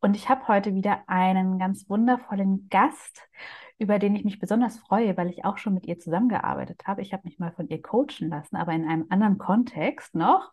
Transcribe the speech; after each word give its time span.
und 0.00 0.16
ich 0.16 0.28
habe 0.28 0.46
heute 0.48 0.74
wieder 0.74 1.00
einen 1.06 1.58
ganz 1.58 1.88
wundervollen 1.88 2.68
Gast, 2.70 3.22
über 3.78 3.98
den 3.98 4.14
ich 4.14 4.24
mich 4.24 4.38
besonders 4.38 4.78
freue, 4.78 5.16
weil 5.16 5.28
ich 5.28 5.44
auch 5.44 5.58
schon 5.58 5.74
mit 5.74 5.86
ihr 5.86 5.98
zusammengearbeitet 5.98 6.82
habe. 6.86 7.02
Ich 7.02 7.12
habe 7.12 7.24
mich 7.24 7.38
mal 7.38 7.52
von 7.52 7.68
ihr 7.68 7.82
coachen 7.82 8.28
lassen, 8.30 8.56
aber 8.56 8.72
in 8.72 8.86
einem 8.86 9.06
anderen 9.10 9.36
Kontext 9.36 10.14
noch. 10.14 10.52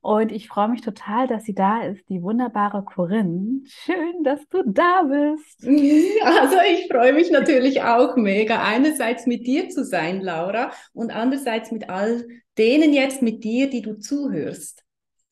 Und 0.00 0.32
ich 0.32 0.48
freue 0.48 0.68
mich 0.68 0.80
total, 0.80 1.28
dass 1.28 1.44
sie 1.44 1.54
da 1.54 1.82
ist, 1.82 2.08
die 2.08 2.22
wunderbare 2.22 2.84
Corinne. 2.84 3.60
Schön, 3.66 4.24
dass 4.24 4.48
du 4.48 4.62
da 4.66 5.02
bist. 5.04 5.64
Also 6.22 6.56
ich 6.72 6.88
freue 6.90 7.12
mich 7.12 7.30
natürlich 7.30 7.82
auch 7.82 8.16
mega, 8.16 8.62
einerseits 8.62 9.26
mit 9.26 9.46
dir 9.46 9.68
zu 9.68 9.84
sein, 9.84 10.20
Laura, 10.20 10.70
und 10.92 11.10
andererseits 11.10 11.70
mit 11.70 11.88
all 11.88 12.26
denen 12.58 12.92
jetzt 12.92 13.22
mit 13.22 13.42
dir, 13.42 13.70
die 13.70 13.82
du 13.82 13.98
zuhörst. 13.98 14.84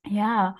Ja, 0.06 0.56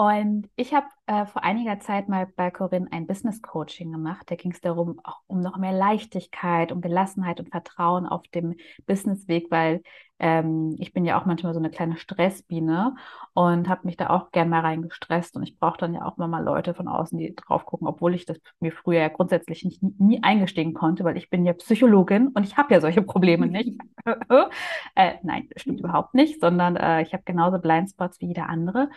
und 0.00 0.48
ich 0.56 0.72
habe 0.72 0.86
äh, 1.04 1.26
vor 1.26 1.44
einiger 1.44 1.78
Zeit 1.78 2.08
mal 2.08 2.26
bei 2.34 2.50
Corinne 2.50 2.88
ein 2.90 3.06
Business 3.06 3.42
Coaching 3.42 3.92
gemacht. 3.92 4.30
Da 4.30 4.34
ging 4.34 4.50
es 4.50 4.62
darum, 4.62 4.98
auch 5.04 5.20
um 5.26 5.40
noch 5.40 5.58
mehr 5.58 5.74
Leichtigkeit, 5.74 6.72
um 6.72 6.80
Gelassenheit 6.80 7.38
und 7.38 7.50
Vertrauen 7.50 8.06
auf 8.06 8.26
dem 8.28 8.54
Businessweg, 8.86 9.50
weil 9.50 9.82
ähm, 10.18 10.74
ich 10.78 10.94
bin 10.94 11.04
ja 11.04 11.20
auch 11.20 11.26
manchmal 11.26 11.52
so 11.52 11.58
eine 11.58 11.68
kleine 11.68 11.98
Stressbiene 11.98 12.94
und 13.34 13.68
habe 13.68 13.82
mich 13.84 13.98
da 13.98 14.08
auch 14.08 14.30
gern 14.30 14.48
mal 14.48 14.60
reingestresst. 14.60 15.36
Und 15.36 15.42
ich 15.42 15.58
brauche 15.58 15.76
dann 15.76 15.92
ja 15.92 16.06
auch 16.06 16.16
immer 16.16 16.28
mal 16.28 16.42
Leute 16.42 16.72
von 16.72 16.88
außen, 16.88 17.18
die 17.18 17.34
drauf 17.34 17.66
gucken, 17.66 17.86
obwohl 17.86 18.14
ich 18.14 18.24
das 18.24 18.40
mir 18.58 18.72
früher 18.72 19.00
ja 19.00 19.08
grundsätzlich 19.08 19.66
nicht, 19.66 19.82
nie 19.82 20.22
eingestehen 20.22 20.72
konnte, 20.72 21.04
weil 21.04 21.18
ich 21.18 21.28
bin 21.28 21.44
ja 21.44 21.52
Psychologin 21.52 22.28
und 22.28 22.44
ich 22.44 22.56
habe 22.56 22.72
ja 22.72 22.80
solche 22.80 23.02
Probleme 23.02 23.46
nicht. 23.48 23.78
äh, 24.94 25.16
nein, 25.22 25.50
stimmt 25.56 25.80
überhaupt 25.80 26.14
nicht, 26.14 26.40
sondern 26.40 26.76
äh, 26.76 27.02
ich 27.02 27.12
habe 27.12 27.24
genauso 27.26 27.58
Blindspots 27.58 28.18
wie 28.22 28.28
jeder 28.28 28.48
andere. 28.48 28.88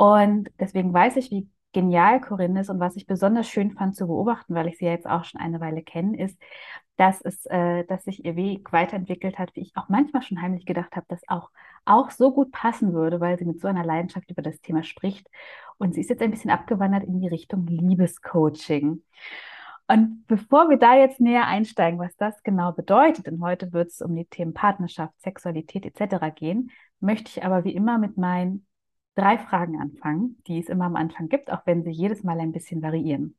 Und 0.00 0.48
deswegen 0.58 0.94
weiß 0.94 1.16
ich, 1.16 1.30
wie 1.30 1.46
genial 1.74 2.22
Corinne 2.22 2.62
ist 2.62 2.70
und 2.70 2.80
was 2.80 2.96
ich 2.96 3.06
besonders 3.06 3.46
schön 3.46 3.72
fand 3.72 3.94
zu 3.94 4.06
beobachten, 4.06 4.54
weil 4.54 4.68
ich 4.68 4.78
sie 4.78 4.86
ja 4.86 4.92
jetzt 4.92 5.06
auch 5.06 5.24
schon 5.24 5.42
eine 5.42 5.60
Weile 5.60 5.82
kenne, 5.82 6.18
ist, 6.18 6.40
dass 6.96 7.20
es, 7.20 7.44
äh, 7.44 7.84
dass 7.84 8.04
sich 8.04 8.24
ihr 8.24 8.34
Weg 8.34 8.72
weiterentwickelt 8.72 9.38
hat, 9.38 9.54
wie 9.54 9.60
ich 9.60 9.76
auch 9.76 9.90
manchmal 9.90 10.22
schon 10.22 10.40
heimlich 10.40 10.64
gedacht 10.64 10.96
habe, 10.96 11.04
dass 11.10 11.20
auch 11.28 11.50
auch 11.84 12.10
so 12.10 12.32
gut 12.32 12.50
passen 12.50 12.94
würde, 12.94 13.20
weil 13.20 13.38
sie 13.38 13.44
mit 13.44 13.60
so 13.60 13.68
einer 13.68 13.84
Leidenschaft 13.84 14.30
über 14.30 14.40
das 14.40 14.62
Thema 14.62 14.84
spricht. 14.84 15.28
Und 15.76 15.92
sie 15.92 16.00
ist 16.00 16.08
jetzt 16.08 16.22
ein 16.22 16.30
bisschen 16.30 16.50
abgewandert 16.50 17.04
in 17.04 17.20
die 17.20 17.28
Richtung 17.28 17.66
Liebescoaching. 17.66 19.02
Und 19.86 20.26
bevor 20.28 20.70
wir 20.70 20.78
da 20.78 20.96
jetzt 20.96 21.20
näher 21.20 21.46
einsteigen, 21.46 22.00
was 22.00 22.16
das 22.16 22.42
genau 22.42 22.72
bedeutet, 22.72 23.26
denn 23.26 23.42
heute 23.42 23.74
wird 23.74 23.88
es 23.90 24.00
um 24.00 24.16
die 24.16 24.24
Themen 24.24 24.54
Partnerschaft, 24.54 25.12
Sexualität 25.20 25.84
etc. 25.84 26.34
gehen, 26.34 26.70
möchte 27.00 27.28
ich 27.28 27.44
aber 27.44 27.64
wie 27.64 27.74
immer 27.74 27.98
mit 27.98 28.16
meinen 28.16 28.66
drei 29.14 29.38
Fragen 29.38 29.80
anfangen, 29.80 30.42
die 30.46 30.58
es 30.60 30.68
immer 30.68 30.86
am 30.86 30.96
Anfang 30.96 31.28
gibt, 31.28 31.50
auch 31.52 31.66
wenn 31.66 31.82
sie 31.84 31.90
jedes 31.90 32.22
Mal 32.24 32.40
ein 32.40 32.52
bisschen 32.52 32.82
variieren. 32.82 33.36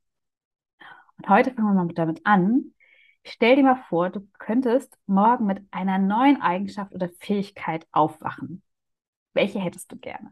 Und 1.18 1.30
heute 1.30 1.52
fangen 1.54 1.76
wir 1.76 1.84
mal 1.84 1.94
damit 1.94 2.26
an. 2.26 2.74
Stell 3.26 3.56
dir 3.56 3.64
mal 3.64 3.76
vor, 3.90 4.10
du 4.10 4.22
könntest 4.40 4.98
morgen 5.06 5.46
mit 5.46 5.62
einer 5.72 6.00
neuen 6.00 6.42
Eigenschaft 6.42 6.94
oder 6.94 7.10
Fähigkeit 7.20 7.86
aufwachen. 7.92 8.64
Welche 9.34 9.60
hättest 9.60 9.92
du 9.92 9.98
gerne? 9.98 10.32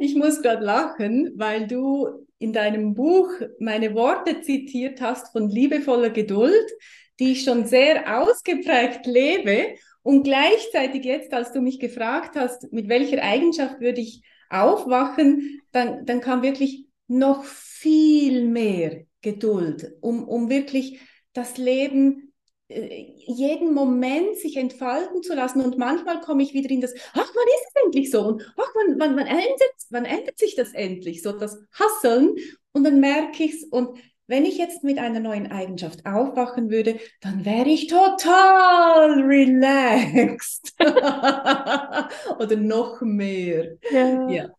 Ich 0.00 0.14
muss 0.14 0.42
gerade 0.42 0.64
lachen, 0.64 1.32
weil 1.36 1.66
du 1.66 2.26
in 2.38 2.52
deinem 2.52 2.94
Buch 2.94 3.28
meine 3.58 3.94
Worte 3.94 4.42
zitiert 4.42 5.00
hast 5.00 5.32
von 5.32 5.48
liebevoller 5.48 6.10
Geduld, 6.10 6.70
die 7.18 7.32
ich 7.32 7.42
schon 7.42 7.66
sehr 7.66 8.20
ausgeprägt 8.20 9.06
lebe. 9.06 9.74
Und 10.02 10.22
gleichzeitig 10.24 11.04
jetzt, 11.04 11.32
als 11.32 11.52
du 11.52 11.60
mich 11.60 11.78
gefragt 11.80 12.36
hast, 12.36 12.72
mit 12.72 12.88
welcher 12.88 13.22
Eigenschaft 13.22 13.80
würde 13.80 14.00
ich 14.00 14.22
aufwachen, 14.50 15.60
dann, 15.72 16.04
dann 16.06 16.20
kam 16.20 16.42
wirklich 16.42 16.86
noch 17.08 17.44
viel 17.44 18.46
mehr 18.46 19.04
Geduld, 19.22 19.92
um, 20.00 20.28
um 20.28 20.48
wirklich 20.50 21.00
das 21.32 21.56
Leben 21.56 22.32
jeden 22.68 23.74
Moment 23.74 24.36
sich 24.38 24.56
entfalten 24.56 25.22
zu 25.22 25.34
lassen. 25.34 25.60
Und 25.60 25.78
manchmal 25.78 26.20
komme 26.20 26.42
ich 26.42 26.52
wieder 26.52 26.70
in 26.70 26.80
das, 26.80 26.94
ach, 27.12 27.32
wann 27.34 27.48
ist 27.48 27.66
es 27.68 27.82
endlich 27.84 28.10
so? 28.10 28.26
Und 28.26 28.42
ach, 28.56 28.72
wann, 28.74 28.98
wann, 28.98 29.16
wann, 29.16 29.26
ändert, 29.26 29.74
wann 29.90 30.04
ändert 30.04 30.38
sich 30.38 30.56
das 30.56 30.72
endlich? 30.72 31.22
So 31.22 31.32
das 31.32 31.58
Hasseln. 31.72 32.34
Und 32.72 32.84
dann 32.84 33.00
merke 33.00 33.44
ich 33.44 33.54
es. 33.54 33.64
Und 33.64 33.98
wenn 34.26 34.44
ich 34.44 34.58
jetzt 34.58 34.82
mit 34.82 34.98
einer 34.98 35.20
neuen 35.20 35.52
Eigenschaft 35.52 36.04
aufwachen 36.04 36.68
würde, 36.70 36.98
dann 37.20 37.44
wäre 37.44 37.68
ich 37.68 37.86
total 37.86 39.22
relaxed. 39.22 40.74
Oder 40.80 42.56
noch 42.56 43.00
mehr. 43.02 43.76
Ja. 43.90 44.30
Ja, 44.30 44.50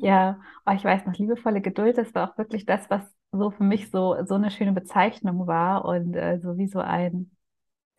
ja. 0.00 0.40
Oh, 0.66 0.72
ich 0.72 0.84
weiß 0.84 1.06
noch, 1.06 1.14
liebevolle 1.16 1.60
Geduld, 1.60 1.98
das 1.98 2.14
war 2.14 2.30
auch 2.30 2.38
wirklich 2.38 2.66
das, 2.66 2.88
was 2.88 3.02
so 3.36 3.50
für 3.50 3.64
mich 3.64 3.90
so, 3.90 4.16
so 4.24 4.34
eine 4.34 4.50
schöne 4.50 4.72
Bezeichnung 4.72 5.46
war 5.46 5.84
und 5.84 6.14
äh, 6.14 6.38
so 6.40 6.56
wie 6.56 6.66
so 6.66 6.80
ein 6.80 7.30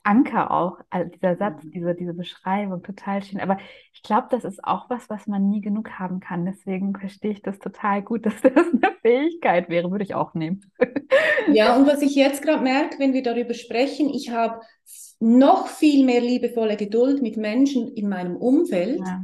Anker 0.05 0.51
auch, 0.51 0.77
also 0.91 1.09
dieser 1.09 1.35
Satz, 1.35 1.63
mhm. 1.63 1.71
diese, 1.71 1.95
diese 1.95 2.13
Beschreibung, 2.13 2.83
total 2.83 3.23
schön. 3.23 3.39
Aber 3.39 3.57
ich 3.91 4.03
glaube, 4.03 4.27
das 4.29 4.43
ist 4.43 4.63
auch 4.63 4.87
was, 4.89 5.09
was 5.09 5.25
man 5.25 5.49
nie 5.49 5.61
genug 5.61 5.89
haben 5.97 6.19
kann. 6.19 6.45
Deswegen 6.45 6.95
verstehe 6.95 7.31
ich 7.31 7.41
das 7.41 7.57
total 7.57 8.03
gut, 8.03 8.25
dass 8.25 8.39
das 8.41 8.53
eine 8.53 8.95
Fähigkeit 9.01 9.67
wäre, 9.67 9.89
würde 9.91 10.03
ich 10.03 10.13
auch 10.13 10.33
nehmen. 10.35 10.61
Ja, 11.51 11.75
und 11.75 11.87
was 11.87 12.01
ich 12.01 12.15
jetzt 12.15 12.41
gerade 12.41 12.63
merke, 12.63 12.99
wenn 12.99 13.13
wir 13.13 13.23
darüber 13.23 13.53
sprechen, 13.53 14.09
ich 14.09 14.29
habe 14.29 14.61
noch 15.19 15.67
viel 15.67 16.05
mehr 16.05 16.21
liebevolle 16.21 16.77
Geduld 16.77 17.21
mit 17.21 17.37
Menschen 17.37 17.87
in 17.93 18.09
meinem 18.09 18.35
Umfeld 18.35 18.99
ja. 18.99 19.23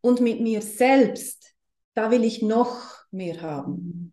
und 0.00 0.20
mit 0.20 0.40
mir 0.40 0.62
selbst. 0.62 1.54
Da 1.94 2.10
will 2.10 2.24
ich 2.24 2.40
noch 2.40 3.04
mehr 3.10 3.40
haben. 3.42 4.12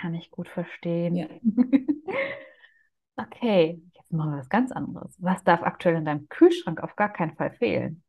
Kann 0.00 0.14
ich 0.14 0.30
gut 0.30 0.48
verstehen. 0.48 1.16
Ja. 1.16 1.26
okay, 3.16 3.82
jetzt 3.94 4.12
machen 4.12 4.30
wir 4.32 4.38
was 4.38 4.48
ganz 4.48 4.70
anderes. 4.70 5.16
Was 5.18 5.42
darf 5.42 5.62
aktuell 5.62 5.96
in 5.96 6.04
deinem 6.04 6.28
Kühlschrank 6.28 6.80
auf 6.80 6.94
gar 6.94 7.12
keinen 7.12 7.34
Fall 7.34 7.50
fehlen? 7.52 8.04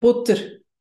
Butter. 0.00 0.36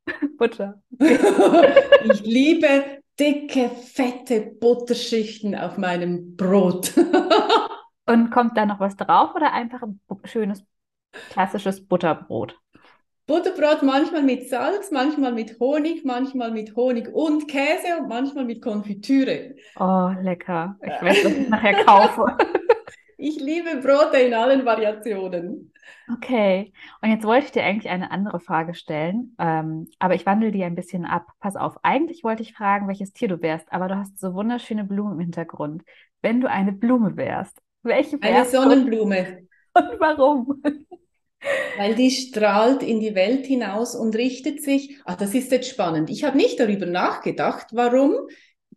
Butter. 0.37 0.81
ich 0.99 2.21
liebe 2.21 3.01
dicke, 3.19 3.69
fette 3.69 4.41
Butterschichten 4.41 5.55
auf 5.55 5.77
meinem 5.77 6.37
Brot. 6.37 6.93
Und 8.05 8.29
kommt 8.31 8.55
da 8.55 8.65
noch 8.65 8.79
was 8.79 8.95
drauf 8.95 9.35
oder 9.35 9.51
einfach 9.51 9.81
ein 9.81 9.99
schönes, 10.25 10.63
klassisches 11.31 11.85
Butterbrot? 11.85 12.57
Butterbrot 13.27 13.81
manchmal 13.81 14.21
mit 14.21 14.49
Salz, 14.49 14.91
manchmal 14.91 15.31
mit 15.31 15.59
Honig, 15.59 16.05
manchmal 16.05 16.51
mit 16.51 16.75
Honig 16.75 17.11
und 17.11 17.47
Käse 17.47 17.97
und 17.99 18.07
manchmal 18.07 18.45
mit 18.45 18.61
Konfitüre. 18.61 19.55
Oh, 19.79 20.11
lecker. 20.21 20.77
Ich 20.81 21.01
werde 21.01 21.21
das 21.23 21.47
nachher 21.47 21.83
kaufen. 21.83 22.25
Ich 23.17 23.39
liebe 23.39 23.77
Brote 23.77 24.17
in 24.17 24.33
allen 24.33 24.65
Variationen. 24.65 25.71
Okay, 26.11 26.73
und 27.01 27.09
jetzt 27.09 27.23
wollte 27.23 27.45
ich 27.45 27.51
dir 27.53 27.63
eigentlich 27.63 27.89
eine 27.89 28.11
andere 28.11 28.39
Frage 28.39 28.75
stellen, 28.75 29.35
ähm, 29.39 29.87
aber 29.99 30.15
ich 30.15 30.25
wandle 30.25 30.51
die 30.51 30.63
ein 30.63 30.75
bisschen 30.75 31.05
ab. 31.05 31.25
Pass 31.39 31.55
auf, 31.55 31.77
eigentlich 31.81 32.23
wollte 32.23 32.43
ich 32.43 32.53
fragen, 32.53 32.87
welches 32.87 33.13
Tier 33.13 33.27
du 33.27 33.41
wärst, 33.41 33.71
aber 33.71 33.87
du 33.87 33.95
hast 33.97 34.19
so 34.19 34.33
wunderschöne 34.33 34.83
Blumen 34.83 35.13
im 35.13 35.19
Hintergrund. 35.21 35.83
Wenn 36.21 36.41
du 36.41 36.49
eine 36.49 36.73
Blume 36.73 37.15
wärst, 37.15 37.61
welche 37.83 38.21
wärst 38.21 38.53
Eine 38.53 38.69
Sonnenblume. 38.69 39.47
Und 39.73 39.99
warum? 39.99 40.61
Weil 41.77 41.95
die 41.95 42.11
strahlt 42.11 42.83
in 42.83 42.99
die 42.99 43.15
Welt 43.15 43.45
hinaus 43.45 43.95
und 43.95 44.15
richtet 44.15 44.61
sich. 44.61 44.97
Ah, 45.05 45.15
das 45.15 45.33
ist 45.33 45.51
jetzt 45.51 45.69
spannend. 45.69 46.09
Ich 46.09 46.23
habe 46.23 46.37
nicht 46.37 46.59
darüber 46.59 46.85
nachgedacht, 46.85 47.67
warum. 47.71 48.15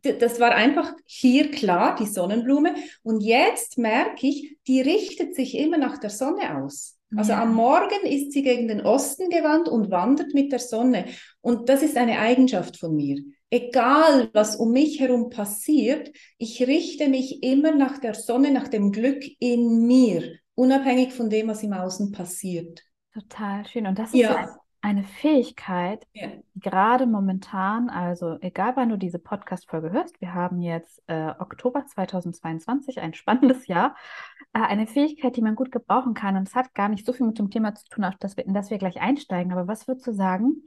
Das 0.02 0.38
war 0.38 0.54
einfach 0.54 0.92
hier 1.06 1.50
klar, 1.50 1.96
die 1.96 2.06
Sonnenblume. 2.06 2.74
Und 3.02 3.22
jetzt 3.22 3.78
merke 3.78 4.26
ich, 4.26 4.56
die 4.66 4.80
richtet 4.80 5.34
sich 5.34 5.56
immer 5.56 5.78
nach 5.78 5.98
der 5.98 6.10
Sonne 6.10 6.62
aus. 6.62 6.96
Also 7.16 7.32
ja. 7.32 7.42
am 7.42 7.54
Morgen 7.54 8.04
ist 8.04 8.32
sie 8.32 8.42
gegen 8.42 8.68
den 8.68 8.82
Osten 8.82 9.30
gewandt 9.30 9.68
und 9.68 9.90
wandert 9.90 10.34
mit 10.34 10.52
der 10.52 10.58
Sonne. 10.58 11.06
Und 11.40 11.68
das 11.68 11.82
ist 11.82 11.96
eine 11.96 12.18
Eigenschaft 12.18 12.76
von 12.76 12.94
mir. 12.94 13.22
Egal, 13.50 14.28
was 14.34 14.56
um 14.56 14.72
mich 14.72 15.00
herum 15.00 15.30
passiert, 15.30 16.10
ich 16.36 16.66
richte 16.66 17.08
mich 17.08 17.42
immer 17.42 17.74
nach 17.74 17.98
der 17.98 18.12
Sonne, 18.12 18.50
nach 18.50 18.68
dem 18.68 18.92
Glück 18.92 19.24
in 19.40 19.86
mir 19.86 20.38
unabhängig 20.58 21.14
von 21.14 21.30
dem, 21.30 21.48
was 21.48 21.62
im 21.62 21.72
Außen 21.72 22.10
passiert. 22.10 22.82
Total 23.14 23.64
schön. 23.66 23.86
Und 23.86 23.98
das 23.98 24.12
ist 24.12 24.20
ja. 24.20 24.34
ein, 24.34 24.48
eine 24.80 25.04
Fähigkeit, 25.04 26.04
ja. 26.12 26.30
gerade 26.56 27.06
momentan, 27.06 27.88
also 27.88 28.38
egal 28.40 28.72
wann 28.74 28.88
du 28.88 28.96
diese 28.98 29.20
Podcast-Folge 29.20 29.92
hörst, 29.92 30.20
wir 30.20 30.34
haben 30.34 30.60
jetzt 30.60 31.00
äh, 31.06 31.32
Oktober 31.38 31.86
2022, 31.86 33.00
ein 33.00 33.14
spannendes 33.14 33.68
Jahr, 33.68 33.94
äh, 34.52 34.60
eine 34.60 34.88
Fähigkeit, 34.88 35.36
die 35.36 35.42
man 35.42 35.54
gut 35.54 35.70
gebrauchen 35.70 36.14
kann. 36.14 36.36
Und 36.36 36.48
es 36.48 36.56
hat 36.56 36.74
gar 36.74 36.88
nicht 36.88 37.06
so 37.06 37.12
viel 37.12 37.26
mit 37.26 37.38
dem 37.38 37.50
Thema 37.50 37.76
zu 37.76 37.86
tun, 37.88 38.04
auf 38.04 38.16
das 38.16 38.36
wir, 38.36 38.44
in 38.44 38.52
das 38.52 38.70
wir 38.70 38.78
gleich 38.78 39.00
einsteigen. 39.00 39.52
Aber 39.52 39.68
was 39.68 39.86
würdest 39.86 40.08
du 40.08 40.12
sagen? 40.12 40.62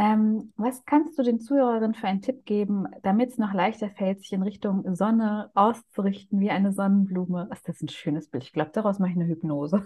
Ähm, 0.00 0.54
was 0.56 0.86
kannst 0.86 1.18
du 1.18 1.22
den 1.22 1.40
Zuhörerinnen 1.40 1.92
für 1.92 2.06
einen 2.06 2.22
Tipp 2.22 2.46
geben, 2.46 2.86
damit 3.02 3.32
es 3.32 3.36
noch 3.36 3.52
leichter 3.52 3.90
fällt, 3.90 4.20
sich 4.20 4.32
in 4.32 4.42
Richtung 4.42 4.96
Sonne 4.96 5.50
auszurichten 5.52 6.40
wie 6.40 6.48
eine 6.48 6.72
Sonnenblume? 6.72 7.50
Das 7.50 7.60
ist 7.68 7.82
ein 7.82 7.90
schönes 7.90 8.30
Bild. 8.30 8.44
Ich 8.44 8.54
glaube, 8.54 8.70
daraus 8.72 8.98
mache 8.98 9.10
ich 9.10 9.16
eine 9.16 9.26
Hypnose. 9.26 9.84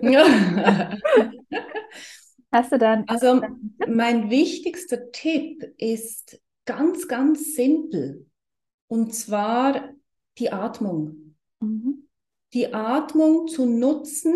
Ja. 0.00 0.24
Hast 2.52 2.70
du 2.70 2.78
dann? 2.78 3.02
Also 3.08 3.40
mein 3.88 4.30
wichtigster 4.30 5.10
Tipp 5.10 5.64
ist 5.76 6.40
ganz, 6.64 7.08
ganz 7.08 7.56
simpel. 7.56 8.26
Und 8.86 9.12
zwar 9.12 9.88
die 10.38 10.52
Atmung. 10.52 11.34
Mhm. 11.58 12.06
Die 12.52 12.72
Atmung 12.72 13.48
zu 13.48 13.66
nutzen, 13.66 14.34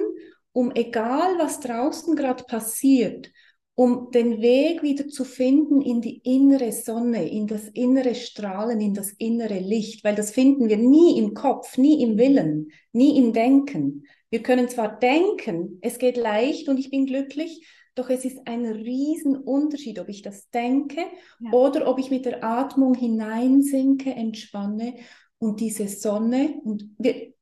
um 0.51 0.73
egal 0.75 1.39
was 1.39 1.61
draußen 1.61 2.17
gerade 2.17 2.43
passiert, 2.43 3.31
um 3.75 4.11
den 4.11 4.43
Weg 4.43 4.83
wieder 4.83 5.09
zu 5.09 5.25
finden 5.25 5.81
in 5.81 6.03
die 6.03 6.19
innere 6.19 6.73
Sonne, 6.73 7.29
in 7.29 7.47
das 7.47 7.69
innere 7.69 8.15
Strahlen, 8.15 8.81
in 8.81 8.95
das 8.95 9.13
innere 9.13 9.59
Licht, 9.59 10.05
weil 10.05 10.15
das 10.15 10.31
finden 10.31 10.69
wir 10.69 10.77
nie 10.77 11.19
im 11.19 11.33
Kopf, 11.33 11.79
nie 11.79 12.03
im 12.03 12.19
Willen, 12.19 12.71
nie 12.93 13.17
im 13.17 13.33
Denken. 13.33 14.05
Wir 14.31 14.43
können 14.43 14.69
zwar 14.69 14.99
denken, 14.99 15.79
es 15.81 15.99
geht 15.99 16.17
leicht 16.17 16.69
und 16.69 16.79
ich 16.79 16.91
bin 16.91 17.07
glücklich, 17.07 17.67
doch 17.95 18.09
es 18.09 18.25
ist 18.25 18.47
ein 18.47 18.65
Riesenunterschied, 18.67 19.99
ob 19.99 20.09
ich 20.09 20.23
das 20.23 20.49
denke 20.51 21.01
ja. 21.41 21.53
oder 21.53 21.87
ob 21.89 21.99
ich 21.99 22.11
mit 22.11 22.25
der 22.25 22.43
Atmung 22.43 22.95
hineinsinke, 22.95 24.11
entspanne 24.11 24.95
und 25.39 25.61
diese 25.61 25.89
Sonne 25.89 26.61
und 26.65 26.91
wir, 26.99 27.33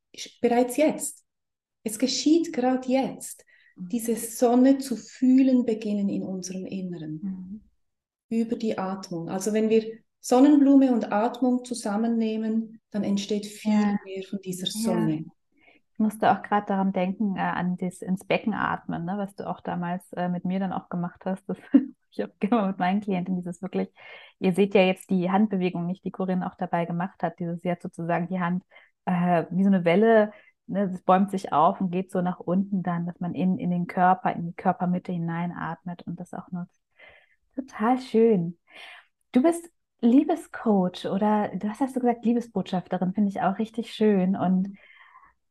bereits 0.40 0.76
jetzt, 0.76 1.24
es 1.84 1.98
geschieht 1.98 2.52
gerade 2.52 2.88
jetzt. 2.88 3.44
Diese 3.88 4.16
Sonne 4.16 4.78
zu 4.78 4.96
fühlen 4.96 5.64
beginnen 5.64 6.08
in 6.08 6.22
unserem 6.22 6.66
Inneren. 6.66 7.20
Mhm. 7.22 7.60
Über 8.28 8.56
die 8.56 8.78
Atmung. 8.78 9.28
Also 9.28 9.52
wenn 9.52 9.70
wir 9.70 9.84
Sonnenblume 10.20 10.92
und 10.92 11.12
Atmung 11.12 11.64
zusammennehmen, 11.64 12.80
dann 12.90 13.02
entsteht 13.02 13.46
viel 13.46 13.72
ja. 13.72 13.98
mehr 14.04 14.22
von 14.28 14.38
dieser 14.42 14.66
Sonne. 14.66 15.16
Ja 15.16 15.32
musste 16.00 16.32
auch 16.32 16.42
gerade 16.42 16.66
daran 16.66 16.92
denken, 16.92 17.36
äh, 17.36 17.40
an 17.40 17.76
das 17.76 18.02
ins 18.02 18.24
Becken 18.24 18.54
atmen, 18.54 19.04
ne, 19.04 19.14
was 19.18 19.34
du 19.36 19.48
auch 19.48 19.60
damals 19.60 20.12
äh, 20.14 20.28
mit 20.28 20.44
mir 20.44 20.58
dann 20.58 20.72
auch 20.72 20.88
gemacht 20.88 21.20
hast. 21.24 21.48
Das 21.48 21.58
ich 22.10 22.24
auch 22.24 22.28
gerne 22.40 22.68
mit 22.68 22.78
meinen 22.78 23.00
Klienten, 23.00 23.36
dieses 23.36 23.62
wirklich, 23.62 23.88
ihr 24.40 24.52
seht 24.52 24.74
ja 24.74 24.82
jetzt 24.82 25.10
die 25.10 25.30
Handbewegung 25.30 25.86
nicht, 25.86 26.04
die 26.04 26.10
Corinne 26.10 26.50
auch 26.50 26.56
dabei 26.56 26.86
gemacht 26.86 27.22
hat, 27.22 27.38
dieses, 27.38 27.62
hat 27.64 27.82
sozusagen 27.82 28.28
die 28.28 28.40
Hand 28.40 28.64
äh, 29.04 29.44
wie 29.50 29.62
so 29.62 29.68
eine 29.68 29.84
Welle, 29.84 30.32
ne, 30.70 30.88
das 30.88 31.02
bäumt 31.02 31.30
sich 31.30 31.52
auf 31.52 31.80
und 31.80 31.90
geht 31.90 32.10
so 32.10 32.20
nach 32.20 32.40
unten 32.40 32.82
dann, 32.82 33.06
dass 33.06 33.20
man 33.20 33.34
in, 33.34 33.58
in 33.58 33.70
den 33.70 33.86
Körper, 33.86 34.32
in 34.32 34.46
die 34.46 34.54
Körpermitte 34.54 35.12
hineinatmet 35.12 36.02
und 36.06 36.18
das 36.18 36.32
auch 36.34 36.50
nutzt. 36.50 36.80
Total 37.54 37.98
schön. 37.98 38.58
Du 39.32 39.42
bist 39.42 39.70
Liebescoach 40.00 41.06
oder 41.06 41.48
du 41.48 41.68
hast, 41.68 41.80
hast 41.80 41.96
du 41.96 42.00
gesagt, 42.00 42.24
Liebesbotschafterin, 42.24 43.12
finde 43.12 43.30
ich 43.30 43.42
auch 43.42 43.58
richtig 43.58 43.92
schön 43.92 44.36
und 44.36 44.76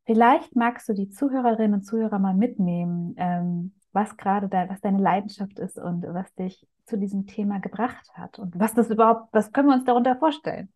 Vielleicht 0.10 0.56
magst 0.56 0.90
du 0.90 0.94
die 0.94 1.12
Zuhörerinnen 1.12 1.76
und 1.76 1.84
Zuhörer 1.84 2.18
mal 2.18 2.34
mitnehmen, 2.34 3.14
ähm, 3.20 3.76
was 3.92 4.18
gerade 4.18 4.50
da, 4.50 4.68
was 4.68 4.82
deine 4.82 4.98
Leidenschaft 4.98 5.60
ist 5.60 5.78
und 5.78 6.02
was 6.02 6.34
dich 6.34 6.66
zu 6.88 6.98
diesem 6.98 7.28
Thema 7.28 7.60
gebracht 7.60 8.10
hat 8.16 8.40
und 8.40 8.60
was 8.60 8.74
das 8.74 8.90
überhaupt, 8.90 9.32
was 9.34 9.52
können 9.52 9.68
wir 9.68 9.76
uns 9.76 9.86
darunter 9.86 10.16
vorstellen? 10.16 10.74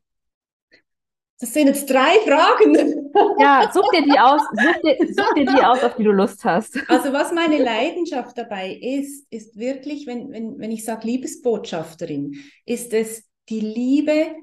Das 1.39 1.51
sind 1.51 1.65
jetzt 1.65 1.89
drei 1.89 2.11
Fragen. 2.27 3.02
Ja, 3.39 3.69
such 3.73 3.89
dir 3.91 4.03
die 4.03 4.19
aus, 4.19 4.41
such 4.51 4.81
dir, 4.81 4.97
such 5.13 5.33
dir 5.35 5.45
die 5.45 5.63
aus, 5.63 5.83
auf 5.83 5.95
die 5.95 6.03
du 6.03 6.11
Lust 6.11 6.43
hast. 6.45 6.77
Also 6.87 7.13
was 7.13 7.31
meine 7.31 7.61
Leidenschaft 7.61 8.37
dabei 8.37 8.73
ist, 8.73 9.25
ist 9.29 9.57
wirklich, 9.57 10.07
wenn, 10.07 10.31
wenn, 10.31 10.59
wenn 10.59 10.71
ich 10.71 10.85
sage 10.85 11.07
Liebesbotschafterin, 11.07 12.35
ist 12.65 12.93
es 12.93 13.23
die 13.49 13.59
Liebe 13.59 14.35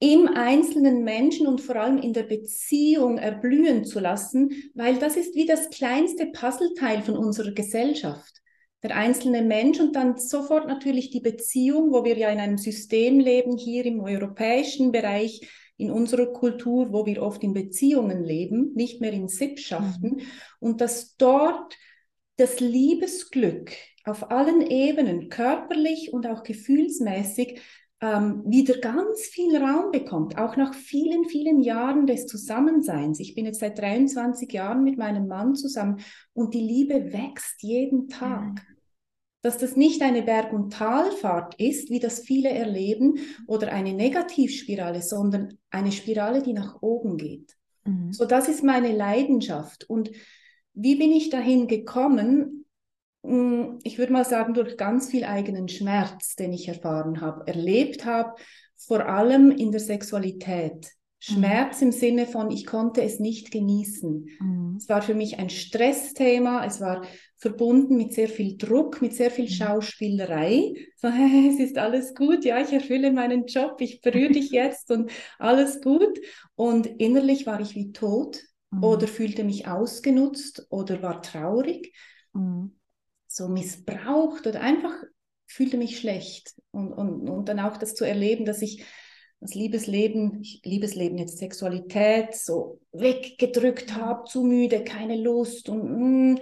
im 0.00 0.28
einzelnen 0.28 1.04
Menschen 1.04 1.46
und 1.46 1.60
vor 1.60 1.76
allem 1.76 1.98
in 1.98 2.12
der 2.12 2.24
Beziehung 2.24 3.16
erblühen 3.18 3.84
zu 3.84 4.00
lassen, 4.00 4.50
weil 4.74 4.98
das 4.98 5.16
ist 5.16 5.34
wie 5.34 5.46
das 5.46 5.70
kleinste 5.70 6.26
Puzzleteil 6.26 7.02
von 7.02 7.16
unserer 7.16 7.52
Gesellschaft. 7.52 8.34
Der 8.82 8.96
einzelne 8.96 9.40
Mensch 9.40 9.80
und 9.80 9.96
dann 9.96 10.18
sofort 10.18 10.68
natürlich 10.68 11.08
die 11.10 11.20
Beziehung, 11.20 11.90
wo 11.90 12.04
wir 12.04 12.18
ja 12.18 12.28
in 12.28 12.38
einem 12.38 12.58
System 12.58 13.18
leben, 13.18 13.56
hier 13.56 13.86
im 13.86 14.00
europäischen 14.00 14.92
Bereich, 14.92 15.40
in 15.76 15.90
unserer 15.90 16.26
Kultur, 16.26 16.92
wo 16.92 17.06
wir 17.06 17.22
oft 17.22 17.42
in 17.42 17.52
Beziehungen 17.52 18.22
leben, 18.22 18.72
nicht 18.74 19.00
mehr 19.00 19.12
in 19.12 19.28
Sippschaften. 19.28 20.16
Mhm. 20.16 20.20
Und 20.60 20.80
dass 20.80 21.16
dort 21.16 21.76
das 22.36 22.60
Liebesglück 22.60 23.72
auf 24.04 24.30
allen 24.30 24.60
Ebenen, 24.60 25.28
körperlich 25.28 26.12
und 26.12 26.26
auch 26.26 26.42
gefühlsmäßig, 26.42 27.60
ähm, 28.00 28.42
wieder 28.46 28.78
ganz 28.78 29.22
viel 29.22 29.56
Raum 29.56 29.90
bekommt, 29.90 30.36
auch 30.36 30.56
nach 30.56 30.74
vielen, 30.74 31.24
vielen 31.24 31.60
Jahren 31.60 32.06
des 32.06 32.26
Zusammenseins. 32.26 33.18
Ich 33.18 33.34
bin 33.34 33.46
jetzt 33.46 33.60
seit 33.60 33.78
23 33.78 34.52
Jahren 34.52 34.84
mit 34.84 34.98
meinem 34.98 35.26
Mann 35.26 35.54
zusammen 35.54 36.00
und 36.34 36.54
die 36.54 36.60
Liebe 36.60 37.12
wächst 37.12 37.62
jeden 37.62 38.08
Tag. 38.08 38.42
Mhm. 38.42 38.73
Dass 39.44 39.58
das 39.58 39.76
nicht 39.76 40.00
eine 40.00 40.22
Berg- 40.22 40.54
und 40.54 40.72
Talfahrt 40.72 41.60
ist, 41.60 41.90
wie 41.90 42.00
das 42.00 42.20
viele 42.20 42.48
erleben, 42.48 43.18
oder 43.46 43.70
eine 43.72 43.92
Negativspirale, 43.92 45.02
sondern 45.02 45.58
eine 45.70 45.92
Spirale, 45.92 46.42
die 46.42 46.54
nach 46.54 46.80
oben 46.80 47.18
geht. 47.18 47.54
Mhm. 47.84 48.10
So, 48.10 48.24
das 48.24 48.48
ist 48.48 48.64
meine 48.64 48.96
Leidenschaft. 48.96 49.84
Und 49.84 50.10
wie 50.72 50.96
bin 50.96 51.12
ich 51.12 51.28
dahin 51.28 51.68
gekommen? 51.68 52.64
Mm, 53.22 53.80
ich 53.82 53.98
würde 53.98 54.14
mal 54.14 54.24
sagen, 54.24 54.54
durch 54.54 54.78
ganz 54.78 55.10
viel 55.10 55.24
eigenen 55.24 55.68
Schmerz, 55.68 56.36
den 56.36 56.54
ich 56.54 56.66
erfahren 56.66 57.20
habe, 57.20 57.46
erlebt 57.46 58.06
habe, 58.06 58.32
vor 58.78 59.06
allem 59.06 59.50
in 59.50 59.72
der 59.72 59.80
Sexualität. 59.80 60.90
Schmerz 61.18 61.80
mhm. 61.80 61.86
im 61.86 61.92
Sinne 61.92 62.26
von, 62.26 62.50
ich 62.50 62.66
konnte 62.66 63.02
es 63.02 63.18
nicht 63.18 63.50
genießen. 63.50 64.26
Mhm. 64.40 64.76
Es 64.78 64.88
war 64.88 65.00
für 65.00 65.14
mich 65.14 65.38
ein 65.38 65.48
Stressthema, 65.48 66.64
es 66.64 66.80
war 66.80 67.02
verbunden 67.44 67.96
mit 67.96 68.14
sehr 68.14 68.28
viel 68.28 68.56
Druck, 68.56 69.02
mit 69.02 69.14
sehr 69.14 69.30
viel 69.30 69.46
mhm. 69.46 69.50
Schauspielerei. 69.50 70.74
So, 70.96 71.08
es 71.08 71.60
ist 71.60 71.76
alles 71.76 72.14
gut, 72.14 72.46
ja, 72.46 72.58
ich 72.62 72.72
erfülle 72.72 73.12
meinen 73.12 73.44
Job, 73.44 73.76
ich 73.80 74.00
berühre 74.00 74.32
dich 74.32 74.50
jetzt 74.52 74.90
und 74.90 75.10
alles 75.38 75.82
gut. 75.82 76.18
Und 76.54 76.86
innerlich 76.86 77.46
war 77.46 77.60
ich 77.60 77.74
wie 77.74 77.92
tot 77.92 78.40
mhm. 78.70 78.82
oder 78.82 79.06
fühlte 79.06 79.44
mich 79.44 79.68
ausgenutzt 79.68 80.66
oder 80.70 81.02
war 81.02 81.20
traurig. 81.20 81.94
Mhm 82.32 82.74
so 83.34 83.48
missbraucht 83.48 84.46
oder 84.46 84.60
einfach 84.60 84.94
fühlte 85.46 85.76
mich 85.76 85.98
schlecht. 85.98 86.54
Und, 86.70 86.92
und, 86.92 87.28
und 87.28 87.48
dann 87.48 87.60
auch 87.60 87.76
das 87.76 87.94
zu 87.94 88.04
erleben, 88.04 88.44
dass 88.44 88.62
ich 88.62 88.84
das 89.40 89.54
Liebesleben, 89.54 90.42
Liebesleben 90.62 91.18
jetzt 91.18 91.38
Sexualität 91.38 92.34
so 92.34 92.80
weggedrückt 92.92 93.90
mhm. 93.90 93.96
habe, 93.96 94.24
zu 94.28 94.42
müde, 94.44 94.84
keine 94.84 95.16
Lust 95.16 95.68
und 95.68 96.32
mm, 96.32 96.38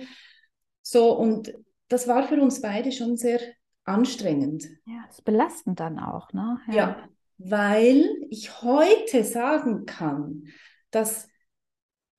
so. 0.82 1.16
Und 1.16 1.52
das 1.88 2.08
war 2.08 2.26
für 2.28 2.40
uns 2.40 2.60
beide 2.60 2.92
schon 2.92 3.16
sehr 3.16 3.40
anstrengend. 3.84 4.64
Ja, 4.86 5.04
das 5.06 5.18
ist 5.18 5.24
belastend 5.24 5.80
dann 5.80 5.98
auch, 5.98 6.32
ne? 6.32 6.58
Ja. 6.68 6.74
ja, 6.74 7.08
weil 7.38 8.08
ich 8.30 8.62
heute 8.62 9.24
sagen 9.24 9.86
kann, 9.86 10.44
dass 10.90 11.28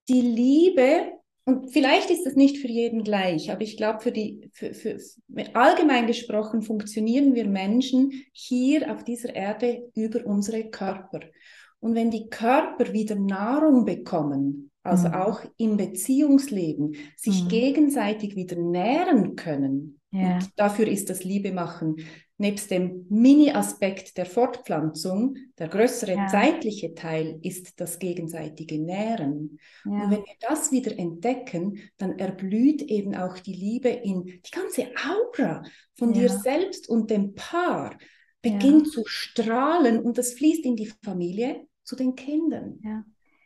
die 0.10 0.22
Liebe 0.22 1.14
und 1.46 1.72
vielleicht 1.72 2.10
ist 2.10 2.26
das 2.26 2.36
nicht 2.36 2.60
für 2.60 2.70
jeden 2.70 3.04
gleich, 3.04 3.52
aber 3.52 3.62
ich 3.62 3.76
glaube, 3.76 4.00
für 4.00 4.14
die, 4.14 4.50
für, 4.54 4.74
für, 4.74 4.98
allgemein 5.54 6.08
gesprochen 6.08 6.62
funktionieren 6.62 7.36
wir 7.36 7.46
Menschen 7.48 8.12
hier 8.32 8.94
auf 8.94 9.04
dieser 9.04 9.36
Erde 9.36 9.92
über 9.94 10.26
unsere 10.26 10.70
Körper. 10.70 11.20
Und 11.82 11.96
wenn 11.96 12.12
die 12.12 12.30
Körper 12.30 12.94
wieder 12.94 13.16
Nahrung 13.16 13.84
bekommen, 13.84 14.72
also 14.84 15.08
mhm. 15.08 15.14
auch 15.16 15.42
im 15.58 15.78
Beziehungsleben, 15.78 16.96
sich 17.18 17.44
mhm. 17.46 17.48
gegenseitig 17.48 18.36
wieder 18.36 18.58
nähren 18.58 19.36
können, 19.36 20.00
ja. 20.12 20.36
und 20.36 20.50
dafür 20.58 20.88
ist 20.88 21.10
das 21.10 21.24
Liebe 21.24 21.52
machen 21.52 21.96
nebst 22.38 22.72
dem 22.72 23.06
Mini-Aspekt 23.10 24.18
der 24.18 24.26
Fortpflanzung, 24.26 25.38
der 25.58 25.68
größere 25.68 26.16
ja. 26.16 26.28
zeitliche 26.28 26.94
Teil 26.94 27.40
ist 27.42 27.80
das 27.80 28.00
gegenseitige 28.00 28.80
Nähren. 28.80 29.60
Ja. 29.86 29.92
Und 29.92 30.12
wenn 30.12 30.26
wir 30.26 30.36
das 30.40 30.72
wieder 30.72 30.98
entdecken, 30.98 31.80
dann 31.98 32.20
erblüht 32.20 32.82
eben 32.82 33.16
auch 33.16 33.38
die 33.38 33.54
Liebe 33.54 33.90
in 33.90 34.26
die 34.26 34.52
ganze 34.52 34.88
Aura 35.08 35.64
von 35.96 36.14
dir 36.14 36.30
selbst 36.30 36.90
und 36.90 37.10
dem 37.10 37.34
Paar, 37.34 37.98
beginnt 38.42 38.92
zu 38.92 39.04
strahlen 39.06 40.00
und 40.02 40.18
das 40.18 40.34
fließt 40.34 40.66
in 40.66 40.76
die 40.76 40.92
Familie 41.02 41.66
zu 41.84 41.96
den 41.96 42.14
Kindern. 42.16 42.78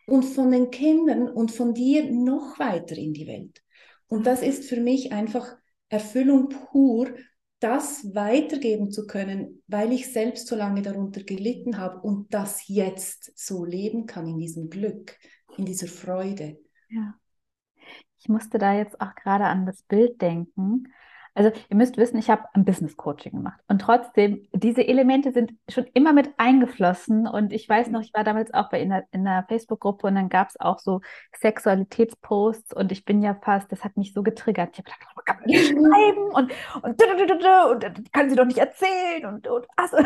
Und 0.07 0.23
von 0.23 0.51
den 0.51 0.71
Kindern 0.71 1.27
und 1.27 1.51
von 1.51 1.73
dir 1.73 2.09
noch 2.09 2.57
weiter 2.59 2.95
in 2.95 3.13
die 3.13 3.27
Welt. 3.27 3.61
Und 4.07 4.25
das 4.25 4.41
ist 4.41 4.65
für 4.65 4.79
mich 4.79 5.11
einfach 5.11 5.55
Erfüllung 5.89 6.49
pur, 6.49 7.09
das 7.59 8.15
weitergeben 8.15 8.91
zu 8.91 9.05
können, 9.05 9.63
weil 9.67 9.91
ich 9.91 10.13
selbst 10.13 10.47
so 10.47 10.55
lange 10.55 10.81
darunter 10.81 11.23
gelitten 11.23 11.77
habe 11.77 11.99
und 12.01 12.33
das 12.33 12.67
jetzt 12.67 13.37
so 13.37 13.65
leben 13.65 14.05
kann 14.05 14.27
in 14.27 14.37
diesem 14.37 14.69
Glück, 14.69 15.17
in 15.57 15.65
dieser 15.65 15.87
Freude. 15.87 16.57
Ja. 16.89 17.15
Ich 18.19 18.29
musste 18.29 18.57
da 18.59 18.73
jetzt 18.73 18.99
auch 19.01 19.13
gerade 19.15 19.45
an 19.45 19.65
das 19.65 19.83
Bild 19.83 20.21
denken, 20.21 20.87
also 21.37 21.51
ihr 21.69 21.75
müsst 21.75 21.97
wissen, 21.97 22.17
ich 22.17 22.29
habe 22.29 22.45
ein 22.53 22.65
Business 22.65 22.97
Coaching 22.97 23.33
gemacht. 23.33 23.59
Und 23.67 23.79
trotzdem, 23.79 24.47
diese 24.53 24.87
Elemente 24.87 25.31
sind 25.31 25.53
schon 25.69 25.85
immer 25.93 26.11
mit 26.11 26.31
eingeflossen. 26.37 27.27
Und 27.27 27.53
ich 27.53 27.69
weiß 27.69 27.89
noch, 27.89 28.01
ich 28.01 28.11
war 28.13 28.23
damals 28.23 28.53
auch 28.53 28.69
bei 28.69 28.81
in 28.81 28.91
einer, 28.91 29.03
in 29.11 29.27
einer 29.27 29.45
Facebook-Gruppe 29.47 30.07
und 30.07 30.15
dann 30.15 30.29
gab 30.29 30.49
es 30.49 30.59
auch 30.59 30.79
so 30.79 31.01
Sexualitätsposts. 31.37 32.73
Und 32.73 32.91
ich 32.91 33.05
bin 33.05 33.21
ja 33.21 33.35
fast, 33.35 33.71
das 33.71 33.83
hat 33.83 33.97
mich 33.97 34.13
so 34.13 34.23
getriggert. 34.23 34.69
Ich 34.73 34.79
habe 34.79 34.85
gedacht, 34.85 35.13
oh, 35.15 35.21
kann 35.25 35.37
man 35.37 35.45
nicht 35.45 35.67
schreiben? 35.67 36.31
Und, 36.33 36.51
und, 36.81 37.03
und, 37.03 37.31
und, 37.31 37.85
und, 37.85 38.13
kann 38.13 38.29
sie 38.29 38.35
doch 38.35 38.45
nicht 38.45 38.57
erzählen 38.57 39.25
und, 39.27 39.47
und 39.47 39.67
also, 39.75 39.97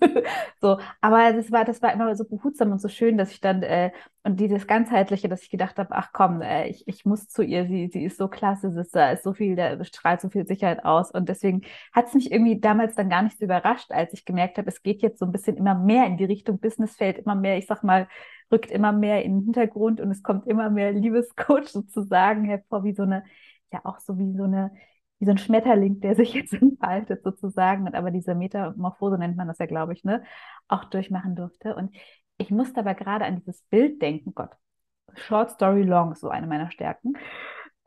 so, 0.60 0.78
aber 1.00 1.32
das 1.32 1.50
war, 1.52 1.64
das 1.64 1.82
war 1.82 1.92
immer 1.92 2.14
so 2.16 2.24
behutsam 2.24 2.72
und 2.72 2.80
so 2.80 2.88
schön, 2.88 3.18
dass 3.18 3.30
ich 3.30 3.40
dann, 3.40 3.62
äh, 3.62 3.90
und 4.22 4.40
dieses 4.40 4.66
Ganzheitliche, 4.66 5.28
dass 5.28 5.42
ich 5.42 5.50
gedacht 5.50 5.78
habe, 5.78 5.94
ach 5.94 6.10
komm, 6.12 6.40
äh, 6.42 6.68
ich, 6.68 6.86
ich 6.88 7.04
muss 7.04 7.28
zu 7.28 7.42
ihr, 7.42 7.66
sie, 7.66 7.88
sie 7.92 8.04
ist 8.04 8.16
so 8.18 8.28
klasse, 8.28 8.72
sie 8.72 8.80
ist, 8.80 8.94
da 8.94 9.10
ist 9.10 9.22
so 9.24 9.32
viel, 9.34 9.56
da 9.56 9.82
strahlt 9.84 10.20
so 10.20 10.30
viel 10.30 10.46
Sicherheit 10.46 10.84
aus. 10.84 11.10
Und 11.10 11.28
deswegen 11.28 11.62
hat 11.92 12.06
es 12.08 12.14
mich 12.14 12.32
irgendwie 12.32 12.60
damals 12.60 12.94
dann 12.94 13.10
gar 13.10 13.22
nicht 13.22 13.38
so 13.38 13.44
überrascht, 13.44 13.90
als 13.92 14.12
ich 14.12 14.24
gemerkt 14.24 14.58
habe, 14.58 14.68
es 14.68 14.82
geht 14.82 15.02
jetzt 15.02 15.18
so 15.18 15.26
ein 15.26 15.32
bisschen 15.32 15.56
immer 15.56 15.74
mehr 15.74 16.06
in 16.06 16.16
die 16.16 16.24
Richtung 16.24 16.58
Businessfeld, 16.58 17.18
immer 17.18 17.34
mehr, 17.34 17.58
ich 17.58 17.66
sag 17.66 17.82
mal, 17.82 18.08
rückt 18.52 18.70
immer 18.70 18.92
mehr 18.92 19.24
in 19.24 19.40
den 19.40 19.44
Hintergrund 19.44 20.00
und 20.00 20.10
es 20.10 20.22
kommt 20.22 20.46
immer 20.46 20.70
mehr 20.70 20.92
Liebescoach 20.92 21.68
sozusagen 21.68 22.44
hervor, 22.44 22.84
wie 22.84 22.94
so 22.94 23.02
eine, 23.02 23.24
ja 23.72 23.80
auch 23.84 23.98
so 24.00 24.18
wie 24.18 24.36
so 24.36 24.44
eine 24.44 24.70
wie 25.18 25.26
so 25.26 25.30
ein 25.30 25.38
Schmetterling, 25.38 26.00
der 26.00 26.16
sich 26.16 26.34
jetzt 26.34 26.52
entfaltet 26.52 27.22
sozusagen 27.22 27.86
und 27.86 27.94
aber 27.94 28.10
diese 28.10 28.34
Metamorphose 28.34 29.18
nennt 29.18 29.36
man 29.36 29.48
das 29.48 29.58
ja, 29.58 29.66
glaube 29.66 29.92
ich, 29.92 30.04
ne, 30.04 30.22
auch 30.68 30.84
durchmachen 30.84 31.36
durfte. 31.36 31.74
Und 31.74 31.94
ich 32.38 32.50
musste 32.50 32.80
aber 32.80 32.94
gerade 32.94 33.24
an 33.24 33.36
dieses 33.36 33.62
Bild 33.62 34.02
denken, 34.02 34.34
Gott, 34.34 34.50
Short 35.14 35.50
Story 35.50 35.82
Long 35.82 36.14
so 36.14 36.28
eine 36.28 36.46
meiner 36.46 36.70
Stärken. 36.70 37.14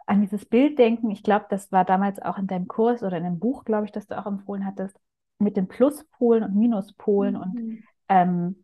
An 0.05 0.21
dieses 0.21 0.45
Bild 0.45 0.79
denken, 0.79 1.11
ich 1.11 1.21
glaube, 1.21 1.47
das 1.49 1.71
war 1.71 1.83
damals 1.83 2.21
auch 2.21 2.37
in 2.37 2.47
deinem 2.47 2.67
Kurs 2.67 3.03
oder 3.03 3.17
in 3.17 3.25
dem 3.25 3.39
Buch, 3.39 3.65
glaube 3.65 3.85
ich, 3.85 3.91
das 3.91 4.07
du 4.07 4.17
auch 4.17 4.25
empfohlen 4.25 4.65
hattest, 4.65 4.97
mit 5.39 5.57
den 5.57 5.67
Pluspolen 5.67 6.43
und 6.43 6.55
Minuspolen 6.55 7.35
mhm. 7.35 7.41
und 7.41 7.83
ähm, 8.09 8.63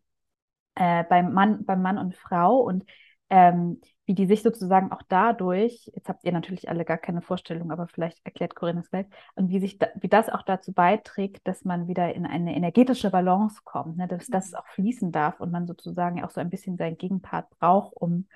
äh, 0.75 1.03
beim, 1.03 1.33
Mann, 1.33 1.65
beim 1.65 1.81
Mann 1.81 1.97
und 1.97 2.15
Frau 2.15 2.61
und 2.61 2.85
ähm, 3.33 3.81
wie 4.05 4.13
die 4.13 4.27
sich 4.27 4.43
sozusagen 4.43 4.91
auch 4.91 5.01
dadurch, 5.09 5.89
jetzt 5.95 6.07
habt 6.07 6.23
ihr 6.23 6.31
natürlich 6.31 6.69
alle 6.69 6.85
gar 6.85 6.99
keine 6.99 7.23
Vorstellung, 7.23 7.71
aber 7.71 7.87
vielleicht 7.87 8.23
erklärt 8.23 8.53
Corinne 8.53 8.81
es 8.81 8.91
gleich, 8.91 9.07
und 9.33 9.49
wie 9.49 9.59
sich 9.59 9.79
da, 9.79 9.87
wie 9.95 10.07
das 10.07 10.29
auch 10.29 10.43
dazu 10.43 10.71
beiträgt, 10.71 11.47
dass 11.47 11.65
man 11.65 11.87
wieder 11.87 12.13
in 12.13 12.27
eine 12.27 12.55
energetische 12.55 13.09
Balance 13.09 13.61
kommt, 13.63 13.97
ne? 13.97 14.07
dass 14.07 14.27
das 14.27 14.51
mhm. 14.51 14.57
auch 14.57 14.67
fließen 14.67 15.11
darf 15.11 15.39
und 15.39 15.51
man 15.51 15.65
sozusagen 15.65 16.23
auch 16.23 16.29
so 16.29 16.41
ein 16.41 16.51
bisschen 16.51 16.77
seinen 16.77 16.99
Gegenpart 16.99 17.49
braucht, 17.57 17.95
um 17.95 18.27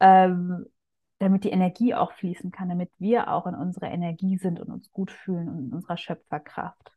ähm, 0.00 0.64
damit 1.18 1.44
die 1.44 1.50
Energie 1.50 1.94
auch 1.94 2.12
fließen 2.12 2.50
kann, 2.50 2.70
damit 2.70 2.90
wir 2.98 3.30
auch 3.30 3.46
in 3.46 3.54
unserer 3.54 3.90
Energie 3.90 4.38
sind 4.38 4.60
und 4.60 4.70
uns 4.70 4.90
gut 4.92 5.10
fühlen 5.10 5.50
und 5.50 5.58
in 5.58 5.72
unserer 5.74 5.98
Schöpferkraft. 5.98 6.90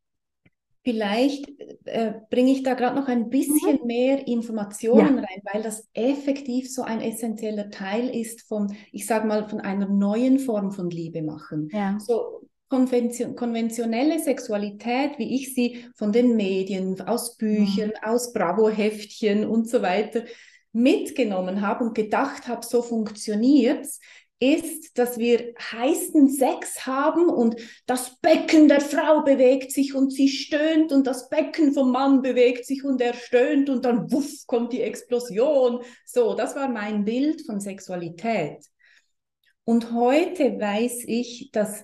Vielleicht 0.86 1.50
äh, 1.86 2.14
bringe 2.30 2.52
ich 2.52 2.62
da 2.62 2.76
gerade 2.76 2.96
noch 2.96 3.08
ein 3.08 3.32
bisschen 3.32 3.80
mhm. 3.82 3.88
mehr 3.88 4.28
Informationen 4.28 5.18
ja. 5.18 5.24
rein, 5.24 5.42
weil 5.52 5.64
das 5.64 5.90
effektiv 5.94 6.72
so 6.72 6.84
ein 6.84 7.02
essentieller 7.02 7.72
Teil 7.72 8.08
ist 8.08 8.44
von, 8.44 8.72
ich 8.92 9.08
sage 9.08 9.26
mal, 9.26 9.50
von 9.50 9.60
einer 9.62 9.90
neuen 9.90 10.38
Form 10.38 10.72
von 10.72 10.92
Liebe 10.92 11.24
machen. 11.24 11.70
Ja. 11.72 11.98
So 12.00 12.48
konvention 12.70 13.36
konventionelle 13.36 14.20
Sexualität, 14.20 15.18
wie 15.18 15.36
ich 15.36 15.56
sie 15.56 15.86
von 15.96 16.12
den 16.12 16.36
Medien, 16.36 17.02
aus 17.02 17.36
Büchern, 17.36 17.90
mhm. 17.90 18.08
aus 18.08 18.32
Bravo-Heftchen 18.32 19.44
und 19.44 19.68
so 19.68 19.82
weiter 19.82 20.24
mitgenommen 20.72 21.62
habe 21.62 21.84
und 21.84 21.96
gedacht 21.96 22.48
habe, 22.48 22.64
so 22.64 22.84
funktioniert 22.84 23.86
es, 23.86 24.00
ist, 24.40 24.98
dass 24.98 25.18
wir 25.18 25.54
heißen 25.72 26.30
Sex 26.30 26.86
haben 26.86 27.30
und 27.30 27.56
das 27.86 28.20
Becken 28.20 28.68
der 28.68 28.82
Frau 28.82 29.22
bewegt 29.22 29.72
sich 29.72 29.96
und 29.96 30.12
sie 30.12 30.28
stöhnt 30.28 30.92
und 30.92 31.08
das 31.08 31.30
Becken 31.30 31.74
vom 31.74 31.92
Mann 31.92 32.22
bewegt 32.22 32.66
sich 32.66 32.84
und 32.84 33.02
er 33.02 33.14
stöhnt 33.14 33.70
und 33.70 33.86
dann 33.86 34.12
wuff 34.12 34.46
kommt 34.46 34.74
die 34.74 34.82
Explosion. 34.82 35.82
So, 36.06 36.36
das 36.36 36.56
war 36.56 36.68
mein 36.68 37.06
Bild 37.06 37.46
von 37.46 37.62
Sexualität. 37.62 38.66
Und 39.64 39.94
heute 39.94 40.60
weiß 40.60 41.06
ich, 41.08 41.50
dass 41.52 41.84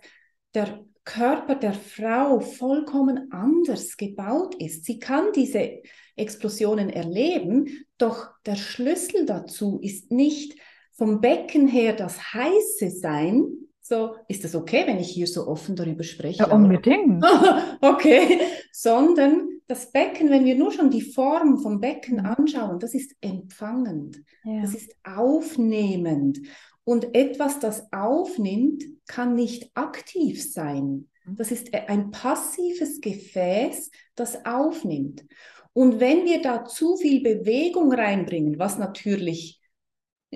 der 0.53 0.86
Körper 1.03 1.55
der 1.55 1.74
Frau 1.74 2.41
vollkommen 2.41 3.31
anders 3.31 3.98
gebaut 3.98 4.55
ist. 4.55 4.86
Sie 4.86 5.00
kann 5.00 5.31
diese 5.34 5.81
Explosionen 6.15 6.89
erleben, 6.89 7.86
doch 7.98 8.29
der 8.46 8.55
Schlüssel 8.55 9.25
dazu 9.25 9.79
ist 9.81 10.12
nicht 10.12 10.60
vom 11.01 11.20
Becken 11.20 11.67
her 11.67 11.93
das 11.93 12.36
heiße 12.36 12.91
Sein, 12.91 13.48
so, 13.79 14.17
ist 14.27 14.43
das 14.43 14.53
okay, 14.53 14.84
wenn 14.86 15.00
ich 15.00 15.10
hier 15.10 15.25
so 15.25 15.48
offen 15.48 15.75
darüber 15.75 16.03
spreche? 16.03 16.43
Ja, 16.43 16.51
unbedingt. 16.51 17.25
okay, 17.81 18.39
sondern 18.72 19.50
das 19.65 19.91
Becken, 19.91 20.29
wenn 20.29 20.46
wir 20.46 20.53
nur 20.53 20.72
schon 20.72 20.91
die 20.91 21.01
Form 21.01 21.58
vom 21.58 21.79
Becken 21.79 22.17
mhm. 22.17 22.25
anschauen, 22.27 22.77
das 22.77 22.93
ist 22.93 23.15
empfangend, 23.20 24.22
ja. 24.43 24.62
das 24.62 24.75
ist 24.75 24.96
aufnehmend. 25.03 26.38
Und 26.84 27.15
etwas, 27.15 27.58
das 27.58 27.91
aufnimmt, 27.91 28.84
kann 29.08 29.34
nicht 29.34 29.72
aktiv 29.74 30.53
sein. 30.53 31.10
Mhm. 31.25 31.36
Das 31.36 31.50
ist 31.51 31.74
ein 31.74 32.12
passives 32.12 33.01
Gefäß, 33.01 33.89
das 34.13 34.46
aufnimmt. 34.46 35.25
Und 35.74 36.00
wenn 36.00 36.25
wir 36.25 36.43
da 36.43 36.63
zu 36.63 36.96
viel 36.96 37.24
Bewegung 37.24 37.91
reinbringen, 37.91 38.60
was 38.60 38.77
natürlich 38.77 39.60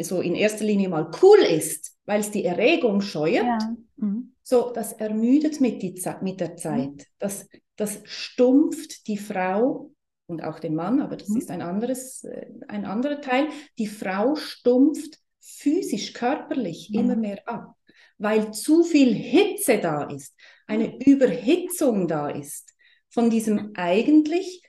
so 0.03 0.21
in 0.21 0.35
erster 0.35 0.65
Linie 0.65 0.89
mal 0.89 1.09
cool 1.21 1.39
ist, 1.39 1.95
weil 2.05 2.19
es 2.19 2.31
die 2.31 2.43
Erregung 2.45 3.01
scheuert, 3.01 3.45
ja. 3.45 3.75
mhm. 3.97 4.33
so 4.43 4.71
das 4.73 4.93
ermüdet 4.93 5.61
mit, 5.61 5.81
die, 5.81 6.01
mit 6.21 6.39
der 6.39 6.55
Zeit. 6.57 6.89
Mhm. 6.89 7.03
Das, 7.19 7.47
das 7.75 8.01
stumpft 8.03 9.07
die 9.07 9.17
Frau 9.17 9.91
und 10.27 10.43
auch 10.43 10.59
den 10.59 10.75
Mann, 10.75 11.01
aber 11.01 11.17
das 11.17 11.29
mhm. 11.29 11.37
ist 11.37 11.51
ein 11.51 11.61
anderes, 11.61 12.23
äh, 12.23 12.47
ein 12.67 12.85
anderer 12.85 13.21
Teil. 13.21 13.47
Die 13.77 13.87
Frau 13.87 14.35
stumpft 14.35 15.19
physisch, 15.39 16.13
körperlich 16.13 16.93
immer 16.93 17.15
mehr 17.15 17.47
ab, 17.47 17.75
weil 18.17 18.51
zu 18.51 18.83
viel 18.83 19.13
Hitze 19.13 19.79
da 19.79 20.03
ist, 20.03 20.35
eine 20.67 20.99
Überhitzung 21.05 22.07
da 22.07 22.29
ist 22.29 22.73
von 23.09 23.29
diesem 23.29 23.71
eigentlich 23.75 24.63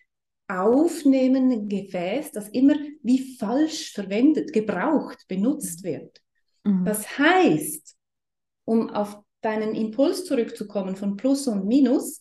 aufnehmenden 0.48 1.68
Gefäß, 1.68 2.32
das 2.32 2.48
immer 2.48 2.74
wie 3.02 3.36
falsch 3.36 3.92
verwendet, 3.92 4.52
gebraucht, 4.52 5.24
benutzt 5.28 5.82
wird. 5.82 6.22
Mhm. 6.64 6.84
Das 6.84 7.18
heißt, 7.18 7.96
um 8.64 8.90
auf 8.90 9.18
deinen 9.40 9.74
Impuls 9.74 10.24
zurückzukommen 10.24 10.96
von 10.96 11.16
Plus 11.16 11.46
und 11.46 11.66
Minus, 11.66 12.18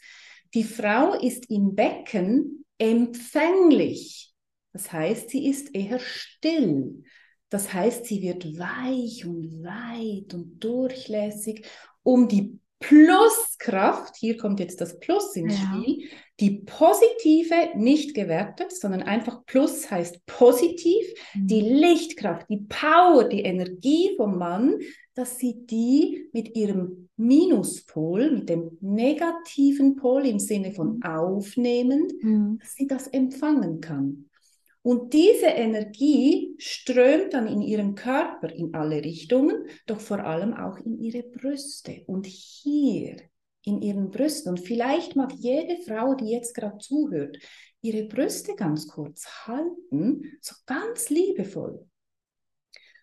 die 0.53 0.63
Frau 0.63 1.13
ist 1.19 1.49
im 1.49 1.75
Becken 1.75 2.65
empfänglich. 2.77 4.33
Das 4.73 4.91
heißt, 4.91 5.29
sie 5.29 5.47
ist 5.47 5.73
eher 5.73 5.99
still. 5.99 7.03
Das 7.49 7.73
heißt, 7.73 8.05
sie 8.05 8.21
wird 8.21 8.57
weich 8.57 9.25
und 9.25 9.63
weit 9.63 10.33
und 10.33 10.59
durchlässig, 10.59 11.65
um 12.03 12.27
die 12.27 12.59
Pluskraft, 12.79 14.15
hier 14.17 14.37
kommt 14.37 14.59
jetzt 14.59 14.81
das 14.81 14.99
Plus 14.99 15.35
ins 15.35 15.57
ja. 15.57 15.81
Spiel, 15.81 16.09
die 16.39 16.63
positive, 16.65 17.77
nicht 17.77 18.13
gewertet, 18.13 18.73
sondern 18.73 19.03
einfach 19.03 19.45
Plus 19.45 19.89
heißt 19.89 20.25
positiv, 20.25 21.05
mhm. 21.33 21.47
die 21.47 21.61
Lichtkraft, 21.61 22.49
die 22.49 22.65
Power, 22.67 23.23
die 23.23 23.41
Energie 23.41 24.11
vom 24.17 24.37
Mann, 24.37 24.79
dass 25.13 25.37
sie 25.37 25.65
die 25.65 26.29
mit 26.33 26.55
ihrem 26.55 27.09
Minuspol, 27.15 28.31
mit 28.31 28.49
dem 28.49 28.77
negativen 28.81 29.95
Pol 29.95 30.25
im 30.25 30.39
Sinne 30.39 30.73
von 30.73 31.01
aufnehmend, 31.03 32.11
mhm. 32.21 32.59
dass 32.59 32.75
sie 32.75 32.87
das 32.87 33.07
empfangen 33.07 33.79
kann. 33.79 34.29
Und 34.81 35.13
diese 35.13 35.47
Energie 35.47 36.53
strömt 36.59 37.33
dann 37.33 37.47
in 37.47 37.61
ihren 37.61 37.95
Körper 37.95 38.53
in 38.53 38.75
alle 38.75 39.03
Richtungen, 39.03 39.65
doch 39.87 39.99
vor 39.99 40.19
allem 40.19 40.53
auch 40.53 40.77
in 40.77 40.99
ihre 40.99 41.23
Brüste. 41.23 42.03
Und 42.05 42.27
hier 42.27 43.15
in 43.65 43.81
ihren 43.81 44.11
Brüsten, 44.11 44.49
und 44.49 44.59
vielleicht 44.59 45.15
mag 45.15 45.31
jede 45.33 45.81
Frau, 45.83 46.13
die 46.13 46.29
jetzt 46.29 46.53
gerade 46.53 46.77
zuhört, 46.77 47.37
ihre 47.81 48.07
Brüste 48.07 48.55
ganz 48.55 48.87
kurz 48.87 49.25
halten, 49.45 50.37
so 50.41 50.55
ganz 50.65 51.09
liebevoll. 51.09 51.87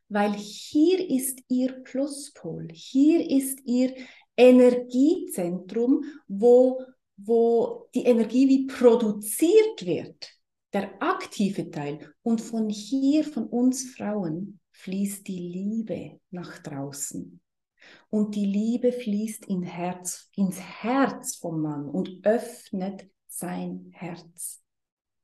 Weil 0.09 0.33
hier 0.35 1.11
ist 1.11 1.41
ihr 1.49 1.73
Pluspol, 1.85 2.69
hier 2.73 3.29
ist 3.31 3.61
ihr 3.65 3.95
Energiezentrum, 4.37 6.05
wo, 6.29 6.83
wo 7.17 7.89
die 7.95 8.05
Energie 8.05 8.49
wie 8.49 8.67
produziert 8.67 9.85
wird 9.85 10.33
der 10.73 11.03
aktive 11.03 11.71
Teil. 11.71 12.15
Und 12.23 12.41
von 12.41 12.69
hier, 12.69 13.25
von 13.25 13.47
uns 13.47 13.91
Frauen, 13.91 14.59
fließt 14.73 15.27
die 15.29 15.39
Liebe 15.39 16.21
nach 16.31 16.59
draußen. 16.59 17.42
Und 18.11 18.35
die 18.35 18.47
Liebe 18.47 18.93
fließt 18.93 19.47
in 19.47 19.63
Herz, 19.63 20.31
ins 20.37 20.61
Herz 20.61 21.37
vom 21.37 21.63
Mann 21.63 21.89
und 21.89 22.25
öffnet 22.25 23.09
sein 23.27 23.91
Herz. 23.93 24.63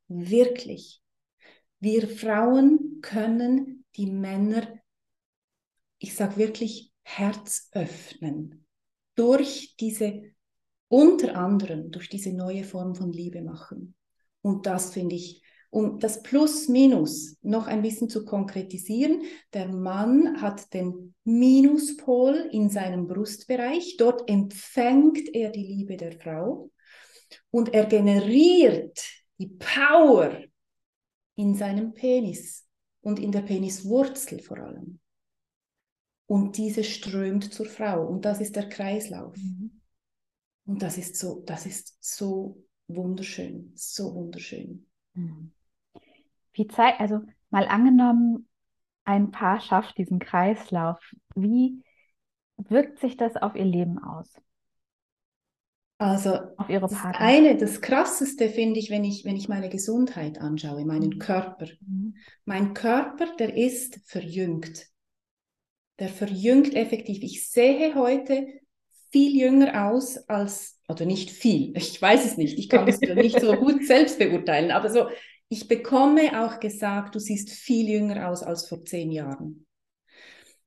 Wirklich. 0.09 1.03
Wir 1.81 2.09
Frauen 2.09 3.01
können 3.03 3.85
die 3.97 4.11
Männer, 4.11 4.67
ich 5.99 6.15
sage 6.15 6.37
wirklich, 6.37 6.93
Herz 7.03 7.69
öffnen. 7.73 8.67
Durch 9.15 9.77
diese, 9.79 10.23
unter 10.89 11.37
anderem, 11.37 11.91
durch 11.91 12.09
diese 12.09 12.33
neue 12.33 12.65
Form 12.65 12.95
von 12.95 13.13
Liebe 13.13 13.43
machen. 13.43 13.95
Und 14.43 14.67
das 14.67 14.93
finde 14.93 15.17
ich 15.17 15.43
um 15.71 15.99
das 15.99 16.23
Plus-Minus 16.23 17.37
noch 17.43 17.67
ein 17.67 17.83
bisschen 17.83 18.09
zu 18.09 18.25
konkretisieren, 18.25 19.23
der 19.53 19.69
Mann 19.69 20.41
hat 20.41 20.73
den 20.73 21.15
Minuspol 21.25 22.49
in 22.53 22.71
seinem 22.71 23.07
Brustbereich. 23.07 23.97
Dort 23.99 24.29
empfängt 24.29 25.35
er 25.35 25.51
die 25.51 25.65
Liebe 25.65 25.97
der 25.97 26.13
Frau 26.13 26.71
und 27.51 27.75
er 27.75 27.87
generiert 27.87 28.99
die 29.39 29.49
Power 29.49 30.43
in 31.37 31.55
seinem 31.55 31.93
Penis 31.93 32.67
und 33.01 33.19
in 33.19 33.31
der 33.31 33.43
Peniswurzel 33.43 34.41
vor 34.41 34.59
allem. 34.59 35.01
Und 36.27 36.57
diese 36.57 36.85
strömt 36.85 37.53
zur 37.53 37.67
Frau 37.67 38.07
und 38.07 38.25
das 38.25 38.41
ist 38.41 38.57
der 38.57 38.69
Kreislauf. 38.69 39.37
Mhm. 39.37 39.81
Und 40.67 40.83
das 40.83 40.99
ist 40.99 41.17
so, 41.17 41.43
das 41.47 41.65
ist 41.65 41.97
so 42.01 42.63
wunderschön, 42.87 43.73
so 43.75 44.15
wunderschön. 44.15 44.87
Mhm. 45.15 45.53
Wie 46.59 46.67
Zeit, 46.67 46.99
also 46.99 47.21
mal 47.51 47.69
angenommen, 47.69 48.49
ein 49.05 49.31
Paar 49.31 49.61
schafft 49.61 49.97
diesen 49.97 50.19
Kreislauf. 50.19 50.99
Wie 51.35 51.83
wirkt 52.57 52.99
sich 52.99 53.17
das 53.17 53.37
auf 53.37 53.55
ihr 53.55 53.65
Leben 53.65 54.03
aus? 54.03 54.35
Also 55.99 56.35
auf 56.57 56.69
ihre 56.69 56.89
das 56.89 57.05
eine, 57.05 57.57
das 57.57 57.81
krasseste 57.81 58.49
finde 58.49 58.79
ich, 58.79 58.91
wenn 58.91 59.05
ich, 59.05 59.25
wenn 59.25 59.37
ich 59.37 59.49
meine 59.49 59.69
Gesundheit 59.69 60.41
anschaue, 60.41 60.85
meinen 60.85 61.11
mhm. 61.11 61.19
Körper. 61.19 61.67
Mhm. 61.81 62.17
Mein 62.45 62.75
Körper, 62.75 63.35
der 63.37 63.57
ist 63.57 64.01
verjüngt. 64.05 64.87
Der 65.99 66.09
verjüngt 66.09 66.75
effektiv. 66.75 67.23
Ich 67.23 67.49
sehe 67.51 67.95
heute 67.95 68.47
viel 69.11 69.41
jünger 69.41 69.89
aus 69.89 70.19
als, 70.29 70.79
oder 70.89 71.05
nicht 71.05 71.31
viel, 71.31 71.73
ich 71.77 72.01
weiß 72.01 72.25
es 72.25 72.37
nicht, 72.37 72.59
ich 72.59 72.69
kann 72.69 72.87
es 72.89 73.01
nicht 73.01 73.41
so 73.41 73.53
gut 73.57 73.85
selbst 73.85 74.19
beurteilen, 74.19 74.71
aber 74.71 74.91
so 74.91 75.09
ich 75.49 75.69
bekomme 75.69 76.45
auch 76.45 76.61
gesagt, 76.61 77.15
du 77.15 77.19
siehst 77.19 77.51
viel 77.51 77.89
jünger 77.89 78.29
aus 78.29 78.43
als 78.43 78.69
vor 78.69 78.85
zehn 78.85 79.11
Jahren. 79.11 79.67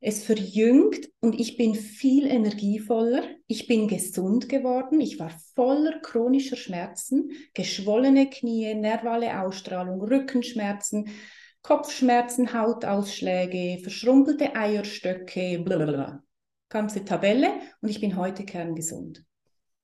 Es 0.04 0.24
verjüngt 0.24 1.12
und 1.20 1.40
ich 1.40 1.58
bin 1.58 1.76
viel 1.76 2.26
energievoller. 2.26 3.24
Ich 3.46 3.68
bin 3.68 3.88
gesund 3.88 4.50
geworden. 4.50 5.00
Ich 5.00 5.20
war 5.20 5.30
voller 5.54 6.00
chronischer 6.00 6.56
Schmerzen, 6.56 7.30
geschwollene 7.54 8.28
Knie, 8.28 8.74
nervale 8.74 9.40
Ausstrahlung, 9.40 10.02
Rückenschmerzen, 10.02 11.10
Kopfschmerzen, 11.62 12.52
Hautausschläge, 12.52 13.80
verschrumpelte 13.84 14.56
Eierstöcke, 14.56 15.60
blablabla. 15.64 16.24
Ganze 16.70 17.06
Tabelle 17.06 17.52
und 17.82 17.90
ich 17.90 18.02
bin 18.02 18.16
heute 18.16 18.44
kerngesund. 18.44 19.24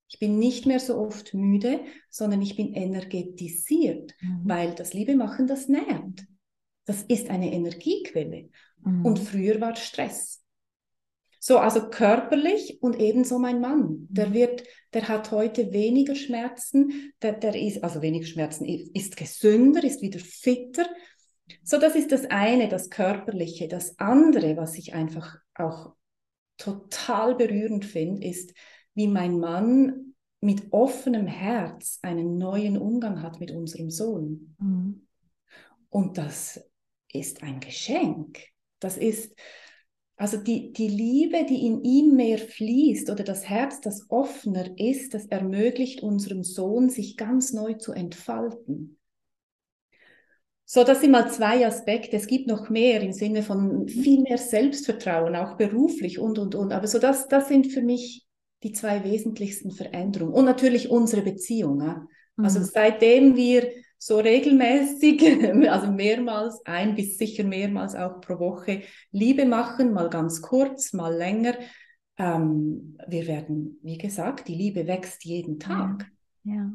Ich 0.09 0.19
bin 0.19 0.39
nicht 0.39 0.65
mehr 0.65 0.79
so 0.79 0.97
oft 0.97 1.33
müde, 1.33 1.81
sondern 2.09 2.41
ich 2.41 2.55
bin 2.55 2.73
energetisiert, 2.73 4.13
mhm. 4.21 4.41
weil 4.45 4.75
das 4.75 4.93
Liebe 4.93 5.15
machen, 5.15 5.47
das 5.47 5.67
nährt. 5.67 6.25
Das 6.85 7.03
ist 7.03 7.29
eine 7.29 7.51
Energiequelle. 7.51 8.49
Mhm. 8.83 9.05
Und 9.05 9.19
früher 9.19 9.59
war 9.59 9.75
Stress. 9.75 10.43
So, 11.39 11.59
also 11.59 11.89
körperlich 11.89 12.81
und 12.81 12.99
ebenso 12.99 13.37
mein 13.39 13.61
Mann. 13.61 14.07
Der 14.09 14.29
mhm. 14.29 14.33
wird, 14.33 14.63
der 14.93 15.07
hat 15.07 15.31
heute 15.31 15.71
weniger 15.71 16.15
Schmerzen, 16.15 17.13
der, 17.21 17.33
der 17.33 17.55
ist, 17.55 17.83
also 17.83 18.01
weniger 18.01 18.25
Schmerzen, 18.25 18.65
ist 18.65 19.17
gesünder, 19.17 19.83
ist 19.83 20.01
wieder 20.01 20.19
fitter. 20.19 20.85
So, 21.63 21.77
das 21.77 21.95
ist 21.95 22.11
das 22.11 22.25
eine, 22.25 22.69
das 22.69 22.89
Körperliche. 22.89 23.67
Das 23.67 23.99
andere, 23.99 24.57
was 24.57 24.75
ich 24.75 24.93
einfach 24.93 25.37
auch 25.53 25.93
total 26.57 27.35
berührend 27.35 27.85
finde, 27.85 28.27
ist, 28.27 28.53
wie 28.97 29.07
mein 29.07 29.39
Mann 29.39 30.15
mit 30.41 30.73
offenem 30.73 31.27
Herz 31.27 31.99
einen 32.01 32.37
neuen 32.37 32.79
Umgang 32.79 33.21
hat 33.21 33.39
mit 33.39 33.51
unserem 33.51 33.91
Sohn. 33.91 34.55
Mhm. 34.59 35.07
Und 35.89 36.17
das 36.17 36.67
ist 37.13 37.43
ein 37.43 37.59
Geschenk. 37.59 38.39
Das 38.79 38.97
ist, 38.97 39.35
also 40.15 40.37
die, 40.37 40.73
die 40.73 40.87
Liebe, 40.87 41.45
die 41.45 41.67
in 41.67 41.83
ihm 41.83 42.15
mehr 42.15 42.39
fließt 42.39 43.11
oder 43.11 43.23
das 43.23 43.47
Herz, 43.47 43.81
das 43.81 44.09
offener 44.09 44.67
ist, 44.79 45.13
das 45.13 45.27
ermöglicht 45.27 46.01
unserem 46.01 46.43
Sohn, 46.43 46.89
sich 46.89 47.17
ganz 47.17 47.53
neu 47.53 47.73
zu 47.75 47.93
entfalten. 47.93 48.97
So, 50.65 50.83
das 50.83 51.01
sind 51.01 51.11
mal 51.11 51.29
zwei 51.31 51.67
Aspekte. 51.67 52.17
Es 52.17 52.25
gibt 52.25 52.47
noch 52.47 52.69
mehr 52.69 53.01
im 53.01 53.13
Sinne 53.13 53.43
von 53.43 53.87
viel 53.87 54.21
mehr 54.21 54.39
Selbstvertrauen, 54.39 55.35
auch 55.35 55.55
beruflich 55.55 56.17
und, 56.17 56.39
und, 56.39 56.55
und. 56.55 56.73
Aber 56.73 56.87
so, 56.87 56.97
das, 56.97 57.27
das 57.27 57.47
sind 57.47 57.67
für 57.67 57.81
mich 57.81 58.26
die 58.67 58.73
zwei 58.73 59.03
wesentlichsten 59.03 59.71
Veränderungen. 59.71 60.33
Und 60.33 60.45
natürlich 60.45 60.89
unsere 60.89 61.21
Beziehung. 61.21 61.81
Ja? 61.81 62.05
Also 62.35 62.59
mhm. 62.59 62.63
seitdem 62.65 63.35
wir 63.35 63.69
so 63.97 64.19
regelmäßig, 64.19 65.21
also 65.69 65.91
mehrmals, 65.91 66.61
ein 66.65 66.95
bis 66.95 67.17
sicher 67.17 67.43
mehrmals 67.45 67.95
auch 67.95 68.19
pro 68.19 68.39
Woche 68.39 68.83
Liebe 69.11 69.45
machen, 69.45 69.93
mal 69.93 70.09
ganz 70.09 70.41
kurz, 70.41 70.93
mal 70.93 71.15
länger. 71.15 71.53
Ähm, 72.17 72.97
wir 73.07 73.27
werden, 73.27 73.79
wie 73.83 73.97
gesagt, 73.97 74.47
die 74.47 74.55
Liebe 74.55 74.85
wächst 74.85 75.23
jeden 75.23 75.59
Tag. 75.59 76.11
Ja. 76.43 76.55
ja. 76.55 76.71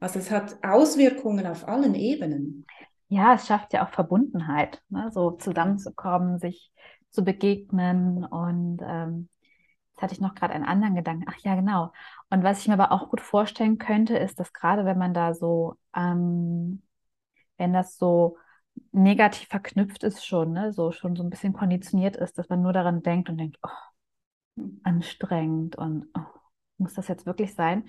Also 0.00 0.18
es 0.18 0.30
hat 0.30 0.56
Auswirkungen 0.62 1.46
auf 1.46 1.68
allen 1.68 1.94
Ebenen. 1.94 2.66
Ja, 3.08 3.34
es 3.34 3.46
schafft 3.46 3.72
ja 3.72 3.86
auch 3.86 3.90
Verbundenheit, 3.90 4.82
ne? 4.88 5.10
so 5.12 5.32
zusammenzukommen, 5.32 6.38
sich 6.38 6.72
zu 7.10 7.22
begegnen 7.22 8.24
und 8.24 8.80
ähm, 8.84 9.28
Jetzt 9.94 10.02
hatte 10.02 10.14
ich 10.14 10.20
noch 10.20 10.34
gerade 10.34 10.54
einen 10.54 10.64
anderen 10.64 10.94
Gedanken. 10.96 11.24
Ach 11.28 11.38
ja, 11.38 11.54
genau. 11.54 11.92
Und 12.30 12.42
was 12.42 12.60
ich 12.60 12.68
mir 12.68 12.74
aber 12.74 12.90
auch 12.92 13.10
gut 13.10 13.20
vorstellen 13.20 13.78
könnte, 13.78 14.16
ist, 14.18 14.40
dass 14.40 14.52
gerade 14.52 14.84
wenn 14.84 14.98
man 14.98 15.14
da 15.14 15.34
so, 15.34 15.76
ähm, 15.96 16.82
wenn 17.58 17.72
das 17.72 17.98
so 17.98 18.38
negativ 18.92 19.48
verknüpft 19.48 20.04
ist 20.04 20.26
schon, 20.26 20.52
ne, 20.52 20.72
so 20.72 20.92
schon 20.92 21.16
so 21.16 21.22
ein 21.24 21.30
bisschen 21.30 21.52
konditioniert 21.54 22.16
ist, 22.16 22.38
dass 22.38 22.48
man 22.48 22.62
nur 22.62 22.72
daran 22.72 23.02
denkt 23.02 23.28
und 23.30 23.38
denkt, 23.38 23.58
oh, 23.62 23.70
anstrengend 24.84 25.76
und 25.76 26.06
oh, 26.16 26.20
muss 26.78 26.94
das 26.94 27.08
jetzt 27.08 27.26
wirklich 27.26 27.54
sein? 27.54 27.84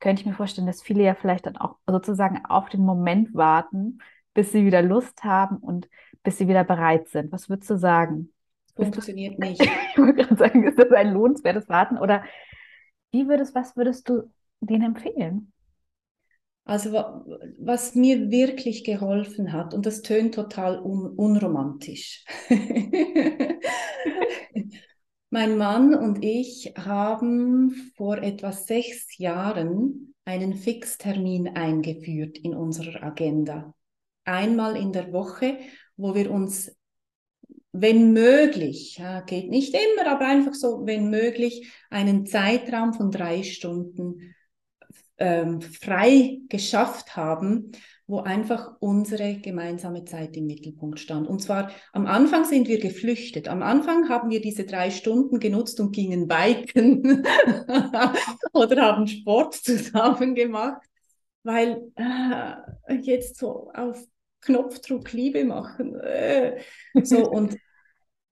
Könnte 0.00 0.20
ich 0.22 0.26
mir 0.26 0.34
vorstellen, 0.34 0.66
dass 0.68 0.82
viele 0.82 1.04
ja 1.04 1.14
vielleicht 1.14 1.46
dann 1.46 1.56
auch 1.56 1.78
sozusagen 1.88 2.44
auf 2.46 2.68
den 2.68 2.82
Moment 2.84 3.34
warten, 3.34 4.00
bis 4.34 4.52
sie 4.52 4.66
wieder 4.66 4.82
Lust 4.82 5.24
haben 5.24 5.58
und 5.58 5.88
bis 6.22 6.38
sie 6.38 6.48
wieder 6.48 6.64
bereit 6.64 7.08
sind. 7.08 7.32
Was 7.32 7.48
würdest 7.48 7.70
du 7.70 7.78
sagen? 7.78 8.33
Funktioniert 8.76 9.38
nicht. 9.38 9.62
ich 9.62 9.98
wollte 9.98 10.14
gerade 10.14 10.36
sagen, 10.36 10.66
ist 10.66 10.78
das 10.78 10.90
ein 10.90 11.12
lohnenswertes 11.12 11.68
Warten? 11.68 11.98
Oder 11.98 12.24
wie 13.12 13.28
würdest, 13.28 13.54
was 13.54 13.76
würdest 13.76 14.08
du 14.08 14.30
denen 14.60 14.82
empfehlen? 14.82 15.52
Also 16.66 16.92
was 17.58 17.94
mir 17.94 18.30
wirklich 18.30 18.84
geholfen 18.84 19.52
hat, 19.52 19.74
und 19.74 19.84
das 19.84 20.00
tönt 20.00 20.34
total 20.34 20.80
un 20.80 21.10
unromantisch. 21.10 22.24
mein 25.30 25.58
Mann 25.58 25.94
und 25.94 26.24
ich 26.24 26.72
haben 26.78 27.92
vor 27.96 28.18
etwa 28.18 28.52
sechs 28.52 29.18
Jahren 29.18 30.14
einen 30.24 30.54
Fixtermin 30.54 31.48
eingeführt 31.48 32.38
in 32.38 32.54
unserer 32.54 33.02
Agenda. 33.02 33.74
Einmal 34.24 34.76
in 34.76 34.92
der 34.92 35.12
Woche, 35.12 35.58
wo 35.98 36.14
wir 36.14 36.30
uns 36.30 36.74
wenn 37.76 38.12
möglich, 38.12 39.02
geht 39.26 39.50
nicht 39.50 39.74
immer, 39.74 40.08
aber 40.08 40.26
einfach 40.26 40.54
so, 40.54 40.86
wenn 40.86 41.10
möglich, 41.10 41.72
einen 41.90 42.24
Zeitraum 42.24 42.94
von 42.94 43.10
drei 43.10 43.42
Stunden 43.42 44.34
ähm, 45.18 45.60
frei 45.60 46.38
geschafft 46.48 47.16
haben, 47.16 47.72
wo 48.06 48.20
einfach 48.20 48.76
unsere 48.78 49.34
gemeinsame 49.40 50.04
Zeit 50.04 50.36
im 50.36 50.46
Mittelpunkt 50.46 51.00
stand. 51.00 51.26
Und 51.26 51.40
zwar 51.40 51.72
am 51.92 52.06
Anfang 52.06 52.44
sind 52.44 52.68
wir 52.68 52.78
geflüchtet. 52.78 53.48
Am 53.48 53.62
Anfang 53.62 54.08
haben 54.08 54.30
wir 54.30 54.40
diese 54.40 54.64
drei 54.64 54.90
Stunden 54.90 55.40
genutzt 55.40 55.80
und 55.80 55.90
gingen 55.90 56.28
biken 56.28 57.26
oder 58.52 58.82
haben 58.82 59.08
Sport 59.08 59.54
zusammen 59.64 60.36
gemacht, 60.36 60.82
weil 61.42 61.90
äh, 61.96 62.94
jetzt 63.02 63.38
so 63.38 63.72
auf 63.74 64.00
Knopfdruck 64.42 65.12
Liebe 65.12 65.44
machen. 65.44 65.98
Äh. 66.00 66.60
So, 67.02 67.28
und 67.28 67.56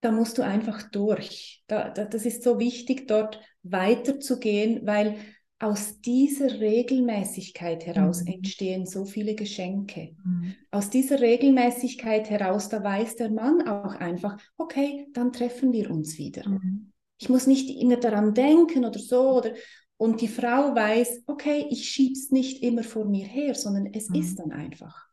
da 0.03 0.11
musst 0.11 0.37
du 0.37 0.43
einfach 0.43 0.83
durch. 0.91 1.63
Da, 1.69 1.89
da, 1.89 2.05
das 2.05 2.27
ist 2.27 2.43
so 2.43 2.59
wichtig, 2.59 3.09
dort 3.09 3.41
weiterzugehen, 3.63 4.85
weil 4.85 5.17
aus 5.61 6.01
dieser 6.01 6.59
Regelmäßigkeit 6.59 7.87
heraus 7.87 8.23
mhm. 8.23 8.33
entstehen 8.33 8.85
so 8.85 9.05
viele 9.05 9.37
Geschenke. 9.37 10.17
Mhm. 10.25 10.57
Aus 10.73 10.91
dieser 10.91 11.21
Regelmäßigkeit 11.21 12.29
heraus, 12.29 12.69
da 12.69 12.83
weiß 12.83 13.15
der 13.15 13.31
Mann 13.31 13.69
auch 13.69 13.95
einfach, 13.95 14.37
okay, 14.59 15.07
dann 15.13 15.33
treffen 15.33 15.73
wir 15.73 15.89
uns 15.89 16.19
wieder. 16.19 16.49
Mhm. 16.49 16.91
Ich 17.19 17.29
muss 17.29 17.47
nicht 17.47 17.71
immer 17.81 17.97
daran 17.97 18.35
denken 18.35 18.85
oder 18.85 18.99
so. 18.99 19.39
Oder, 19.39 19.53
und 19.99 20.21
die 20.21 20.27
Frau 20.27 20.75
weiß, 20.75 21.23
okay, 21.29 21.67
ich 21.71 21.89
schiebe 21.89 22.15
es 22.15 22.33
nicht 22.33 22.61
immer 22.65 22.83
vor 22.83 23.05
mir 23.05 23.25
her, 23.25 23.55
sondern 23.55 23.87
es 23.87 24.09
mhm. 24.09 24.17
ist 24.17 24.41
dann 24.41 24.51
einfach. 24.51 25.07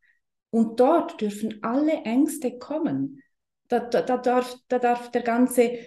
Und 0.49 0.80
dort 0.80 1.21
dürfen 1.21 1.60
alle 1.62 1.93
Ängste 2.06 2.58
kommen. 2.58 3.21
Da, 3.69 3.79
da, 3.79 4.01
da, 4.01 4.17
darf, 4.17 4.55
da 4.67 4.79
darf 4.79 5.12
der 5.12 5.21
ganze 5.21 5.79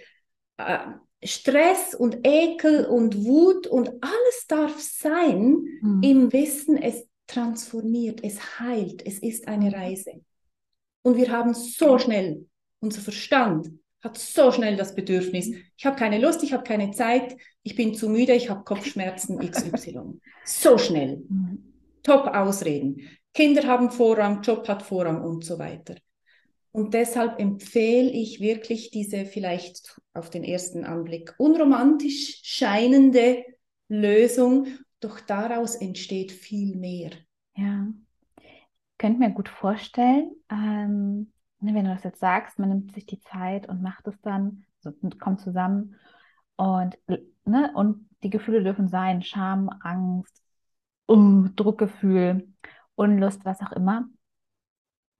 äh, 0.57 0.79
Stress 1.23 1.95
und 1.95 2.25
Ekel 2.25 2.85
und 2.85 3.23
Wut 3.23 3.67
und 3.67 3.89
alles 4.01 4.47
darf 4.47 4.79
sein 4.79 5.63
mhm. 5.81 6.01
im 6.03 6.33
Wissen, 6.33 6.77
es 6.77 7.07
transformiert, 7.27 8.23
es 8.23 8.59
heilt, 8.59 9.05
es 9.05 9.19
ist 9.19 9.47
eine 9.47 9.69
mhm. 9.69 9.73
Reise. 9.73 10.11
Und 11.01 11.17
wir 11.17 11.31
haben 11.31 11.53
so 11.53 11.97
schnell, 11.97 12.45
unser 12.79 13.01
Verstand 13.01 13.69
hat 14.01 14.17
so 14.17 14.51
schnell 14.51 14.75
das 14.75 14.95
Bedürfnis, 14.95 15.49
mhm. 15.49 15.61
ich 15.77 15.85
habe 15.85 15.95
keine 15.95 16.19
Lust, 16.19 16.43
ich 16.43 16.53
habe 16.53 16.63
keine 16.63 16.91
Zeit, 16.91 17.37
ich 17.63 17.75
bin 17.75 17.93
zu 17.95 18.09
müde, 18.09 18.33
ich 18.33 18.49
habe 18.49 18.63
Kopfschmerzen 18.63 19.39
XY. 19.51 20.19
so 20.45 20.77
schnell. 20.77 21.23
Mhm. 21.29 21.73
Top-Ausreden. 22.03 23.09
Kinder 23.33 23.65
haben 23.65 23.89
Vorrang, 23.89 24.41
Job 24.41 24.67
hat 24.67 24.83
Vorrang 24.83 25.23
und 25.23 25.45
so 25.45 25.57
weiter. 25.57 25.95
Und 26.73 26.95
deshalb 26.95 27.39
empfehle 27.39 28.09
ich 28.09 28.39
wirklich 28.39 28.89
diese 28.89 29.27
vielleicht 29.27 30.01
auf 30.15 30.31
den 30.31 30.43
ersten 30.43 30.85
Anblick 30.85 31.35
unromantisch 31.37 32.41
scheinende 32.43 33.45
Lösung, 33.87 34.65
doch 34.99 35.19
daraus 35.19 35.75
entsteht 35.75 36.31
viel 36.31 36.75
mehr. 36.75 37.11
Ja, 37.55 37.87
ich 38.41 38.97
könnte 38.97 39.19
mir 39.19 39.29
gut 39.29 39.49
vorstellen, 39.49 40.31
ähm, 40.49 41.31
ne, 41.59 41.75
wenn 41.75 41.85
du 41.85 41.93
das 41.93 42.03
jetzt 42.03 42.19
sagst, 42.19 42.57
man 42.57 42.69
nimmt 42.69 42.93
sich 42.93 43.05
die 43.05 43.21
Zeit 43.21 43.69
und 43.69 43.83
macht 43.83 44.07
es 44.07 44.19
dann, 44.21 44.65
so, 44.79 44.91
kommt 45.19 45.41
zusammen 45.41 45.95
und, 46.55 46.97
ne, 47.45 47.71
und 47.75 48.09
die 48.23 48.31
Gefühle 48.31 48.63
dürfen 48.63 48.87
sein, 48.87 49.21
Scham, 49.21 49.69
Angst, 49.81 50.41
uh, 51.07 51.47
Druckgefühl, 51.55 52.47
Unlust, 52.95 53.45
was 53.45 53.61
auch 53.61 53.73
immer. 53.73 54.09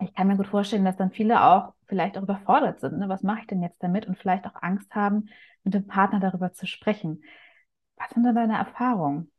Ich 0.02 0.14
kann 0.14 0.28
mir 0.28 0.38
gut 0.38 0.48
vorstellen, 0.48 0.86
dass 0.86 0.98
dann 0.98 1.12
viele 1.12 1.44
auch 1.44 1.74
vielleicht 1.88 2.18
auch 2.18 2.24
überfordert 2.24 2.80
sind. 2.80 2.98
Ne? 2.98 3.10
Was 3.10 3.24
mache 3.24 3.42
ich 3.42 3.48
denn 3.48 3.62
jetzt 3.62 3.82
damit? 3.82 4.08
Und 4.08 4.18
vielleicht 4.18 4.46
auch 4.46 4.62
Angst 4.62 4.94
haben, 4.96 5.30
mit 5.64 5.74
dem 5.74 5.88
Partner 5.88 6.20
darüber 6.20 6.54
zu 6.54 6.66
sprechen. 6.66 7.24
Was 7.98 8.10
sind 8.12 8.24
denn 8.24 8.36
deine 8.36 8.58
Erfahrungen? 8.58 9.32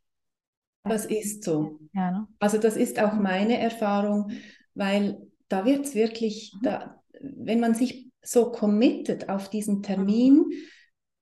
Das 0.84 1.06
ist 1.06 1.44
so. 1.44 1.80
Ja, 1.92 2.10
ne? 2.10 2.28
Also 2.38 2.58
das 2.58 2.76
ist 2.76 3.00
auch 3.00 3.14
meine 3.14 3.58
Erfahrung, 3.58 4.30
weil 4.74 5.18
da 5.48 5.64
wird 5.64 5.86
es 5.86 5.94
wirklich, 5.94 6.54
mhm. 6.56 6.62
da, 6.62 7.02
wenn 7.20 7.60
man 7.60 7.74
sich 7.74 8.10
so 8.22 8.52
committet 8.52 9.28
auf 9.28 9.48
diesen 9.48 9.82
Termin, 9.82 10.34
mhm. 10.34 10.52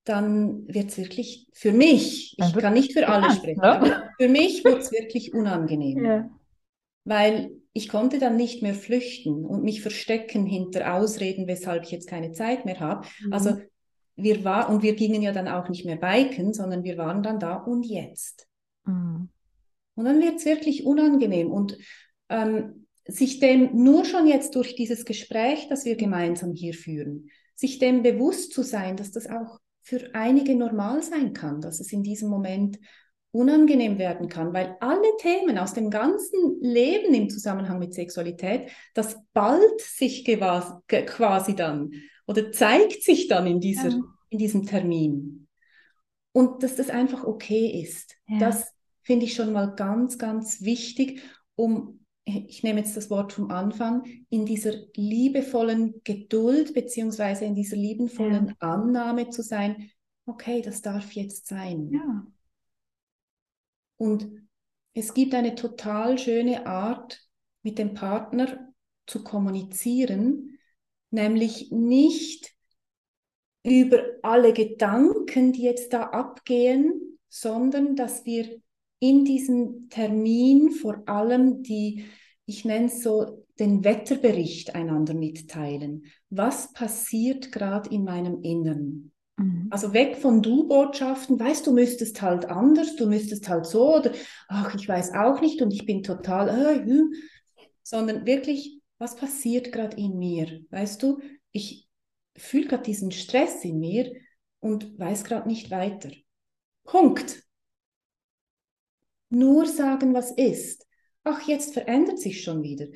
dann 0.05 0.66
wird 0.68 0.90
es 0.90 0.99
wirklich 0.99 1.49
für 1.53 1.73
mich, 1.73 2.37
ich 2.38 2.55
kann 2.55 2.75
nicht 2.75 2.92
für 2.92 3.09
alle 3.09 3.31
sprechen, 3.33 3.61
ne? 3.61 4.11
für 4.18 4.29
mich 4.29 4.64
wird 4.64 4.83
es 4.83 4.92
wirklich 4.92 5.33
unangenehm. 5.33 6.05
Ja. 6.05 6.31
Weil 7.05 7.62
ich 7.73 7.89
konnte 7.89 8.19
dann 8.19 8.37
nicht 8.37 8.63
mehr 8.63 8.75
flüchten 8.75 9.45
und 9.45 9.65
mich 9.65 9.81
verstecken 9.81 10.47
hinter 10.47 10.95
Ausreden, 10.95 11.47
weshalb 11.47 11.85
ich 11.85 11.91
jetzt 11.91 12.09
keine 12.09 12.33
Zeit 12.33 12.65
mehr 12.65 12.81
habe. 12.81 13.07
Mhm. 13.25 13.33
Also 13.33 13.57
wir 14.17 14.45
war 14.45 14.69
und 14.69 14.83
wir 14.83 14.95
gingen 14.95 15.23
ja 15.23 15.33
dann 15.33 15.49
auch 15.49 15.69
nicht 15.69 15.87
mehr 15.87 15.97
biken, 15.97 16.53
sondern 16.53 16.85
wir 16.85 16.99
waren 16.99 17.23
dann 17.23 17.41
da 17.41 17.57
und 17.57 17.85
jetzt. 17.85 18.47
Mhm. 18.85 19.31
Und 19.95 20.05
dann 20.05 20.21
wird 20.21 20.37
es 20.37 20.45
wirklich 20.45 20.85
unangenehm 20.85 21.51
und 21.51 21.79
ähm, 22.29 22.87
sich 23.07 23.41
dem 23.41 23.83
nur 23.83 24.05
schon 24.05 24.27
jetzt 24.27 24.55
durch 24.55 24.75
dieses 24.75 25.05
Gespräch, 25.05 25.67
das 25.69 25.85
wir 25.85 25.97
gemeinsam 25.97 26.53
hier 26.53 26.75
führen, 26.75 27.31
sich 27.55 27.79
dem 27.79 28.03
bewusst 28.03 28.53
zu 28.53 28.63
sein, 28.63 28.97
dass 28.97 29.11
das 29.11 29.29
auch 29.29 29.59
für 29.83 30.15
einige 30.15 30.55
normal 30.55 31.03
sein 31.03 31.33
kann, 31.33 31.61
dass 31.61 31.81
es 31.81 31.93
in 31.93 32.03
diesem 32.03 32.29
Moment 32.29 32.79
unangenehm 33.33 33.99
werden 33.99 34.29
kann, 34.29 34.53
weil 34.53 34.77
alle 34.81 35.16
Themen 35.18 35.59
aus 35.59 35.73
dem 35.73 35.90
ganzen 35.90 36.61
Leben 36.61 37.14
im 37.14 37.31
Zusammenhang 37.31 37.79
mit 37.79 37.95
Sexualität, 37.95 38.71
das 38.95 39.16
bald 39.33 39.81
sich 39.81 40.25
quasi 40.25 41.57
dann 41.57 41.92
oder 42.27 42.53
zeigt 42.53 43.03
sich 43.03 43.29
dann 43.29 43.47
in, 43.47 43.59
dieser, 43.59 43.88
ja. 43.88 44.01
in 44.29 44.38
diesem 44.38 44.66
Termin. 44.66 45.49
Und 46.33 46.62
dass 46.62 46.77
das 46.77 46.90
einfach 46.90 47.25
okay 47.25 47.83
ist. 47.83 48.14
Ja. 48.29 48.38
Das 48.38 48.73
finde 49.03 49.27
ich 49.27 49.35
schon 49.35 49.53
mal 49.53 49.75
ganz, 49.75 50.18
ganz 50.18 50.62
wichtig, 50.62 51.23
um, 51.57 52.05
ich 52.25 52.62
nehme 52.62 52.81
jetzt 52.81 52.97
das 52.97 53.11
Wort 53.11 53.33
vom 53.33 53.51
Anfang, 53.51 54.05
in 54.29 54.47
dieser 54.47 54.75
liebevollen 54.95 56.03
Geduld 56.05 56.75
beziehungsweise 56.75 57.47
in 57.47 57.55
dieser 57.55 57.77
liebevollen 57.77 58.49
ja. 58.49 58.55
Annahme 58.61 59.31
zu 59.31 59.42
sein, 59.42 59.90
okay, 60.27 60.62
das 60.62 60.83
darf 60.83 61.12
jetzt 61.12 61.47
sein. 61.49 61.90
Ja. 61.92 62.27
Und 64.03 64.33
es 64.95 65.15
gibt 65.15 65.33
eine 65.33 65.55
total 65.55 66.19
schöne 66.19 66.67
Art, 66.67 67.21
mit 67.62 67.79
dem 67.79 67.95
Partner 67.95 68.75
zu 69.07 69.23
kommunizieren, 69.23 70.59
nämlich 71.12 71.71
nicht 71.71 72.53
über 73.62 74.03
alle 74.23 74.53
Gedanken, 74.55 75.53
die 75.53 75.62
jetzt 75.62 75.93
da 75.93 76.03
abgehen, 76.07 77.17
sondern 77.29 77.95
dass 77.95 78.27
wir 78.27 78.61
in 78.99 79.25
diesem 79.25 79.88
Termin 79.88 80.73
vor 80.73 81.09
allem 81.09 81.62
die, 81.62 82.07
ich 82.45 82.65
nenne 82.65 82.87
es 82.87 83.05
so, 83.05 83.47
den 83.61 83.85
Wetterbericht 83.85 84.75
einander 84.75 85.15
mitteilen. 85.15 86.07
Was 86.29 86.73
passiert 86.73 87.53
gerade 87.53 87.88
in 87.91 88.03
meinem 88.03 88.43
Inneren? 88.43 89.12
Mhm. 89.37 89.68
Also 89.71 89.92
weg 89.92 90.16
von 90.16 90.42
Du-Botschaften, 90.42 91.38
weißt 91.38 91.66
du, 91.66 91.73
müsstest 91.73 92.21
halt 92.23 92.47
anders, 92.47 92.97
du 92.97 93.07
müsstest 93.07 93.49
halt 93.49 93.66
so 93.66 93.97
oder 93.97 94.12
ach, 94.49 94.75
ich 94.75 94.88
weiß 94.88 95.14
auch 95.14 95.40
nicht 95.40 95.62
und 95.62 95.73
ich 95.73 95.87
bin 95.87 96.03
total, 96.03 96.49
äh, 96.49 96.85
hm. 96.85 97.12
sondern 97.83 98.27
wirklich, 98.27 98.81
was 98.99 99.16
passiert 99.16 99.73
gerade 99.73 99.97
in 99.97 100.18
mir? 100.18 100.61
Weißt 100.71 101.03
du, 101.03 101.21
ich 101.51 101.88
fühle 102.37 102.68
gerade 102.68 102.85
diesen 102.85 103.12
Stress 103.12 103.64
in 103.64 103.79
mir 103.79 104.12
und 104.61 104.99
weiß 104.99 105.25
gerade 105.25 105.49
nicht 105.49 105.71
weiter. 105.71 106.11
Punkt. 106.85 107.42
Nur 109.31 109.66
sagen, 109.66 110.14
was 110.14 110.31
ist. 110.31 110.87
Ach, 111.25 111.40
jetzt 111.49 111.73
verändert 111.73 112.18
sich 112.18 112.42
schon 112.42 112.62
wieder. 112.62 112.87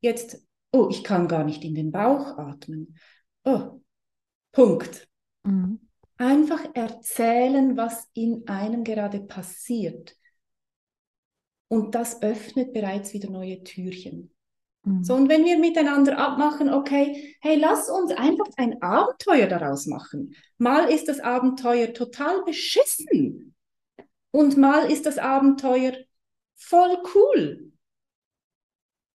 Jetzt, 0.00 0.44
oh, 0.72 0.88
ich 0.90 1.02
kann 1.02 1.28
gar 1.28 1.44
nicht 1.44 1.64
in 1.64 1.74
den 1.74 1.90
Bauch 1.90 2.36
atmen. 2.38 2.98
Oh, 3.44 3.80
Punkt. 4.52 5.08
Mhm. 5.44 5.85
Einfach 6.18 6.64
erzählen, 6.74 7.76
was 7.76 8.08
in 8.14 8.48
einem 8.48 8.84
gerade 8.84 9.20
passiert. 9.20 10.16
Und 11.68 11.94
das 11.94 12.22
öffnet 12.22 12.72
bereits 12.72 13.12
wieder 13.12 13.28
neue 13.30 13.62
Türchen. 13.64 14.34
Mhm. 14.84 15.04
So, 15.04 15.14
und 15.14 15.28
wenn 15.28 15.44
wir 15.44 15.58
miteinander 15.58 16.16
abmachen, 16.16 16.72
okay, 16.72 17.36
hey, 17.40 17.58
lass 17.58 17.90
uns 17.90 18.12
einfach 18.12 18.46
ein 18.56 18.80
Abenteuer 18.80 19.46
daraus 19.46 19.86
machen. 19.86 20.34
Mal 20.58 20.90
ist 20.90 21.08
das 21.08 21.20
Abenteuer 21.20 21.92
total 21.92 22.44
beschissen 22.44 23.54
und 24.30 24.56
mal 24.56 24.90
ist 24.90 25.06
das 25.06 25.18
Abenteuer 25.18 25.92
voll 26.54 26.96
cool. 27.14 27.72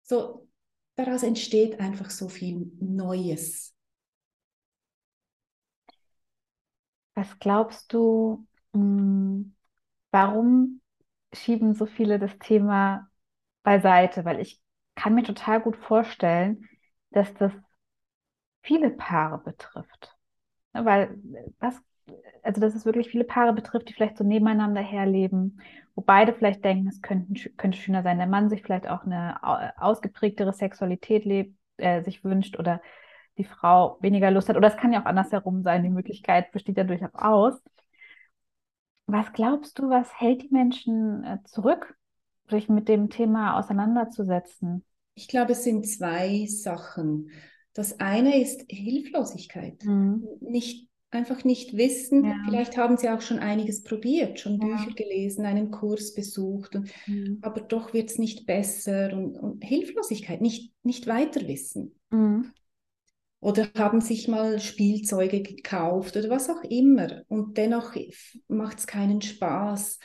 So, 0.04 0.48
daraus 0.96 1.24
entsteht 1.24 1.80
einfach 1.80 2.10
so 2.10 2.28
viel 2.28 2.70
Neues. 2.80 3.74
Was 7.22 7.38
glaubst 7.38 7.94
du, 7.94 8.48
hm, 8.74 9.56
warum 10.12 10.82
schieben 11.34 11.76
so 11.76 11.86
viele 11.86 12.18
das 12.18 12.40
Thema 12.40 13.10
beiseite? 13.64 14.26
Weil 14.26 14.40
ich 14.40 14.60
kann 14.96 15.14
mir 15.16 15.24
total 15.24 15.62
gut 15.62 15.78
vorstellen, 15.78 16.68
dass 17.12 17.32
das 17.36 17.52
viele 18.64 18.90
Paare 18.90 19.40
betrifft. 19.40 20.18
Weil 20.74 21.18
was, 21.60 21.82
also 22.44 22.62
dass 22.62 22.76
es 22.76 22.86
wirklich 22.86 23.10
viele 23.10 23.24
Paare 23.24 23.54
betrifft, 23.54 23.90
die 23.90 23.94
vielleicht 23.94 24.18
so 24.18 24.24
nebeneinander 24.24 24.82
herleben, 24.82 25.62
wo 25.96 26.02
beide 26.02 26.34
vielleicht 26.34 26.64
denken, 26.66 26.88
es 26.88 27.02
könnten, 27.02 27.36
könnte 27.58 27.78
schöner 27.78 28.04
sein, 28.04 28.18
der 28.18 28.28
Mann 28.28 28.50
sich 28.50 28.64
vielleicht 28.64 28.88
auch 28.90 29.04
eine 29.06 29.40
ausgeprägtere 29.82 30.54
Sexualität 30.54 31.26
lebt, 31.26 31.56
äh, 31.78 32.04
sich 32.04 32.24
wünscht 32.24 32.58
oder 32.60 32.82
die 33.38 33.44
Frau 33.44 33.98
weniger 34.02 34.32
Lust 34.32 34.50
hat. 34.50 34.58
Oder 34.58 34.68
es 34.68 34.78
kann 34.78 34.94
ja 34.94 35.02
auch 35.02 35.06
andersherum 35.06 35.64
sein. 35.64 35.84
Die 35.84 35.90
Möglichkeit 35.90 36.52
besteht 36.52 36.78
ja 36.78 36.84
durchaus. 36.84 37.62
Was 39.08 39.34
glaubst 39.34 39.80
du, 39.80 39.90
was 39.90 40.20
hält 40.20 40.44
die 40.44 40.52
Menschen 40.52 41.24
äh, 41.24 41.38
zurück, 41.46 41.98
sich 42.50 42.70
mit 42.70 42.88
dem 42.88 43.10
Thema 43.10 43.60
auseinanderzusetzen? 43.60 44.86
Ich 45.16 45.28
glaube, 45.28 45.52
es 45.52 45.64
sind 45.64 45.86
zwei 45.88 46.46
Sachen. 46.48 47.30
Das 47.74 48.00
eine 48.00 48.42
ist 48.42 48.64
Hilflosigkeit. 48.70 49.84
Mhm. 49.84 50.28
Nicht, 50.40 50.88
einfach 51.10 51.44
nicht 51.44 51.76
wissen. 51.76 52.26
Ja. 52.26 52.36
Vielleicht 52.46 52.78
haben 52.78 52.98
sie 52.98 53.10
auch 53.10 53.22
schon 53.22 53.40
einiges 53.40 53.84
probiert, 53.84 54.40
schon 54.40 54.60
ja. 54.62 54.68
Bücher 54.68 54.94
gelesen, 54.96 55.46
einen 55.46 55.72
Kurs 55.72 56.14
besucht, 56.14 56.76
und, 56.76 56.90
mhm. 57.08 57.40
aber 57.42 57.62
doch 57.62 57.94
wird 57.94 58.10
es 58.10 58.18
nicht 58.18 58.46
besser. 58.46 59.12
Und, 59.14 59.38
und, 59.38 59.64
Hilflosigkeit, 59.64 60.42
nicht, 60.42 60.74
nicht 60.84 61.08
weiter 61.08 61.48
wissen. 61.48 62.00
Mhm. 62.12 62.54
Oder 63.42 63.68
haben 63.76 64.00
sich 64.00 64.28
mal 64.28 64.60
Spielzeuge 64.60 65.42
gekauft 65.42 66.16
oder 66.16 66.30
was 66.30 66.50
auch 66.50 66.64
immer 66.64 67.24
und 67.28 67.58
dennoch 67.58 67.96
macht 68.48 68.80
es 68.80 68.88
keinen 68.88 69.22
Spaß. 69.22 70.00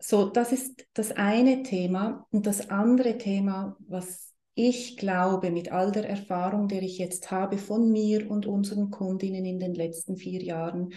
So, 0.00 0.30
das 0.30 0.52
ist 0.52 0.86
das 0.94 1.12
eine 1.12 1.62
Thema 1.62 2.26
und 2.30 2.46
das 2.46 2.70
andere 2.70 3.18
Thema, 3.18 3.76
was 3.86 4.34
ich 4.54 4.96
glaube, 4.96 5.52
mit 5.52 5.70
all 5.70 5.92
der 5.92 6.08
Erfahrung, 6.08 6.66
der 6.66 6.82
ich 6.82 6.98
jetzt 6.98 7.30
habe 7.30 7.58
von 7.58 7.92
mir 7.92 8.28
und 8.28 8.46
unseren 8.46 8.90
Kundinnen 8.90 9.44
in 9.44 9.60
den 9.60 9.74
letzten 9.74 10.16
vier 10.16 10.42
Jahren, 10.42 10.92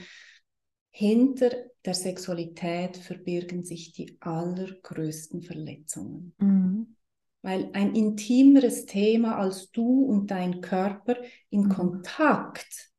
hinter 0.89 1.51
der 1.85 1.93
Sexualität 1.93 2.97
verbirgen 2.97 3.63
sich 3.63 3.93
die 3.93 4.17
allergrößten 4.19 5.41
Verletzungen. 5.41 6.33
Mhm. 6.39 6.95
Weil 7.41 7.71
ein 7.73 7.95
intimeres 7.95 8.86
Thema 8.86 9.38
als 9.38 9.71
du 9.71 10.06
und 10.06 10.30
dein 10.30 10.62
Körper 10.62 11.17
in 11.49 11.63
mhm. 11.63 11.69
Kontakt 11.69 12.91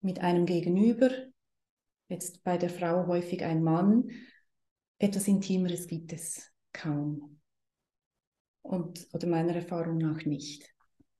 mit 0.00 0.20
einem 0.20 0.46
Gegenüber, 0.46 1.10
jetzt 2.08 2.44
bei 2.44 2.56
der 2.58 2.70
Frau 2.70 3.06
häufig 3.06 3.42
ein 3.44 3.62
Mann, 3.62 4.10
etwas 4.98 5.26
Intimeres 5.26 5.86
gibt 5.86 6.12
es 6.12 6.52
kaum. 6.72 7.40
Und, 8.62 9.08
oder 9.12 9.26
meiner 9.26 9.56
Erfahrung 9.56 9.98
nach 9.98 10.24
nicht. 10.24 10.72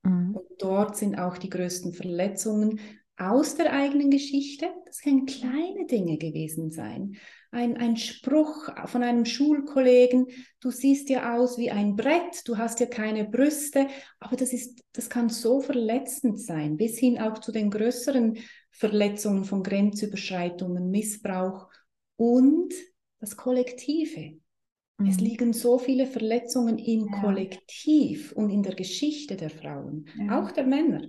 Mhm. 0.03 0.35
Und 0.35 0.45
dort 0.59 0.95
sind 0.95 1.17
auch 1.19 1.37
die 1.37 1.49
größten 1.49 1.93
Verletzungen 1.93 2.79
aus 3.17 3.55
der 3.55 3.73
eigenen 3.73 4.09
Geschichte. 4.09 4.69
Das 4.85 5.01
können 5.01 5.25
kleine 5.25 5.85
Dinge 5.85 6.17
gewesen 6.17 6.71
sein. 6.71 7.17
Ein, 7.53 7.77
ein 7.77 7.97
Spruch 7.97 8.69
von 8.87 9.03
einem 9.03 9.25
Schulkollegen, 9.25 10.25
du 10.59 10.71
siehst 10.71 11.09
ja 11.09 11.37
aus 11.37 11.57
wie 11.59 11.69
ein 11.69 11.95
Brett, 11.95 12.41
du 12.45 12.57
hast 12.57 12.79
ja 12.79 12.87
keine 12.87 13.25
Brüste, 13.25 13.87
aber 14.19 14.35
das, 14.35 14.53
ist, 14.53 14.83
das 14.91 15.07
kann 15.07 15.29
so 15.29 15.61
verletzend 15.61 16.39
sein, 16.41 16.77
bis 16.77 16.97
hin 16.97 17.19
auch 17.19 17.37
zu 17.37 17.51
den 17.51 17.69
größeren 17.69 18.37
Verletzungen 18.71 19.45
von 19.45 19.61
Grenzüberschreitungen, 19.61 20.89
Missbrauch 20.89 21.69
und 22.15 22.73
das 23.19 23.37
Kollektive. 23.37 24.39
Mhm. 24.97 25.07
Es 25.07 25.19
liegen 25.19 25.53
so 25.53 25.77
viele 25.77 26.07
Verletzungen 26.07 26.79
im 26.79 27.07
ja. 27.07 27.21
Kollektiv 27.21 28.31
und 28.31 28.49
in 28.49 28.63
der 28.63 28.73
Geschichte 28.73 29.35
der 29.35 29.51
Frauen, 29.51 30.07
ja. 30.17 30.41
auch 30.41 30.51
der 30.51 30.65
Männer 30.65 31.07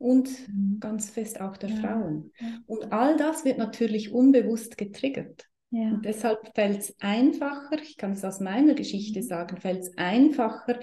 und 0.00 0.48
mhm. 0.48 0.78
ganz 0.80 1.10
fest 1.10 1.40
auch 1.40 1.56
der 1.58 1.68
ja. 1.68 1.76
Frauen. 1.76 2.32
Und 2.66 2.90
all 2.92 3.16
das 3.16 3.44
wird 3.44 3.58
natürlich 3.58 4.12
unbewusst 4.12 4.78
getriggert. 4.78 5.49
Ja. 5.70 5.88
Und 5.90 6.04
deshalb 6.04 6.52
fällt 6.54 6.80
es 6.80 7.00
einfacher, 7.00 7.80
ich 7.80 7.96
kann 7.96 8.12
es 8.12 8.24
aus 8.24 8.40
meiner 8.40 8.74
Geschichte 8.74 9.20
mhm. 9.20 9.24
sagen, 9.24 9.56
fällt 9.56 9.80
es 9.80 9.96
einfacher, 9.96 10.80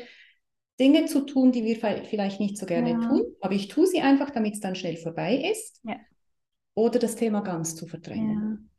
Dinge 0.80 1.06
zu 1.06 1.26
tun, 1.26 1.52
die 1.52 1.64
wir 1.64 1.76
vielleicht 2.06 2.40
nicht 2.40 2.58
so 2.58 2.66
gerne 2.66 3.00
tun, 3.00 3.24
aber 3.42 3.54
ich 3.54 3.68
tue 3.68 3.88
sie 3.88 4.02
einfach, 4.02 4.30
damit 4.30 4.54
es 4.54 4.60
dann 4.60 4.76
schnell 4.76 4.96
vorbei 4.96 5.50
ist. 5.52 5.82
Oder 6.76 7.00
das 7.00 7.16
Thema 7.16 7.42
ganz 7.42 7.76
zu 7.76 7.88
verdrängen. 7.88 8.70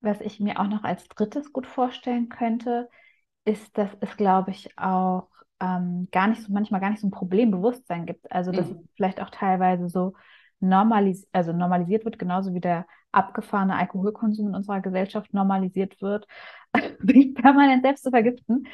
Was 0.00 0.20
ich 0.20 0.40
mir 0.40 0.58
auch 0.58 0.66
noch 0.66 0.82
als 0.82 1.06
drittes 1.06 1.52
gut 1.52 1.68
vorstellen 1.68 2.28
könnte, 2.28 2.88
ist, 3.44 3.78
dass 3.78 3.90
es, 4.00 4.16
glaube 4.16 4.50
ich, 4.50 4.76
auch 4.76 5.28
ähm, 5.60 6.08
gar 6.10 6.26
nicht 6.26 6.42
so, 6.42 6.52
manchmal 6.52 6.80
gar 6.80 6.90
nicht 6.90 7.00
so 7.00 7.06
ein 7.06 7.12
Problembewusstsein 7.12 8.06
gibt. 8.06 8.30
Also 8.32 8.50
dass 8.50 8.68
mhm. 8.68 8.78
es 8.78 8.88
vielleicht 8.96 9.20
auch 9.20 9.30
teilweise 9.30 9.88
so 9.88 10.14
normalis 10.58 11.28
also 11.30 11.52
normalisiert 11.52 12.04
wird, 12.04 12.18
genauso 12.18 12.52
wie 12.54 12.60
der 12.60 12.86
abgefahrene 13.12 13.76
Alkoholkonsum 13.76 14.48
in 14.48 14.54
unserer 14.54 14.80
Gesellschaft 14.80 15.32
normalisiert 15.34 16.00
wird, 16.02 16.26
sich 17.00 17.34
permanent 17.34 17.82
selbst 17.82 18.04
zu 18.04 18.10
vergiften, 18.10 18.66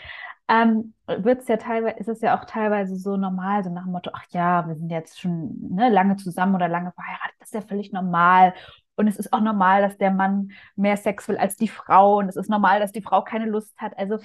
ähm, 0.48 0.94
wird 1.06 1.42
es 1.42 1.48
ja 1.48 1.58
teilweise, 1.58 1.98
ist 1.98 2.08
es 2.08 2.20
ja 2.22 2.38
auch 2.38 2.46
teilweise 2.46 2.96
so 2.96 3.16
normal, 3.16 3.62
so 3.64 3.70
nach 3.70 3.84
dem 3.84 3.92
Motto, 3.92 4.10
ach 4.14 4.24
ja, 4.30 4.66
wir 4.66 4.74
sind 4.76 4.90
jetzt 4.90 5.20
schon 5.20 5.56
ne, 5.74 5.90
lange 5.90 6.16
zusammen 6.16 6.54
oder 6.54 6.68
lange 6.68 6.92
verheiratet, 6.92 7.36
das 7.38 7.48
ist 7.48 7.54
ja 7.54 7.60
völlig 7.60 7.92
normal. 7.92 8.54
Und 8.96 9.06
es 9.06 9.16
ist 9.16 9.32
auch 9.32 9.40
normal, 9.40 9.82
dass 9.82 9.96
der 9.96 10.10
Mann 10.10 10.50
mehr 10.74 10.96
Sex 10.96 11.28
will 11.28 11.36
als 11.36 11.54
die 11.54 11.68
Frau. 11.68 12.18
Und 12.18 12.28
es 12.28 12.34
ist 12.34 12.50
normal, 12.50 12.80
dass 12.80 12.90
die 12.90 13.02
Frau 13.02 13.22
keine 13.22 13.46
Lust 13.46 13.78
hat. 13.80 13.96
Also 13.96 14.18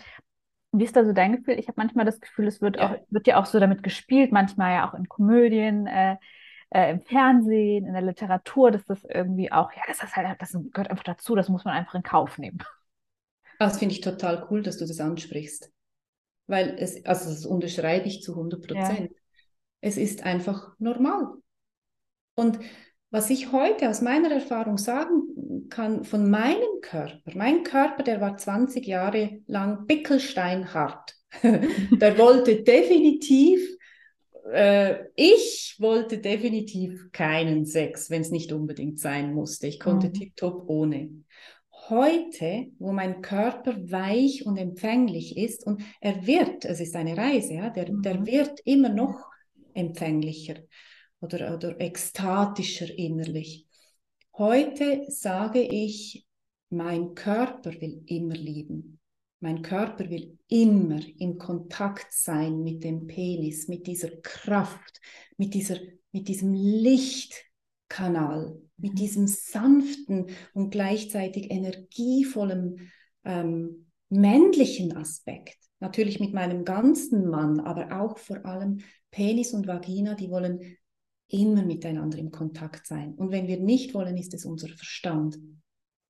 wie 0.71 0.83
ist 0.83 0.95
da 0.95 1.05
so 1.05 1.13
dein 1.13 1.37
Gefühl? 1.37 1.59
Ich 1.59 1.67
habe 1.67 1.75
manchmal 1.77 2.05
das 2.05 2.19
Gefühl, 2.19 2.47
es 2.47 2.59
wird, 2.59 2.77
ja. 2.77 2.89
auch, 2.89 2.95
wird 3.09 3.27
ja 3.27 3.39
auch 3.39 3.45
so 3.45 3.59
damit 3.59 3.83
gespielt, 3.83 4.31
manchmal 4.31 4.73
ja 4.73 4.89
auch 4.89 4.95
in 4.95 5.07
Komödien, 5.07 5.85
äh, 5.85 6.17
äh, 6.73 6.91
im 6.91 7.01
Fernsehen, 7.01 7.85
in 7.85 7.93
der 7.93 8.01
Literatur, 8.01 8.71
dass 8.71 8.83
das 8.85 9.03
irgendwie 9.03 9.51
auch, 9.51 9.71
ja, 9.73 9.81
das, 9.87 10.03
ist 10.03 10.15
halt, 10.15 10.41
das 10.41 10.51
gehört 10.51 10.89
einfach 10.89 11.03
dazu, 11.03 11.35
das 11.35 11.49
muss 11.49 11.65
man 11.65 11.75
einfach 11.75 11.95
in 11.95 12.03
Kauf 12.03 12.37
nehmen. 12.37 12.63
Das 13.59 13.77
finde 13.77 13.93
ich 13.93 14.01
total 14.01 14.47
cool, 14.49 14.63
dass 14.63 14.77
du 14.77 14.85
das 14.85 14.99
ansprichst. 14.99 15.71
Weil 16.47 16.75
es, 16.77 17.05
also 17.05 17.29
das 17.29 17.45
unterschreibe 17.45 18.07
ich 18.07 18.21
zu 18.21 18.33
100 18.33 18.65
Prozent. 18.65 19.11
Ja. 19.11 19.17
Es 19.81 19.97
ist 19.97 20.23
einfach 20.23 20.73
normal. 20.79 21.27
Und 22.35 22.59
was 23.11 23.29
ich 23.29 23.51
heute 23.51 23.89
aus 23.89 24.01
meiner 24.01 24.31
Erfahrung 24.31 24.77
sagen 24.77 25.67
kann 25.69 26.03
von 26.03 26.29
meinem 26.29 26.81
Körper, 26.81 27.31
mein 27.35 27.63
Körper, 27.63 28.01
der 28.01 28.19
war 28.19 28.37
20 28.37 28.85
Jahre 28.87 29.41
lang 29.45 29.85
bickelsteinhart. 29.85 31.15
der 31.43 32.17
wollte 32.17 32.63
definitiv, 32.63 33.59
äh, 34.51 35.05
ich 35.15 35.75
wollte 35.79 36.19
definitiv 36.19 37.11
keinen 37.11 37.65
Sex, 37.65 38.09
wenn 38.09 38.21
es 38.21 38.31
nicht 38.31 38.51
unbedingt 38.51 38.99
sein 38.99 39.33
musste. 39.33 39.67
Ich 39.67 39.79
konnte 39.79 40.07
mhm. 40.07 40.13
tiptop 40.13 40.69
ohne. 40.69 41.09
Heute, 41.89 42.67
wo 42.79 42.93
mein 42.93 43.21
Körper 43.21 43.75
weich 43.91 44.45
und 44.45 44.57
empfänglich 44.57 45.37
ist, 45.37 45.65
und 45.65 45.81
er 45.99 46.25
wird, 46.25 46.65
es 46.65 46.79
ist 46.79 46.95
eine 46.95 47.17
Reise, 47.17 47.55
ja, 47.55 47.69
der, 47.69 47.91
mhm. 47.91 48.01
der 48.01 48.25
wird 48.25 48.59
immer 48.63 48.89
noch 48.89 49.25
empfänglicher 49.73 50.55
oder, 51.19 51.55
oder 51.55 51.79
ekstatischer 51.79 52.87
innerlich. 52.97 53.67
Heute 54.37 55.05
sage 55.09 55.61
ich, 55.61 56.25
mein 56.69 57.13
Körper 57.15 57.71
will 57.79 58.03
immer 58.07 58.35
lieben. 58.35 58.99
Mein 59.43 59.61
Körper 59.61 60.09
will 60.09 60.39
immer 60.47 61.01
in 61.17 61.37
Kontakt 61.37 62.13
sein 62.13 62.63
mit 62.63 62.85
dem 62.85 63.07
Penis, 63.07 63.67
mit 63.67 63.87
dieser 63.87 64.09
Kraft, 64.21 65.01
mit, 65.35 65.53
dieser, 65.53 65.75
mit 66.13 66.29
diesem 66.29 66.53
Lichtkanal, 66.53 68.57
mit 68.77 68.93
mhm. 68.93 68.95
diesem 68.95 69.27
sanften 69.27 70.27
und 70.53 70.69
gleichzeitig 70.69 71.51
energievollen 71.51 72.89
ähm, 73.25 73.87
männlichen 74.07 74.95
Aspekt. 74.95 75.57
Natürlich 75.81 76.21
mit 76.21 76.33
meinem 76.33 76.63
ganzen 76.63 77.27
Mann, 77.27 77.59
aber 77.59 77.99
auch 77.99 78.17
vor 78.17 78.45
allem 78.45 78.79
Penis 79.11 79.53
und 79.53 79.67
Vagina, 79.67 80.15
die 80.15 80.29
wollen 80.29 80.77
immer 81.27 81.65
miteinander 81.65 82.17
im 82.17 82.31
Kontakt 82.31 82.87
sein. 82.87 83.13
Und 83.15 83.31
wenn 83.31 83.49
wir 83.49 83.59
nicht 83.59 83.93
wollen, 83.93 84.15
ist 84.15 84.33
es 84.33 84.45
unser 84.45 84.69
Verstand. 84.69 85.37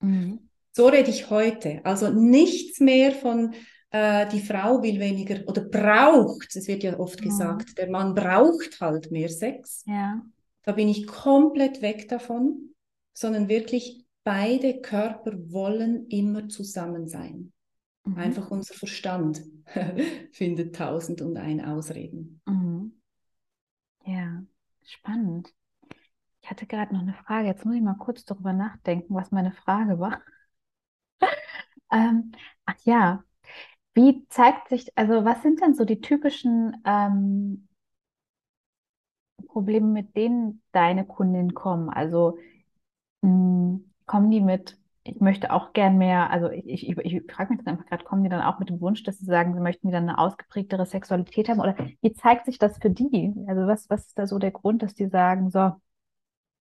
Mhm. 0.01 0.49
So 0.73 0.87
rede 0.87 1.11
ich 1.11 1.29
heute. 1.29 1.81
Also 1.85 2.09
nichts 2.09 2.79
mehr 2.79 3.11
von, 3.11 3.53
äh, 3.91 4.27
die 4.29 4.41
Frau 4.41 4.81
will 4.81 4.99
weniger 4.99 5.47
oder 5.47 5.61
braucht, 5.61 6.55
es 6.55 6.67
wird 6.67 6.83
ja 6.83 6.99
oft 6.99 7.21
mhm. 7.21 7.25
gesagt, 7.25 7.77
der 7.77 7.89
Mann 7.89 8.15
braucht 8.15 8.81
halt 8.81 9.11
mehr 9.11 9.29
Sex. 9.29 9.83
Ja. 9.85 10.21
Da 10.63 10.71
bin 10.71 10.89
ich 10.89 11.05
komplett 11.05 11.81
weg 11.81 12.09
davon, 12.09 12.73
sondern 13.13 13.49
wirklich 13.49 14.05
beide 14.23 14.81
Körper 14.81 15.33
wollen 15.51 16.07
immer 16.07 16.49
zusammen 16.49 17.07
sein. 17.07 17.53
Mhm. 18.05 18.17
Einfach 18.17 18.49
unser 18.49 18.73
Verstand 18.73 19.43
findet 20.31 20.75
tausend 20.75 21.21
und 21.21 21.37
ein 21.37 21.63
Ausreden. 21.63 22.41
Mhm. 22.47 22.99
Ja. 24.05 24.43
Spannend. 24.85 25.53
Ich 26.41 26.49
hatte 26.49 26.65
gerade 26.65 26.93
noch 26.93 27.01
eine 27.01 27.13
Frage. 27.13 27.47
Jetzt 27.47 27.63
muss 27.63 27.75
ich 27.75 27.81
mal 27.81 27.95
kurz 27.95 28.25
darüber 28.25 28.51
nachdenken, 28.51 29.13
was 29.13 29.31
meine 29.31 29.53
Frage 29.53 29.99
war. 29.99 30.21
Ähm, 31.93 32.31
ach 32.65 32.75
ja, 32.85 33.23
wie 33.95 34.27
zeigt 34.29 34.69
sich, 34.69 34.91
also 34.97 35.25
was 35.25 35.41
sind 35.43 35.61
denn 35.61 35.75
so 35.75 35.85
die 35.85 36.01
typischen 36.01 36.75
ähm, 36.85 37.67
Probleme, 39.47 39.87
mit 39.87 40.15
denen 40.15 40.61
deine 40.71 41.05
Kundinnen 41.05 41.53
kommen? 41.53 41.89
Also 41.89 42.37
mh, 43.21 43.29
hm, 43.29 43.93
kommen 44.05 44.31
die 44.31 44.41
mit 44.41 44.77
ich 45.03 45.19
möchte 45.19 45.51
auch 45.51 45.73
gern 45.73 45.97
mehr, 45.97 46.31
also 46.31 46.49
ich, 46.49 46.87
ich, 46.89 46.97
ich 46.97 47.31
frage 47.31 47.53
mich 47.53 47.63
dann 47.63 47.73
einfach 47.75 47.85
gerade, 47.87 48.03
kommen 48.05 48.23
die 48.23 48.29
dann 48.29 48.41
auch 48.41 48.59
mit 48.59 48.69
dem 48.69 48.79
Wunsch, 48.81 49.03
dass 49.03 49.17
sie 49.19 49.25
sagen, 49.25 49.53
sie 49.53 49.59
möchten 49.59 49.87
wieder 49.89 49.97
eine 49.97 50.17
ausgeprägtere 50.17 50.85
Sexualität 50.85 51.49
haben? 51.49 51.59
Oder 51.59 51.75
wie 52.01 52.13
zeigt 52.13 52.45
sich 52.45 52.57
das 52.57 52.77
für 52.77 52.89
die? 52.89 53.33
Also 53.47 53.67
was, 53.67 53.89
was 53.89 54.07
ist 54.07 54.17
da 54.17 54.27
so 54.27 54.39
der 54.39 54.51
Grund, 54.51 54.81
dass 54.81 54.93
die 54.95 55.07
sagen, 55.07 55.49
so, 55.51 55.73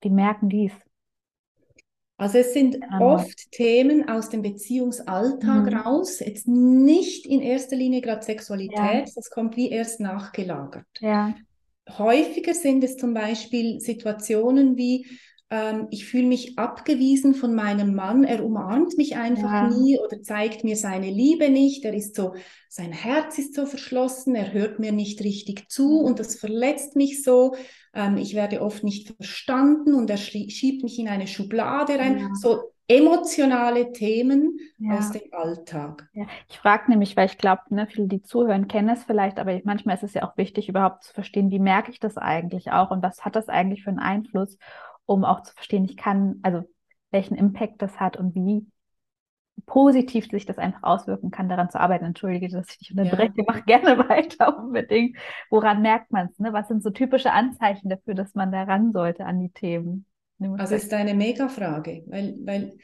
die 0.04 0.10
merken 0.10 0.48
dies? 0.48 0.72
Also 2.22 2.38
es 2.38 2.52
sind 2.52 2.78
oft 3.00 3.50
Themen 3.50 4.08
aus 4.08 4.28
dem 4.28 4.42
Beziehungsalltag 4.42 5.66
mhm. 5.66 5.76
raus, 5.76 6.20
jetzt 6.20 6.46
nicht 6.46 7.26
in 7.26 7.40
erster 7.40 7.74
Linie 7.74 8.00
gerade 8.00 8.22
Sexualität, 8.22 8.78
ja. 8.78 9.12
das 9.16 9.28
kommt 9.28 9.56
wie 9.56 9.70
erst 9.70 9.98
nachgelagert. 9.98 10.87
Ja. 11.00 11.35
Häufiger 11.98 12.54
sind 12.54 12.85
es 12.85 12.96
zum 12.96 13.12
Beispiel 13.12 13.80
Situationen 13.80 14.76
wie, 14.76 15.04
ähm, 15.52 15.88
ich 15.90 16.06
fühle 16.06 16.26
mich 16.26 16.58
abgewiesen 16.58 17.34
von 17.34 17.54
meinem 17.54 17.94
Mann, 17.94 18.24
er 18.24 18.42
umarmt 18.42 18.96
mich 18.96 19.16
einfach 19.16 19.52
ja. 19.52 19.68
nie 19.68 19.98
oder 19.98 20.22
zeigt 20.22 20.64
mir 20.64 20.76
seine 20.76 21.10
Liebe 21.10 21.50
nicht, 21.50 21.84
er 21.84 21.92
ist 21.92 22.16
so, 22.16 22.34
sein 22.70 22.90
Herz 22.90 23.38
ist 23.38 23.54
so 23.54 23.66
verschlossen, 23.66 24.34
er 24.34 24.54
hört 24.54 24.78
mir 24.78 24.92
nicht 24.92 25.20
richtig 25.20 25.68
zu 25.68 26.00
und 26.00 26.18
das 26.20 26.36
verletzt 26.36 26.96
mich 26.96 27.22
so. 27.22 27.54
Ähm, 27.92 28.16
ich 28.16 28.34
werde 28.34 28.62
oft 28.62 28.82
nicht 28.82 29.14
verstanden 29.14 29.92
und 29.92 30.08
er 30.08 30.16
schiebt 30.16 30.82
mich 30.82 30.98
in 30.98 31.08
eine 31.08 31.26
Schublade 31.26 31.98
rein. 31.98 32.18
Ja. 32.18 32.28
So 32.34 32.72
emotionale 32.88 33.92
Themen 33.92 34.58
ja. 34.78 34.96
aus 34.96 35.12
dem 35.12 35.22
Alltag. 35.32 36.08
Ja. 36.14 36.24
Ich 36.48 36.58
frage 36.58 36.90
nämlich, 36.90 37.14
weil 37.14 37.26
ich 37.26 37.36
glaube, 37.36 37.62
ne, 37.68 37.86
viele, 37.86 38.08
die 38.08 38.22
zuhören, 38.22 38.68
kennen 38.68 38.88
es 38.88 39.04
vielleicht, 39.04 39.38
aber 39.38 39.60
manchmal 39.64 39.96
ist 39.96 40.02
es 40.02 40.14
ja 40.14 40.22
auch 40.22 40.36
wichtig, 40.38 40.70
überhaupt 40.70 41.04
zu 41.04 41.12
verstehen, 41.12 41.50
wie 41.50 41.58
merke 41.58 41.90
ich 41.90 42.00
das 42.00 42.16
eigentlich 42.16 42.72
auch 42.72 42.90
und 42.90 43.02
was 43.02 43.24
hat 43.24 43.36
das 43.36 43.50
eigentlich 43.50 43.84
für 43.84 43.90
einen 43.90 43.98
Einfluss, 43.98 44.56
um 45.06 45.24
auch 45.24 45.42
zu 45.42 45.54
verstehen, 45.54 45.84
ich 45.84 45.96
kann, 45.96 46.40
also 46.42 46.62
welchen 47.10 47.36
Impact 47.36 47.82
das 47.82 48.00
hat 48.00 48.16
und 48.16 48.34
wie 48.34 48.66
positiv 49.66 50.28
sich 50.30 50.46
das 50.46 50.58
einfach 50.58 50.82
auswirken 50.82 51.30
kann, 51.30 51.48
daran 51.48 51.70
zu 51.70 51.78
arbeiten. 51.78 52.04
Entschuldige, 52.04 52.48
dass 52.48 52.70
ich 52.70 52.78
dich 52.78 52.90
unterbreche, 52.90 53.32
ja. 53.36 53.44
mach 53.46 53.64
gerne 53.64 53.98
weiter 54.08 54.58
unbedingt. 54.58 55.16
Woran 55.50 55.82
merkt 55.82 56.10
man 56.10 56.28
es? 56.28 56.38
Ne? 56.38 56.52
Was 56.52 56.68
sind 56.68 56.82
so 56.82 56.90
typische 56.90 57.32
Anzeichen 57.32 57.88
dafür, 57.88 58.14
dass 58.14 58.34
man 58.34 58.50
da 58.50 58.62
ran 58.64 58.92
sollte 58.92 59.24
an 59.24 59.40
die 59.40 59.50
Themen? 59.50 60.06
Also 60.58 60.74
ist 60.74 60.92
eine 60.92 61.14
Mega-Frage, 61.14 62.02
weil, 62.06 62.36
weil 62.44 62.76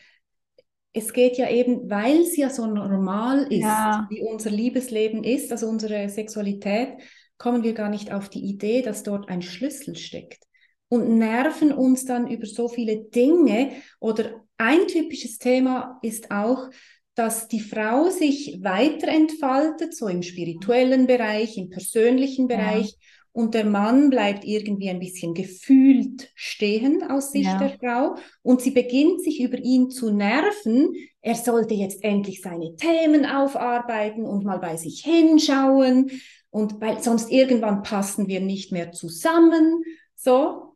es 0.92 1.12
geht 1.12 1.38
ja 1.38 1.50
eben, 1.50 1.90
weil 1.90 2.20
es 2.20 2.36
ja 2.36 2.50
so 2.50 2.66
normal 2.66 3.42
ist, 3.50 3.62
ja. 3.62 4.06
wie 4.10 4.22
unser 4.22 4.50
Liebesleben 4.50 5.24
ist, 5.24 5.50
also 5.50 5.66
unsere 5.68 6.08
Sexualität, 6.08 6.90
kommen 7.36 7.64
wir 7.64 7.72
gar 7.72 7.88
nicht 7.88 8.12
auf 8.12 8.28
die 8.28 8.44
Idee, 8.44 8.82
dass 8.82 9.02
dort 9.02 9.28
ein 9.28 9.42
Schlüssel 9.42 9.96
steckt 9.96 10.47
und 10.88 11.18
nerven 11.18 11.72
uns 11.72 12.04
dann 12.04 12.28
über 12.28 12.46
so 12.46 12.68
viele 12.68 12.96
Dinge. 12.96 13.72
Oder 14.00 14.44
ein 14.56 14.86
typisches 14.86 15.38
Thema 15.38 15.98
ist 16.02 16.30
auch, 16.30 16.68
dass 17.14 17.48
die 17.48 17.60
Frau 17.60 18.10
sich 18.10 18.60
weiterentfaltet, 18.62 19.94
so 19.94 20.06
im 20.08 20.22
spirituellen 20.22 21.06
Bereich, 21.06 21.56
im 21.58 21.68
persönlichen 21.68 22.48
Bereich. 22.48 22.90
Ja 22.90 23.08
und 23.38 23.54
der 23.54 23.64
Mann 23.64 24.10
bleibt 24.10 24.44
irgendwie 24.44 24.90
ein 24.90 24.98
bisschen 24.98 25.32
gefühlt 25.32 26.28
stehen 26.34 27.08
aus 27.08 27.30
Sicht 27.30 27.46
ja. 27.46 27.56
der 27.56 27.78
Frau 27.78 28.16
und 28.42 28.60
sie 28.60 28.72
beginnt 28.72 29.22
sich 29.22 29.40
über 29.40 29.58
ihn 29.58 29.90
zu 29.90 30.10
nerven. 30.10 30.92
Er 31.20 31.36
sollte 31.36 31.74
jetzt 31.74 32.02
endlich 32.02 32.42
seine 32.42 32.74
Themen 32.74 33.26
aufarbeiten 33.26 34.24
und 34.24 34.44
mal 34.44 34.58
bei 34.58 34.76
sich 34.76 35.04
hinschauen 35.04 36.10
und 36.50 36.80
weil 36.80 37.00
sonst 37.00 37.30
irgendwann 37.30 37.84
passen 37.84 38.26
wir 38.26 38.40
nicht 38.40 38.72
mehr 38.72 38.90
zusammen. 38.90 39.84
So 40.16 40.67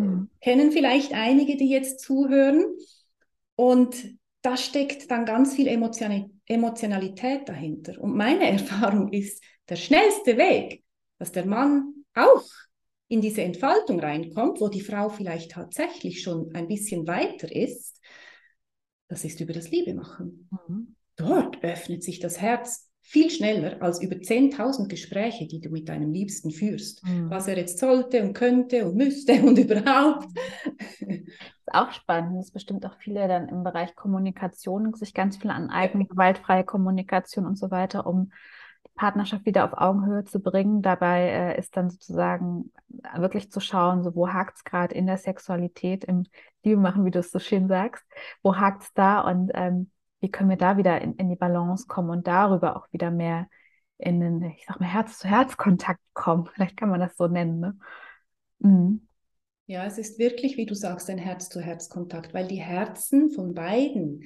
mhm. 0.00 0.30
kennen 0.40 0.72
vielleicht 0.72 1.12
einige, 1.12 1.56
die 1.56 1.70
jetzt 1.70 2.00
zuhören 2.00 2.64
und 3.56 3.94
da 4.42 4.56
steckt 4.56 5.10
dann 5.10 5.26
ganz 5.26 5.54
viel 5.54 5.66
Emotionalität 5.66 7.48
dahinter. 7.48 8.00
Und 8.00 8.16
meine 8.16 8.46
Erfahrung 8.50 9.12
ist, 9.12 9.42
der 9.68 9.76
schnellste 9.76 10.36
Weg, 10.36 10.82
dass 11.18 11.32
der 11.32 11.46
Mann 11.46 11.94
auch 12.14 12.44
in 13.08 13.20
diese 13.20 13.42
Entfaltung 13.42 14.00
reinkommt, 14.00 14.60
wo 14.60 14.68
die 14.68 14.80
Frau 14.80 15.08
vielleicht 15.08 15.50
tatsächlich 15.52 16.22
schon 16.22 16.54
ein 16.54 16.68
bisschen 16.68 17.06
weiter 17.06 17.54
ist, 17.54 18.00
das 19.08 19.24
ist 19.24 19.40
über 19.40 19.52
das 19.52 19.70
Liebemachen. 19.70 20.48
Mhm. 20.68 20.96
Dort 21.16 21.62
öffnet 21.62 22.02
sich 22.02 22.20
das 22.20 22.40
Herz 22.40 22.89
viel 23.10 23.28
schneller 23.28 23.82
als 23.82 24.00
über 24.00 24.14
10.000 24.14 24.86
Gespräche, 24.86 25.48
die 25.48 25.60
du 25.60 25.68
mit 25.68 25.88
deinem 25.88 26.12
Liebsten 26.12 26.52
führst. 26.52 27.04
Mhm. 27.04 27.28
Was 27.28 27.48
er 27.48 27.56
jetzt 27.56 27.80
sollte 27.80 28.22
und 28.22 28.34
könnte 28.34 28.86
und 28.86 28.94
müsste 28.94 29.32
und 29.42 29.58
überhaupt. 29.58 30.28
Das 31.00 31.08
ist 31.08 31.74
auch 31.74 31.90
spannend, 31.90 32.38
dass 32.38 32.52
bestimmt 32.52 32.86
auch 32.86 32.94
viele 33.00 33.26
dann 33.26 33.48
im 33.48 33.64
Bereich 33.64 33.96
Kommunikation 33.96 34.94
sich 34.94 35.12
ganz 35.12 35.38
viel 35.38 35.50
aneignen, 35.50 36.06
gewaltfreie 36.06 36.62
Kommunikation 36.62 37.46
und 37.46 37.58
so 37.58 37.72
weiter, 37.72 38.06
um 38.06 38.30
Partnerschaft 38.94 39.44
wieder 39.44 39.64
auf 39.64 39.72
Augenhöhe 39.72 40.22
zu 40.22 40.38
bringen. 40.38 40.80
Dabei 40.80 41.30
äh, 41.30 41.58
ist 41.58 41.76
dann 41.76 41.90
sozusagen 41.90 42.70
wirklich 43.16 43.50
zu 43.50 43.58
schauen, 43.58 44.04
so 44.04 44.14
wo 44.14 44.28
hakt 44.28 44.58
es 44.58 44.62
gerade 44.64 44.94
in 44.94 45.08
der 45.08 45.18
Sexualität, 45.18 46.04
im 46.04 46.26
Liebe 46.62 46.80
machen, 46.80 47.04
wie 47.04 47.10
du 47.10 47.18
es 47.18 47.32
so 47.32 47.40
schön 47.40 47.66
sagst, 47.66 48.04
wo 48.44 48.54
hakt 48.54 48.82
es 48.82 48.92
da 48.92 49.20
und 49.22 49.50
ähm, 49.54 49.90
wie 50.20 50.30
können 50.30 50.50
wir 50.50 50.56
da 50.56 50.76
wieder 50.76 51.00
in, 51.00 51.14
in 51.16 51.28
die 51.28 51.36
Balance 51.36 51.86
kommen 51.86 52.10
und 52.10 52.26
darüber 52.26 52.76
auch 52.76 52.92
wieder 52.92 53.10
mehr 53.10 53.48
in 53.98 54.20
den, 54.20 54.42
ich 54.42 54.64
sag 54.66 54.80
mal, 54.80 54.88
Herz-zu-Herz-Kontakt 54.88 56.00
kommen. 56.14 56.46
Vielleicht 56.54 56.76
kann 56.76 56.90
man 56.90 57.00
das 57.00 57.16
so 57.16 57.26
nennen. 57.26 57.60
Ne? 57.60 57.78
Mhm. 58.58 59.06
Ja, 59.66 59.84
es 59.84 59.98
ist 59.98 60.18
wirklich, 60.18 60.56
wie 60.56 60.66
du 60.66 60.74
sagst, 60.74 61.08
ein 61.10 61.18
Herz-zu-Herz-Kontakt, 61.18 62.34
weil 62.34 62.48
die 62.48 62.60
Herzen 62.60 63.30
von 63.30 63.54
beiden 63.54 64.24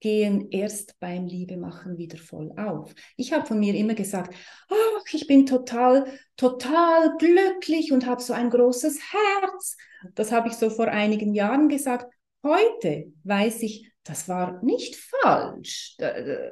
gehen 0.00 0.50
erst 0.50 1.00
beim 1.00 1.26
Liebemachen 1.26 1.96
wieder 1.96 2.18
voll 2.18 2.52
auf. 2.58 2.94
Ich 3.16 3.32
habe 3.32 3.46
von 3.46 3.58
mir 3.58 3.74
immer 3.74 3.94
gesagt, 3.94 4.34
oh, 4.68 5.00
ich 5.10 5.26
bin 5.26 5.46
total, 5.46 6.04
total 6.36 7.16
glücklich 7.16 7.90
und 7.92 8.04
habe 8.04 8.20
so 8.20 8.34
ein 8.34 8.50
großes 8.50 9.00
Herz. 9.12 9.78
Das 10.14 10.30
habe 10.30 10.48
ich 10.48 10.54
so 10.54 10.68
vor 10.68 10.88
einigen 10.88 11.32
Jahren 11.32 11.70
gesagt. 11.70 12.12
Heute 12.42 13.10
weiß 13.22 13.62
ich, 13.62 13.90
das 14.04 14.28
war 14.28 14.62
nicht 14.62 14.96
falsch. 14.96 15.96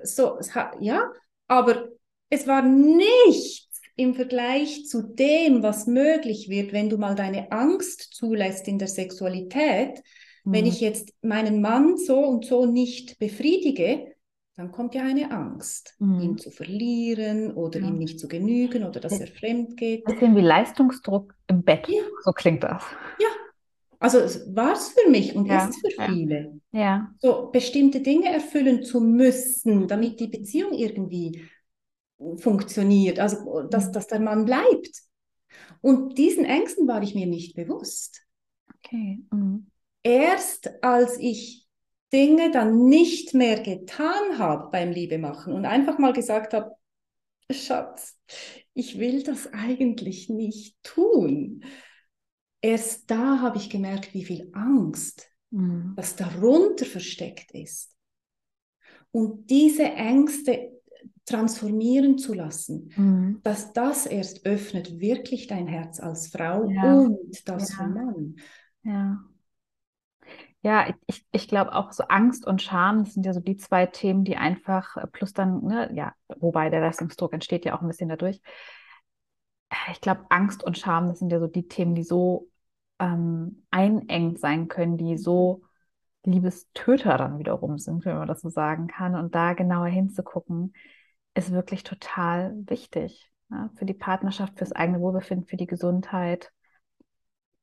So, 0.02 0.38
ja, 0.80 1.10
aber 1.48 1.88
es 2.30 2.46
war 2.46 2.62
nichts 2.62 3.80
im 3.96 4.14
Vergleich 4.14 4.86
zu 4.86 5.02
dem, 5.02 5.62
was 5.62 5.86
möglich 5.86 6.48
wird, 6.48 6.72
wenn 6.72 6.88
du 6.88 6.96
mal 6.96 7.14
deine 7.14 7.52
Angst 7.52 8.14
zulässt 8.14 8.66
in 8.68 8.78
der 8.78 8.88
Sexualität 8.88 10.02
wenn 10.44 10.66
ich 10.66 10.80
mhm. 10.80 10.86
jetzt 10.86 11.14
meinen 11.22 11.60
Mann 11.60 11.96
so 11.96 12.18
und 12.18 12.44
so 12.44 12.66
nicht 12.66 13.18
befriedige, 13.18 14.14
dann 14.56 14.70
kommt 14.70 14.94
ja 14.94 15.02
eine 15.02 15.30
Angst, 15.30 15.94
mhm. 15.98 16.20
ihn 16.20 16.38
zu 16.38 16.50
verlieren 16.50 17.52
oder 17.52 17.80
ja. 17.80 17.86
ihm 17.86 17.98
nicht 17.98 18.18
zu 18.18 18.28
genügen 18.28 18.84
oder 18.84 19.00
dass 19.00 19.18
er 19.18 19.26
fremd 19.26 19.76
geht. 19.76 20.06
Das 20.06 20.14
ist 20.14 20.20
wie 20.20 20.40
Leistungsdruck 20.40 21.34
im 21.46 21.62
Bett. 21.62 21.88
Ja. 21.88 22.02
So 22.24 22.32
klingt 22.32 22.64
das. 22.64 22.82
Ja. 23.18 23.28
Also 24.02 24.18
war 24.54 24.74
es 24.74 24.88
für 24.88 25.10
mich 25.10 25.34
und 25.34 25.46
ja. 25.46 25.68
ist 25.68 25.80
für 25.80 26.04
viele. 26.06 26.60
Ja. 26.72 27.14
So 27.18 27.50
bestimmte 27.52 28.00
Dinge 28.00 28.32
erfüllen 28.32 28.82
zu 28.82 29.00
müssen, 29.00 29.88
damit 29.88 30.20
die 30.20 30.28
Beziehung 30.28 30.72
irgendwie 30.72 31.42
funktioniert, 32.36 33.18
also 33.18 33.62
dass, 33.62 33.88
mhm. 33.88 33.92
dass 33.92 34.06
der 34.06 34.20
Mann 34.20 34.44
bleibt. 34.44 35.02
Und 35.80 36.18
diesen 36.18 36.44
Ängsten 36.44 36.86
war 36.86 37.02
ich 37.02 37.14
mir 37.14 37.26
nicht 37.26 37.54
bewusst. 37.56 38.22
Okay. 38.78 39.20
Mhm 39.30 39.66
erst 40.02 40.82
als 40.82 41.18
ich 41.18 41.66
Dinge 42.12 42.50
dann 42.50 42.86
nicht 42.86 43.34
mehr 43.34 43.60
getan 43.60 44.38
habe 44.38 44.70
beim 44.70 44.90
Liebemachen 44.90 45.54
und 45.54 45.64
einfach 45.64 45.98
mal 45.98 46.12
gesagt 46.12 46.52
habe, 46.52 46.72
Schatz, 47.50 48.18
ich 48.74 48.98
will 48.98 49.22
das 49.22 49.52
eigentlich 49.52 50.28
nicht 50.28 50.76
tun. 50.82 51.64
Erst 52.62 53.10
da 53.10 53.40
habe 53.40 53.58
ich 53.58 53.68
gemerkt, 53.68 54.14
wie 54.14 54.24
viel 54.24 54.48
Angst, 54.54 55.28
mhm. 55.50 55.92
was 55.96 56.16
darunter 56.16 56.86
versteckt 56.86 57.50
ist. 57.52 57.96
Und 59.10 59.50
diese 59.50 59.82
Ängste 59.82 60.70
transformieren 61.26 62.18
zu 62.18 62.34
lassen, 62.34 62.90
mhm. 62.96 63.40
dass 63.42 63.72
das 63.72 64.06
erst 64.06 64.46
öffnet 64.46 65.00
wirklich 65.00 65.46
dein 65.46 65.66
Herz 65.66 66.00
als 66.00 66.28
Frau 66.28 66.68
ja. 66.68 66.94
und 66.94 67.48
das 67.48 67.70
ja. 67.70 67.76
vom 67.76 67.94
Mann. 67.94 68.36
Ja. 68.82 69.18
Ja, 70.64 70.94
ich, 71.08 71.26
ich 71.32 71.48
glaube 71.48 71.74
auch 71.74 71.90
so 71.90 72.04
Angst 72.04 72.46
und 72.46 72.62
Scham, 72.62 73.02
das 73.02 73.14
sind 73.14 73.26
ja 73.26 73.32
so 73.32 73.40
die 73.40 73.56
zwei 73.56 73.86
Themen, 73.86 74.22
die 74.22 74.36
einfach, 74.36 74.96
äh, 74.96 75.08
plus 75.08 75.32
dann, 75.32 75.64
ne, 75.64 75.90
ja, 75.92 76.14
wobei 76.38 76.70
der 76.70 76.80
Leistungsdruck 76.80 77.32
entsteht 77.32 77.64
ja 77.64 77.76
auch 77.76 77.82
ein 77.82 77.88
bisschen 77.88 78.08
dadurch. 78.08 78.40
Ich 79.90 80.00
glaube, 80.00 80.26
Angst 80.28 80.62
und 80.62 80.78
Scham, 80.78 81.08
das 81.08 81.18
sind 81.18 81.32
ja 81.32 81.40
so 81.40 81.48
die 81.48 81.66
Themen, 81.66 81.96
die 81.96 82.04
so 82.04 82.48
ähm, 83.02 83.64
einengt 83.70 84.38
sein 84.38 84.68
können, 84.68 84.96
die 84.96 85.18
so 85.18 85.62
Liebestöter 86.24 87.18
dann 87.18 87.40
wiederum 87.40 87.78
sind, 87.78 88.04
wenn 88.04 88.16
man 88.16 88.28
das 88.28 88.42
so 88.42 88.48
sagen 88.48 88.86
kann. 88.86 89.16
Und 89.16 89.34
da 89.34 89.54
genauer 89.54 89.88
hinzugucken, 89.88 90.72
ist 91.34 91.50
wirklich 91.50 91.82
total 91.82 92.54
wichtig 92.66 93.32
ne? 93.48 93.70
für 93.74 93.86
die 93.86 93.94
Partnerschaft, 93.94 94.56
fürs 94.56 94.72
eigene 94.72 95.00
Wohlbefinden, 95.00 95.48
für 95.48 95.56
die 95.56 95.66
Gesundheit. 95.66 96.52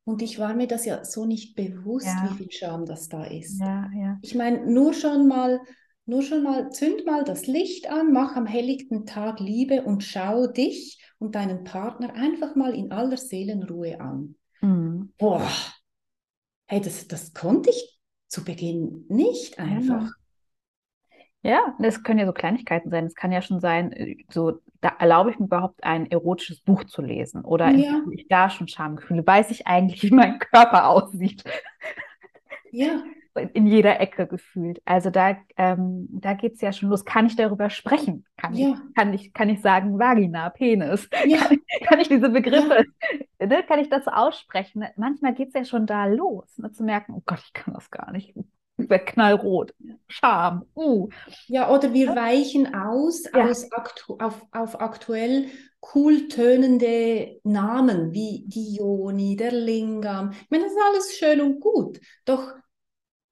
Und 0.03 0.21
ich 0.21 0.39
war 0.39 0.53
mir 0.55 0.67
das 0.67 0.85
ja 0.85 1.05
so 1.05 1.25
nicht 1.25 1.55
bewusst, 1.55 2.07
ja. 2.07 2.29
wie 2.29 2.35
viel 2.35 2.51
Scham 2.51 2.85
das 2.85 3.07
da 3.07 3.23
ist. 3.23 3.61
Ja, 3.61 3.89
ja. 3.95 4.17
Ich 4.21 4.35
meine, 4.35 4.69
nur 4.69 4.93
schon 4.93 5.27
mal, 5.27 5.61
nur 6.05 6.21
schon 6.21 6.43
mal, 6.43 6.69
zünd 6.71 7.05
mal 7.05 7.23
das 7.23 7.47
Licht 7.47 7.89
an, 7.89 8.11
mach 8.11 8.35
am 8.35 8.47
helllichten 8.47 9.05
Tag 9.05 9.39
Liebe 9.39 9.83
und 9.83 10.03
schau 10.03 10.47
dich 10.47 11.01
und 11.17 11.35
deinen 11.35 11.63
Partner 11.63 12.13
einfach 12.15 12.55
mal 12.55 12.73
in 12.73 12.91
aller 12.91 13.17
Seelenruhe 13.17 14.01
an. 14.01 14.35
Mhm. 14.61 15.09
Boah, 15.19 15.49
hey, 16.67 16.79
das, 16.81 17.07
das 17.07 17.33
konnte 17.33 17.69
ich 17.69 17.99
zu 18.27 18.43
Beginn 18.45 19.05
nicht 19.09 19.59
einfach. 19.59 20.09
Ja, 21.41 21.75
das 21.79 22.03
können 22.03 22.19
ja 22.19 22.25
so 22.25 22.33
Kleinigkeiten 22.33 22.89
sein. 22.89 23.05
Es 23.05 23.15
kann 23.15 23.31
ja 23.31 23.41
schon 23.41 23.59
sein, 23.61 23.91
äh, 23.93 24.17
so, 24.29 24.59
da 24.81 24.89
erlaube 24.99 25.31
ich 25.31 25.39
mir 25.39 25.45
überhaupt 25.45 25.83
ein 25.83 26.09
erotisches 26.11 26.61
Buch 26.61 26.83
zu 26.85 27.01
lesen 27.01 27.43
oder 27.45 27.75
Ja, 27.81 28.01
ich 28.11 28.27
da 28.27 28.49
schon 28.49 28.67
Schamgefühle? 28.67 29.25
Weiß 29.25 29.49
ich 29.51 29.65
eigentlich, 29.67 30.03
wie 30.03 30.11
mein 30.11 30.39
Körper 30.39 30.87
aussieht? 30.89 31.43
ja, 32.71 33.03
In 33.53 33.67
jeder 33.67 33.99
Ecke 33.99 34.27
gefühlt. 34.27 34.81
Also 34.85 35.09
da, 35.09 35.37
ähm, 35.57 36.07
da 36.11 36.33
geht 36.33 36.55
es 36.55 36.61
ja 36.61 36.73
schon 36.73 36.89
los. 36.89 37.05
Kann 37.05 37.27
ich 37.27 37.35
darüber 37.35 37.69
sprechen? 37.69 38.25
Kann 38.37 38.53
ich, 38.53 38.59
ja, 38.59 38.81
kann 38.95 39.13
ich, 39.13 39.33
kann 39.33 39.49
ich 39.49 39.61
sagen 39.61 39.99
Vagina, 39.99 40.49
Penis? 40.49 41.09
ja, 41.25 41.37
Kann 41.47 41.59
ich, 41.59 41.87
kann 41.87 41.99
ich 41.99 42.07
diese 42.09 42.27
ja, 42.27 42.31
Begriffe, 42.31 42.85
ne? 43.39 43.63
Kann 43.63 43.79
ich 43.79 43.89
das 43.89 44.07
aussprechen? 44.07 44.83
Manchmal 44.97 45.33
geht 45.33 45.49
es 45.49 45.53
ja 45.53 45.65
schon 45.65 45.85
da 45.85 46.05
los, 46.05 46.57
ne? 46.57 46.71
Zu 46.71 46.83
merken, 46.83 47.13
oh 47.15 47.23
Gott, 47.25 47.41
ich 47.45 47.53
kann 47.53 47.73
das 47.73 47.89
gar 47.91 48.11
nicht. 48.11 48.33
Ich 48.79 48.89
werde 48.89 49.05
knallrot. 49.05 49.73
Scham. 50.07 50.65
Uh. 50.75 51.09
ja, 51.47 51.69
oder 51.69 51.93
wir 51.93 52.15
weichen 52.15 52.73
aus, 52.73 53.23
Ja, 53.33 53.45
aus 53.45 53.69
aktu 53.71 54.17
auf, 54.19 54.45
auf 54.51 54.79
aktuell 54.79 55.47
cool 55.93 56.27
tönende 56.27 57.39
Namen 57.43 58.13
wie 58.13 58.45
die 58.47 58.75
Yoni, 58.75 59.35
der 59.35 59.51
Lingam. 59.51 60.31
Ich 60.31 60.49
meine, 60.49 60.63
das 60.63 60.73
ist 60.73 60.79
alles 60.85 61.17
schön 61.17 61.41
und 61.41 61.59
gut. 61.59 61.99
Doch 62.25 62.53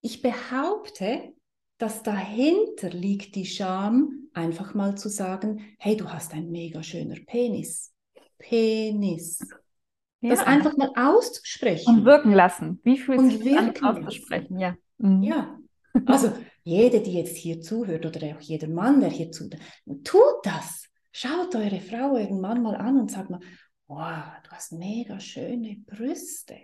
ich 0.08 0.22
behaupte, 0.22 1.34
dass 1.78 2.02
dahinter 2.02 2.90
liegt 2.90 3.36
die 3.36 3.46
Scham, 3.46 4.30
einfach 4.34 4.74
mal 4.74 4.98
zu 4.98 5.10
sagen, 5.10 5.76
hey, 5.80 5.98
du 5.98 6.08
hast 6.10 6.34
ein 6.34 6.50
mega 6.50 6.82
schöner 6.82 7.18
Penis. 7.26 7.94
Penis. 8.38 9.40
Das 10.22 10.40
ja. 10.40 10.46
einfach 10.46 10.78
mal 10.78 10.88
Und 10.88 10.98
auszusprechen 10.98 12.06
wirken 12.06 12.32
lassen. 12.32 12.80
Wie 12.84 12.98
fühlt 12.98 13.20
und 13.20 13.32
sich 13.32 13.44
das 13.44 13.82
an, 13.82 13.98
auszusprechen? 13.98 14.60
Ja. 14.60 14.78
Mhm. 14.98 15.24
Ja, 15.24 15.60
also 16.06 16.32
jede, 16.64 17.02
die 17.02 17.14
jetzt 17.14 17.36
hier 17.36 17.60
zuhört 17.60 18.06
oder 18.06 18.36
auch 18.36 18.42
jeder 18.42 18.70
Mann, 18.70 19.02
der 19.02 19.10
hier 19.10 19.32
zuhört, 19.32 19.58
tut 20.06 20.40
das. 20.44 20.86
Schaut 21.12 21.54
eure 21.54 21.82
Frau, 21.82 22.14
euren 22.14 22.40
Mann 22.40 22.64
mal 22.64 22.76
an 22.76 22.98
und 22.98 23.12
sagt 23.12 23.30
mal, 23.30 23.42
wow, 23.88 24.24
du 24.44 24.52
hast 24.52 24.72
mega 24.72 25.20
schöne 25.20 25.76
Brüste. 25.86 26.56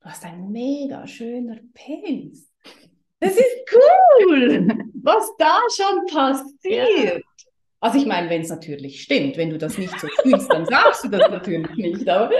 Du 0.00 0.08
hast 0.08 0.24
ein 0.24 0.50
mega 0.50 1.06
schöner 1.06 1.58
Penis. 1.74 2.48
Das 3.18 3.34
ist 3.36 3.46
cool, 3.72 4.68
was 5.02 5.30
da 5.38 5.58
schon 5.74 6.06
Ja. 6.08 6.14
passiert. 6.14 7.24
Also 7.80 7.98
ich 7.98 8.06
meine, 8.06 8.30
wenn 8.30 8.42
es 8.42 8.48
natürlich 8.48 9.02
stimmt, 9.02 9.36
wenn 9.36 9.50
du 9.50 9.58
das 9.58 9.78
nicht 9.78 9.98
so 10.00 10.06
fühlst, 10.22 10.52
dann 10.52 10.66
sagst 10.66 11.04
du 11.04 11.08
das 11.08 11.30
natürlich 11.30 11.70
nicht, 11.76 12.08
aber 12.08 12.30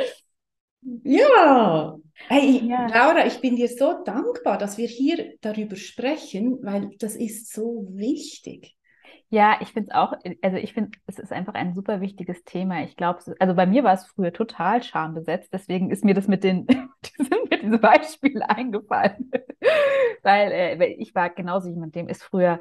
ja. 1.03 1.97
Hey, 2.29 2.63
Ja. 2.67 2.87
Laura, 2.87 3.27
ich 3.27 3.41
bin 3.41 3.57
dir 3.57 3.69
so 3.69 4.03
dankbar, 4.05 4.59
dass 4.59 4.79
wir 4.79 4.87
hier 4.89 5.35
darüber 5.41 5.77
sprechen, 5.77 6.59
weil 6.63 6.91
das 6.99 7.17
ist 7.17 7.53
so 7.53 7.87
wichtig. 7.91 8.76
Ja, 9.29 9.59
ich 9.61 9.72
finde 9.72 9.91
es 9.91 9.95
auch, 9.97 10.12
also 10.43 10.57
ich 10.57 10.72
finde, 10.72 10.93
es 11.07 11.18
ist 11.18 11.33
einfach 11.33 11.55
ein 11.55 11.74
super 11.74 12.01
wichtiges 12.01 12.45
Thema. 12.45 12.85
Ich 12.85 12.97
glaube, 12.97 13.20
also 13.41 13.55
bei 13.55 13.66
mir 13.66 13.83
war 13.83 13.93
es 13.95 14.07
früher 14.07 14.33
total 14.33 14.83
schambesetzt, 14.85 15.53
deswegen 15.53 15.91
ist 15.91 16.05
mir 16.05 16.14
das 16.14 16.29
mit 16.29 16.45
den, 16.45 16.66
sind 17.16 17.51
mir 17.51 17.59
diese 17.61 17.79
Beispiele 17.79 18.49
eingefallen. 18.49 19.31
Weil, 20.22 20.53
äh, 20.53 20.87
ich 20.95 21.14
war 21.14 21.31
genauso 21.31 21.68
jemand, 21.68 21.95
dem 21.97 22.09
ist 22.09 22.22
früher 22.22 22.61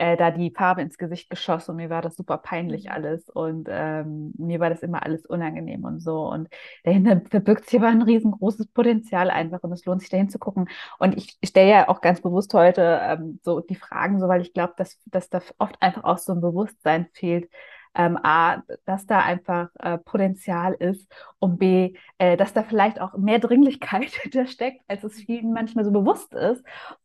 äh, 0.00 0.16
da 0.16 0.30
die 0.30 0.50
Farbe 0.50 0.80
ins 0.80 0.96
Gesicht 0.96 1.28
geschossen 1.28 1.72
und 1.72 1.76
mir 1.76 1.90
war 1.90 2.00
das 2.00 2.16
super 2.16 2.38
peinlich 2.38 2.90
alles 2.90 3.28
und 3.28 3.68
ähm, 3.70 4.32
mir 4.38 4.58
war 4.58 4.70
das 4.70 4.82
immer 4.82 5.04
alles 5.04 5.26
unangenehm 5.26 5.84
und 5.84 6.00
so. 6.00 6.26
Und 6.26 6.48
dahinter 6.84 7.20
verbirgt 7.30 7.68
sich 7.68 7.78
aber 7.78 7.88
ein 7.88 8.00
riesengroßes 8.00 8.68
Potenzial 8.68 9.30
einfach 9.30 9.62
und 9.62 9.72
es 9.72 9.84
lohnt 9.84 10.00
sich 10.00 10.08
dahin 10.08 10.30
zu 10.30 10.38
gucken. 10.38 10.68
Und 10.98 11.16
ich 11.18 11.38
stelle 11.44 11.70
ja 11.70 11.88
auch 11.88 12.00
ganz 12.00 12.22
bewusst 12.22 12.54
heute 12.54 12.98
ähm, 13.02 13.40
so 13.42 13.60
die 13.60 13.74
Fragen, 13.74 14.20
so 14.20 14.28
weil 14.28 14.40
ich 14.40 14.54
glaube, 14.54 14.72
dass, 14.78 14.98
dass 15.06 15.28
da 15.28 15.42
oft 15.58 15.76
einfach 15.82 16.04
auch 16.04 16.18
so 16.18 16.32
ein 16.32 16.40
Bewusstsein 16.40 17.06
fehlt. 17.12 17.50
Ähm, 17.94 18.18
A, 18.22 18.62
dass 18.84 19.06
da 19.06 19.18
einfach 19.20 19.70
äh, 19.80 19.98
Potenzial 19.98 20.74
ist 20.74 21.12
und 21.40 21.58
B, 21.58 21.94
äh, 22.18 22.36
dass 22.36 22.52
da 22.52 22.62
vielleicht 22.62 23.00
auch 23.00 23.16
mehr 23.16 23.40
Dringlichkeit 23.40 24.10
hintersteckt, 24.22 24.82
als 24.86 25.02
es 25.02 25.14
vielen 25.14 25.52
manchmal 25.52 25.84
so 25.84 25.90
bewusst 25.90 26.32
ist 26.34 26.64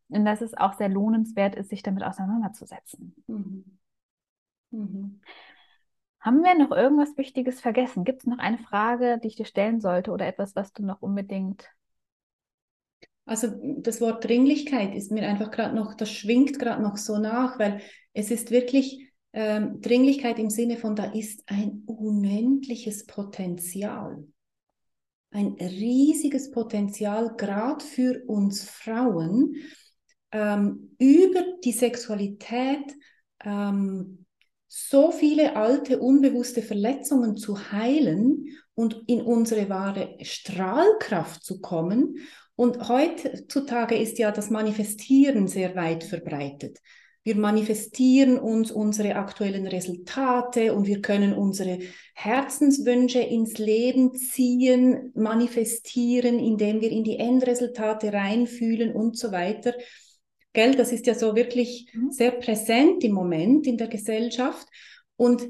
und 0.10 0.26
dass 0.26 0.42
es 0.42 0.56
auch 0.56 0.74
sehr 0.74 0.90
lohnenswert 0.90 1.56
ist, 1.56 1.70
sich 1.70 1.82
damit 1.82 2.04
auseinanderzusetzen. 2.04 3.16
Mhm. 3.28 3.66
Mhm. 4.72 5.22
Haben 6.20 6.44
wir 6.44 6.58
noch 6.58 6.76
irgendwas 6.76 7.18
Wichtiges 7.18 7.62
vergessen? 7.62 8.04
Gibt 8.04 8.22
es 8.22 8.28
noch 8.28 8.40
eine 8.40 8.58
Frage, 8.58 9.20
die 9.24 9.28
ich 9.28 9.36
dir 9.36 9.46
stellen 9.46 9.80
sollte 9.80 10.12
oder 10.12 10.28
etwas, 10.28 10.56
was 10.56 10.74
du 10.74 10.84
noch 10.84 11.02
unbedingt 11.02 11.70
Also 13.26 13.48
das 13.78 14.02
Wort 14.02 14.24
Dringlichkeit 14.24 14.94
ist 14.94 15.12
mir 15.12 15.28
einfach 15.28 15.50
gerade 15.50 15.76
noch, 15.76 15.96
das 15.96 16.12
schwingt 16.12 16.60
gerade 16.60 16.82
noch 16.82 16.98
so 16.98 17.18
nach, 17.18 17.58
weil 17.58 17.82
es 18.14 18.30
ist 18.30 18.52
wirklich 18.52 19.05
ähm, 19.36 19.82
Dringlichkeit 19.82 20.40
im 20.40 20.50
Sinne 20.50 20.78
von, 20.78 20.96
da 20.96 21.12
ist 21.12 21.44
ein 21.48 21.84
unendliches 21.86 23.06
Potenzial. 23.06 24.26
Ein 25.30 25.58
riesiges 25.60 26.52
Potenzial, 26.52 27.36
gerade 27.36 27.84
für 27.84 28.24
uns 28.28 28.64
Frauen, 28.64 29.56
ähm, 30.32 30.96
über 31.00 31.44
die 31.66 31.74
Sexualität 31.74 32.94
ähm, 33.44 34.26
so 34.70 35.12
viele 35.12 35.58
alte, 35.58 36.00
unbewusste 36.00 36.62
Verletzungen 36.62 37.36
zu 37.36 37.74
heilen 37.74 38.46
und 38.74 39.04
in 39.08 39.22
unsere 39.22 39.68
wahre 39.68 40.16
Strahlkraft 40.22 41.44
zu 41.44 41.60
kommen. 41.60 42.20
Und 42.56 42.88
heutzutage 42.88 43.98
ist 43.98 44.18
ja 44.18 44.32
das 44.32 44.50
Manifestieren 44.50 45.50
sehr 45.50 45.76
weit 45.76 46.06
verbreitet. 46.06 46.80
Wir 47.26 47.36
manifestieren 47.36 48.38
uns 48.38 48.70
unsere 48.72 49.16
aktuellen 49.16 49.66
Resultate 49.66 50.76
und 50.76 50.86
wir 50.86 51.02
können 51.02 51.34
unsere 51.34 51.80
Herzenswünsche 52.14 53.20
ins 53.20 53.58
Leben 53.58 54.14
ziehen, 54.14 55.12
manifestieren, 55.16 56.38
indem 56.38 56.82
wir 56.82 56.92
in 56.92 57.04
die 57.04 57.18
Endresultate 57.18 58.14
reinfühlen 58.14 58.94
und 58.94 59.18
so 59.18 59.32
weiter. 59.32 59.74
Gell, 60.54 60.76
das 60.76 60.92
ist 60.92 61.08
ja 61.08 61.16
so 61.16 61.36
wirklich 61.36 61.90
Mhm. 61.94 62.12
sehr 62.12 62.30
präsent 62.30 63.04
im 63.04 63.14
Moment 63.14 63.66
in 63.66 63.78
der 63.78 63.88
Gesellschaft. 63.88 64.68
Und 65.18 65.50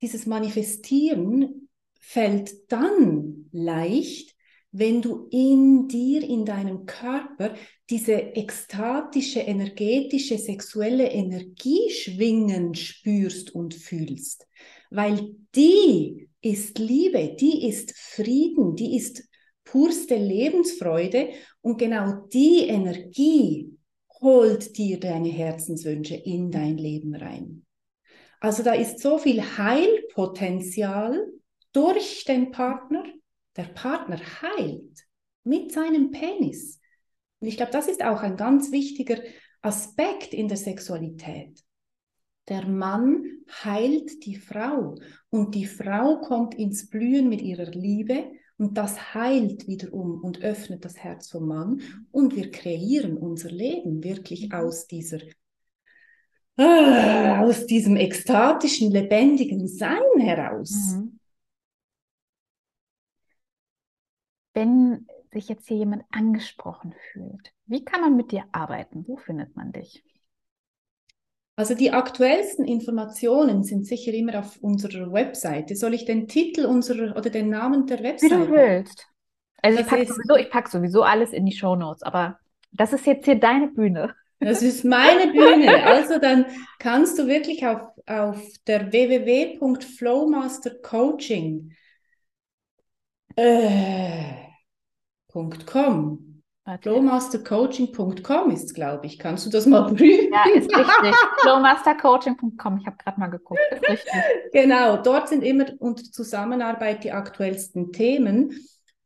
dieses 0.00 0.24
Manifestieren 0.24 1.68
fällt 2.00 2.72
dann 2.72 3.50
leicht, 3.52 4.29
wenn 4.72 5.02
du 5.02 5.28
in 5.30 5.88
dir, 5.88 6.22
in 6.22 6.44
deinem 6.44 6.86
Körper 6.86 7.54
diese 7.88 8.12
ekstatische, 8.12 9.40
energetische, 9.40 10.38
sexuelle 10.38 11.10
Energie 11.10 11.90
schwingen 11.90 12.74
spürst 12.74 13.54
und 13.54 13.74
fühlst. 13.74 14.46
Weil 14.90 15.34
die 15.54 16.28
ist 16.40 16.78
Liebe, 16.78 17.36
die 17.38 17.68
ist 17.68 17.96
Frieden, 17.96 18.76
die 18.76 18.96
ist 18.96 19.24
purste 19.64 20.16
Lebensfreude 20.16 21.30
und 21.60 21.78
genau 21.78 22.26
die 22.32 22.66
Energie 22.68 23.76
holt 24.20 24.76
dir 24.76 25.00
deine 25.00 25.28
Herzenswünsche 25.28 26.14
in 26.14 26.50
dein 26.50 26.76
Leben 26.76 27.14
rein. 27.14 27.64
Also 28.40 28.62
da 28.62 28.72
ist 28.72 29.00
so 29.00 29.18
viel 29.18 29.42
Heilpotenzial 29.42 31.26
durch 31.72 32.24
den 32.24 32.50
Partner. 32.50 33.04
Der 33.60 33.66
Partner 33.74 34.18
heilt 34.40 35.06
mit 35.44 35.70
seinem 35.70 36.12
Penis. 36.12 36.80
Und 37.40 37.48
ich 37.48 37.58
glaube, 37.58 37.72
das 37.72 37.88
ist 37.88 38.02
auch 38.02 38.22
ein 38.22 38.38
ganz 38.38 38.72
wichtiger 38.72 39.18
Aspekt 39.60 40.32
in 40.32 40.48
der 40.48 40.56
Sexualität. 40.56 41.62
Der 42.48 42.66
Mann 42.66 43.22
heilt 43.62 44.24
die 44.24 44.36
Frau 44.36 44.94
und 45.28 45.54
die 45.54 45.66
Frau 45.66 46.22
kommt 46.22 46.54
ins 46.54 46.88
Blühen 46.88 47.28
mit 47.28 47.42
ihrer 47.42 47.70
Liebe 47.70 48.32
und 48.56 48.78
das 48.78 49.12
heilt 49.12 49.68
wiederum 49.68 50.24
und 50.24 50.40
öffnet 50.40 50.86
das 50.86 50.96
Herz 50.96 51.28
vom 51.28 51.46
Mann 51.46 51.82
und 52.12 52.36
wir 52.36 52.50
kreieren 52.50 53.18
unser 53.18 53.50
Leben 53.50 54.02
wirklich 54.02 54.54
aus 54.54 54.86
dieser 54.86 55.18
ah, 56.56 57.42
aus 57.42 57.66
diesem 57.66 57.96
ekstatischen, 57.96 58.90
lebendigen 58.90 59.68
Sein 59.68 60.18
heraus. 60.18 60.94
Mhm. 60.96 61.19
Wenn 64.60 65.06
sich 65.32 65.48
jetzt 65.48 65.66
hier 65.68 65.78
jemand 65.78 66.04
angesprochen 66.10 66.94
fühlt, 67.12 67.54
wie 67.64 67.82
kann 67.82 68.02
man 68.02 68.14
mit 68.14 68.30
dir 68.30 68.44
arbeiten? 68.52 69.04
Wo 69.06 69.16
findet 69.16 69.56
man 69.56 69.72
dich? 69.72 70.04
Also 71.56 71.74
die 71.74 71.92
aktuellsten 71.92 72.66
Informationen 72.66 73.64
sind 73.64 73.86
sicher 73.86 74.12
immer 74.12 74.38
auf 74.38 74.58
unserer 74.60 75.10
Webseite. 75.14 75.76
Soll 75.76 75.94
ich 75.94 76.04
den 76.04 76.28
Titel 76.28 76.66
unserer 76.66 77.16
oder 77.16 77.30
den 77.30 77.48
Namen 77.48 77.86
der 77.86 78.00
Wie 78.00 78.28
du 78.28 78.34
Webseite? 78.40 78.50
willst. 78.50 79.06
Also 79.62 79.80
ich 79.80 79.86
packe 79.86 80.04
sowieso, 80.04 80.36
ich 80.36 80.50
pack 80.50 80.68
sowieso 80.68 81.04
alles 81.04 81.32
in 81.32 81.46
die 81.46 81.56
Shownotes, 81.56 82.02
aber 82.02 82.38
das 82.72 82.92
ist 82.92 83.06
jetzt 83.06 83.24
hier 83.24 83.40
deine 83.40 83.68
Bühne. 83.68 84.14
Das 84.40 84.60
ist 84.60 84.84
meine 84.84 85.32
Bühne. 85.32 85.84
Also 85.84 86.18
dann 86.18 86.44
kannst 86.78 87.18
du 87.18 87.26
wirklich 87.26 87.66
auf, 87.66 87.80
auf 88.06 88.38
der 88.66 88.92
www.flowmastercoaching 88.92 91.72
äh, 93.36 94.49
.com 95.32 96.30
Flowmastercoaching.com 96.82 98.50
ist, 98.50 98.74
glaube 98.74 99.06
ich. 99.06 99.18
Kannst 99.18 99.44
du 99.46 99.50
das 99.50 99.66
mal 99.66 99.86
prüfen? 99.86 100.32
Ja, 100.32 100.44
ist 100.54 100.70
richtig. 100.76 101.14
Flowmastercoaching.com. 101.40 102.78
Ich 102.78 102.86
habe 102.86 102.96
gerade 102.96 103.18
mal 103.18 103.28
geguckt. 103.28 103.60
Ist 103.72 103.88
richtig. 103.88 104.22
Genau, 104.52 104.96
dort 104.98 105.28
sind 105.28 105.42
immer 105.42 105.66
unter 105.78 106.04
Zusammenarbeit 106.04 107.02
die 107.02 107.12
aktuellsten 107.12 107.92
Themen. 107.92 108.52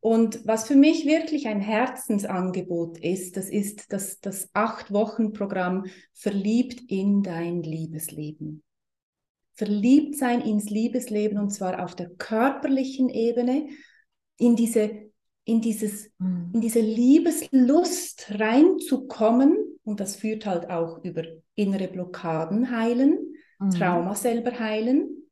Und 0.01 0.47
was 0.47 0.67
für 0.67 0.77
mich 0.77 1.07
wirklich 1.07 1.49
ein 1.49 1.61
Herzensangebot 1.61 2.99
ist, 2.99 3.39
das 3.39 3.49
ist 3.49 3.91
das, 3.91 4.21
das 4.21 4.51
Acht-Wochen-Programm 4.53 5.87
Verliebt 6.13 6.83
in 6.91 7.23
dein 7.23 7.63
Liebesleben. 7.63 8.63
Verliebt 9.55 10.17
sein 10.17 10.43
ins 10.43 10.69
Liebesleben 10.69 11.39
und 11.39 11.51
zwar 11.51 11.83
auf 11.83 11.95
der 11.95 12.11
körperlichen 12.11 13.09
Ebene, 13.09 13.69
in 14.37 14.57
diese, 14.57 15.11
in 15.45 15.61
dieses, 15.61 16.11
mhm. 16.19 16.51
in 16.55 16.61
diese 16.61 16.81
Liebeslust 16.81 18.31
reinzukommen. 18.39 19.57
Und 19.85 20.01
das 20.01 20.17
führt 20.17 20.47
halt 20.47 20.71
auch 20.71 21.05
über 21.05 21.23
innere 21.55 21.89
Blockaden 21.89 22.71
heilen, 22.71 23.35
mhm. 23.59 23.71
Trauma 23.71 24.15
selber 24.15 24.59
heilen, 24.59 25.29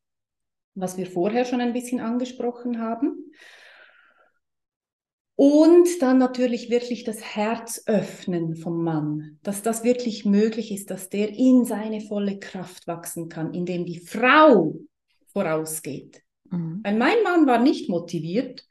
was 0.74 0.96
wir 0.96 1.06
vorher 1.06 1.44
schon 1.44 1.60
ein 1.60 1.72
bisschen 1.72 2.00
angesprochen 2.00 2.78
haben. 2.78 3.32
Und 5.34 5.88
dann 6.00 6.18
natürlich 6.18 6.70
wirklich 6.70 7.04
das 7.04 7.22
Herz 7.34 7.82
öffnen 7.86 8.54
vom 8.54 8.84
Mann, 8.84 9.38
dass 9.42 9.62
das 9.62 9.82
wirklich 9.82 10.24
möglich 10.24 10.70
ist, 10.70 10.90
dass 10.90 11.08
der 11.08 11.30
in 11.30 11.64
seine 11.64 12.00
volle 12.00 12.38
Kraft 12.38 12.86
wachsen 12.86 13.28
kann, 13.28 13.54
indem 13.54 13.86
die 13.86 13.98
Frau 13.98 14.74
vorausgeht. 15.32 16.22
Mhm. 16.50 16.80
Weil 16.84 16.96
mein 16.96 17.22
Mann 17.24 17.46
war 17.46 17.58
nicht 17.58 17.88
motiviert, 17.88 18.64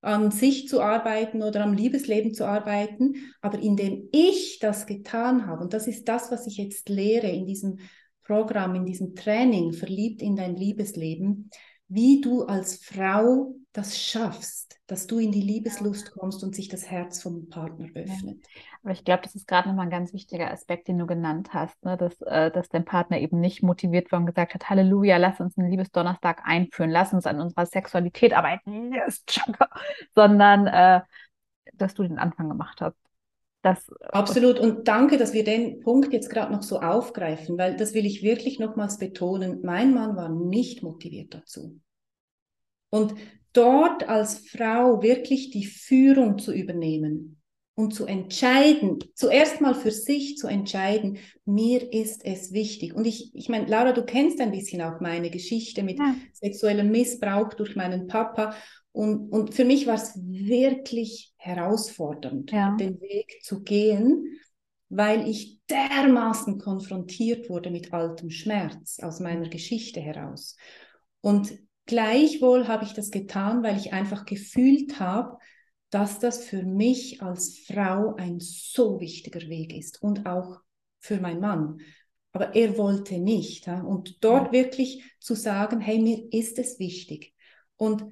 an 0.00 0.30
sich 0.30 0.68
zu 0.68 0.80
arbeiten 0.80 1.42
oder 1.42 1.64
am 1.64 1.74
Liebesleben 1.74 2.32
zu 2.32 2.46
arbeiten, 2.46 3.14
aber 3.40 3.58
indem 3.58 4.08
ich 4.12 4.58
das 4.60 4.86
getan 4.86 5.46
habe, 5.46 5.64
und 5.64 5.72
das 5.72 5.86
ist 5.86 6.08
das, 6.08 6.30
was 6.30 6.46
ich 6.46 6.56
jetzt 6.56 6.88
lehre 6.88 7.28
in 7.28 7.46
diesem 7.46 7.78
Programm, 8.24 8.74
in 8.74 8.86
diesem 8.86 9.14
Training, 9.14 9.72
verliebt 9.72 10.22
in 10.22 10.36
dein 10.36 10.54
Liebesleben, 10.54 11.50
wie 11.88 12.20
du 12.20 12.44
als 12.44 12.76
Frau 12.84 13.57
das 13.72 13.98
schaffst, 13.98 14.80
dass 14.86 15.06
du 15.06 15.18
in 15.18 15.30
die 15.30 15.42
Liebeslust 15.42 16.12
kommst 16.12 16.42
und 16.42 16.54
sich 16.54 16.68
das 16.68 16.90
Herz 16.90 17.22
vom 17.22 17.48
Partner 17.48 17.88
öffnet. 17.94 18.42
Aber 18.82 18.92
ich 18.92 19.04
glaube, 19.04 19.22
das 19.22 19.34
ist 19.34 19.46
gerade 19.46 19.68
nochmal 19.68 19.86
ein 19.86 19.90
ganz 19.90 20.12
wichtiger 20.12 20.50
Aspekt, 20.50 20.88
den 20.88 20.98
du 20.98 21.06
genannt 21.06 21.50
hast, 21.52 21.82
ne? 21.84 21.96
dass, 21.96 22.20
äh, 22.22 22.50
dass 22.50 22.68
dein 22.68 22.84
Partner 22.84 23.18
eben 23.18 23.40
nicht 23.40 23.62
motiviert 23.62 24.10
war 24.10 24.20
und 24.20 24.26
gesagt 24.26 24.54
hat, 24.54 24.70
Halleluja, 24.70 25.18
lass 25.18 25.40
uns 25.40 25.58
einen 25.58 25.70
Liebesdonnerstag 25.70 26.42
einführen, 26.44 26.90
lass 26.90 27.12
uns 27.12 27.26
an 27.26 27.40
unserer 27.40 27.66
Sexualität 27.66 28.32
arbeiten, 28.32 28.92
yes, 28.92 29.24
sondern 30.14 30.66
äh, 30.66 31.02
dass 31.74 31.94
du 31.94 32.02
den 32.02 32.18
Anfang 32.18 32.48
gemacht 32.48 32.80
hast. 32.80 32.96
Das, 33.62 33.90
Absolut. 34.12 34.58
Und 34.58 34.88
danke, 34.88 35.18
dass 35.18 35.32
wir 35.34 35.44
den 35.44 35.80
Punkt 35.80 36.12
jetzt 36.12 36.30
gerade 36.30 36.52
noch 36.52 36.62
so 36.62 36.80
aufgreifen, 36.80 37.58
weil 37.58 37.76
das 37.76 37.92
will 37.92 38.06
ich 38.06 38.22
wirklich 38.22 38.58
nochmals 38.58 38.98
betonen. 38.98 39.60
Mein 39.62 39.92
Mann 39.92 40.16
war 40.16 40.28
nicht 40.28 40.82
motiviert 40.82 41.34
dazu. 41.34 41.80
Und 42.90 43.14
dort 43.52 44.08
als 44.08 44.38
Frau 44.48 45.02
wirklich 45.02 45.50
die 45.50 45.66
Führung 45.66 46.38
zu 46.38 46.52
übernehmen 46.52 47.40
und 47.74 47.94
zu 47.94 48.06
entscheiden, 48.06 48.98
zuerst 49.14 49.60
mal 49.60 49.74
für 49.74 49.92
sich 49.92 50.36
zu 50.36 50.48
entscheiden, 50.48 51.18
mir 51.44 51.92
ist 51.92 52.24
es 52.24 52.52
wichtig. 52.52 52.94
Und 52.94 53.06
ich, 53.06 53.32
ich 53.34 53.48
meine, 53.48 53.66
Laura, 53.66 53.92
du 53.92 54.04
kennst 54.04 54.40
ein 54.40 54.50
bisschen 54.50 54.82
auch 54.82 55.00
meine 55.00 55.30
Geschichte 55.30 55.84
mit 55.84 55.98
ja. 55.98 56.14
sexuellem 56.32 56.90
Missbrauch 56.90 57.54
durch 57.54 57.76
meinen 57.76 58.08
Papa. 58.08 58.54
Und, 58.90 59.30
und 59.30 59.54
für 59.54 59.64
mich 59.64 59.86
war 59.86 59.94
es 59.94 60.12
wirklich 60.16 61.32
herausfordernd, 61.36 62.50
ja. 62.50 62.74
den 62.76 63.00
Weg 63.00 63.38
zu 63.42 63.62
gehen, 63.62 64.40
weil 64.88 65.28
ich 65.28 65.60
dermaßen 65.70 66.58
konfrontiert 66.58 67.48
wurde 67.48 67.70
mit 67.70 67.92
altem 67.92 68.30
Schmerz 68.30 68.98
aus 69.00 69.20
meiner 69.20 69.48
Geschichte 69.48 70.00
heraus. 70.00 70.56
Und 71.20 71.52
gleichwohl 71.88 72.68
habe 72.68 72.84
ich 72.84 72.92
das 72.92 73.10
getan, 73.10 73.64
weil 73.64 73.76
ich 73.76 73.92
einfach 73.92 74.24
gefühlt 74.24 75.00
habe, 75.00 75.38
dass 75.90 76.20
das 76.20 76.44
für 76.44 76.62
mich 76.62 77.22
als 77.22 77.58
Frau 77.66 78.14
ein 78.16 78.38
so 78.40 79.00
wichtiger 79.00 79.48
Weg 79.48 79.74
ist 79.74 80.00
und 80.02 80.26
auch 80.26 80.60
für 81.00 81.18
meinen 81.18 81.40
Mann. 81.40 81.80
Aber 82.32 82.54
er 82.54 82.76
wollte 82.76 83.18
nicht. 83.18 83.66
Ja? 83.66 83.80
Und 83.80 84.22
dort 84.22 84.52
wirklich 84.52 85.02
zu 85.18 85.34
sagen, 85.34 85.80
hey, 85.80 85.98
mir 85.98 86.32
ist 86.32 86.58
es 86.58 86.78
wichtig. 86.78 87.34
Und 87.76 88.04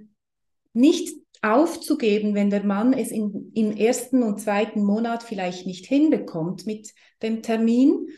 nicht 0.72 1.14
aufzugeben, 1.42 2.34
wenn 2.34 2.50
der 2.50 2.64
Mann 2.64 2.94
es 2.94 3.10
in, 3.10 3.52
im 3.54 3.76
ersten 3.76 4.22
und 4.22 4.40
zweiten 4.40 4.82
Monat 4.82 5.22
vielleicht 5.22 5.66
nicht 5.66 5.86
hinbekommt 5.86 6.66
mit 6.66 6.94
dem 7.22 7.42
Termin, 7.42 8.08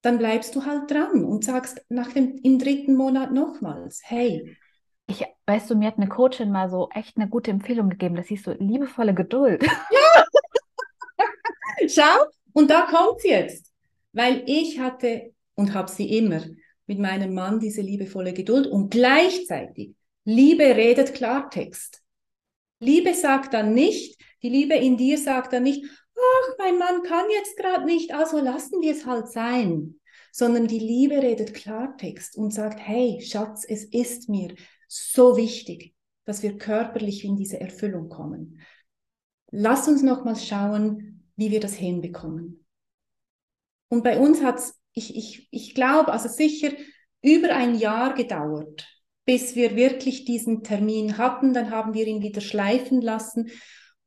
dann 0.00 0.18
bleibst 0.18 0.54
du 0.54 0.64
halt 0.64 0.90
dran 0.90 1.24
und 1.24 1.44
sagst 1.44 1.84
nach 1.90 2.12
dem, 2.12 2.38
im 2.42 2.58
dritten 2.58 2.94
Monat 2.94 3.32
nochmals, 3.32 4.00
hey. 4.02 4.56
Ich, 5.10 5.24
weißt 5.46 5.70
du, 5.70 5.74
mir 5.74 5.88
hat 5.88 5.96
eine 5.96 6.08
Coachin 6.08 6.52
mal 6.52 6.68
so 6.68 6.90
echt 6.94 7.16
eine 7.16 7.28
gute 7.28 7.50
Empfehlung 7.50 7.88
gegeben, 7.88 8.14
das 8.14 8.26
hieß 8.28 8.44
so 8.44 8.52
liebevolle 8.52 9.14
Geduld. 9.14 9.62
Ja. 9.90 10.24
Schau, 11.88 12.26
und 12.52 12.70
da 12.70 12.82
kommt 12.82 13.20
sie 13.22 13.28
jetzt, 13.28 13.72
weil 14.12 14.42
ich 14.46 14.78
hatte 14.78 15.32
und 15.54 15.74
habe 15.74 15.90
sie 15.90 16.16
immer 16.18 16.44
mit 16.86 16.98
meinem 16.98 17.34
Mann 17.34 17.60
diese 17.60 17.80
liebevolle 17.80 18.32
Geduld 18.32 18.66
und 18.66 18.90
gleichzeitig 18.90 19.94
Liebe 20.24 20.64
redet 20.64 21.14
Klartext. 21.14 22.02
Liebe 22.80 23.14
sagt 23.14 23.54
dann 23.54 23.74
nicht, 23.74 24.20
die 24.42 24.50
Liebe 24.50 24.74
in 24.74 24.96
dir 24.96 25.18
sagt 25.18 25.52
dann 25.52 25.62
nicht, 25.62 25.84
ach, 26.14 26.54
mein 26.58 26.78
Mann 26.78 27.02
kann 27.02 27.24
jetzt 27.30 27.56
gerade 27.56 27.84
nicht, 27.84 28.12
also 28.12 28.38
lassen 28.38 28.80
wir 28.82 28.92
es 28.92 29.06
halt 29.06 29.28
sein. 29.28 30.00
Sondern 30.30 30.66
die 30.66 30.78
Liebe 30.78 31.16
redet 31.16 31.54
Klartext 31.54 32.36
und 32.36 32.52
sagt, 32.52 32.78
hey, 32.78 33.20
Schatz, 33.22 33.64
es 33.66 33.84
ist 33.84 34.28
mir 34.28 34.54
so 34.88 35.36
wichtig, 35.36 35.94
dass 36.24 36.42
wir 36.42 36.58
körperlich 36.58 37.24
in 37.24 37.36
diese 37.36 37.60
Erfüllung 37.60 38.08
kommen. 38.08 38.60
Lass 39.50 39.88
uns 39.88 40.02
nochmals 40.02 40.46
schauen, 40.46 41.24
wie 41.36 41.50
wir 41.50 41.60
das 41.60 41.74
hinbekommen. 41.74 42.66
Und 43.88 44.04
bei 44.04 44.18
uns 44.18 44.42
hat 44.42 44.58
es, 44.58 44.78
ich, 44.92 45.16
ich, 45.16 45.48
ich 45.50 45.74
glaube, 45.74 46.12
also 46.12 46.28
sicher 46.28 46.70
über 47.22 47.54
ein 47.54 47.78
Jahr 47.78 48.14
gedauert, 48.14 48.86
bis 49.24 49.56
wir 49.56 49.76
wirklich 49.76 50.24
diesen 50.24 50.62
Termin 50.62 51.18
hatten. 51.18 51.54
Dann 51.54 51.70
haben 51.70 51.94
wir 51.94 52.06
ihn 52.06 52.22
wieder 52.22 52.40
schleifen 52.40 53.00
lassen 53.00 53.50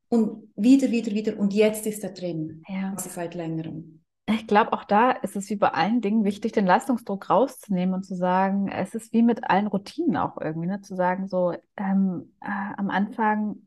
und 0.10 0.52
wieder, 0.56 0.92
wieder, 0.92 1.12
wieder. 1.14 1.38
Und 1.40 1.54
jetzt 1.54 1.86
ist 1.88 2.04
er 2.04 2.12
drin. 2.12 2.64
Ja. 2.68 2.92
Also 2.96 3.10
seit 3.10 3.34
längerem. 3.34 4.01
Ich 4.28 4.48
glaube, 4.48 4.74
auch 4.74 4.84
da 4.84 5.12
ist 5.12 5.36
es 5.36 5.50
wie 5.50 5.56
bei 5.56 5.70
allen 5.70 6.00
Dingen 6.02 6.24
wichtig, 6.24 6.52
den 6.52 6.66
Leistungsdruck 6.66 7.30
rauszunehmen 7.30 7.96
und 7.96 8.04
zu 8.04 8.16
sagen, 8.16 8.70
es 8.70 8.96
ist 8.96 9.12
wie 9.14 9.24
mit 9.24 9.50
allen 9.50 9.68
Routinen 9.68 10.16
auch 10.16 10.38
irgendwie, 10.40 10.68
ne? 10.68 10.82
zu 10.82 10.96
sagen, 10.96 11.28
so 11.28 11.54
ähm, 11.76 12.34
äh, 12.42 12.74
am 12.78 12.90
Anfang, 12.90 13.58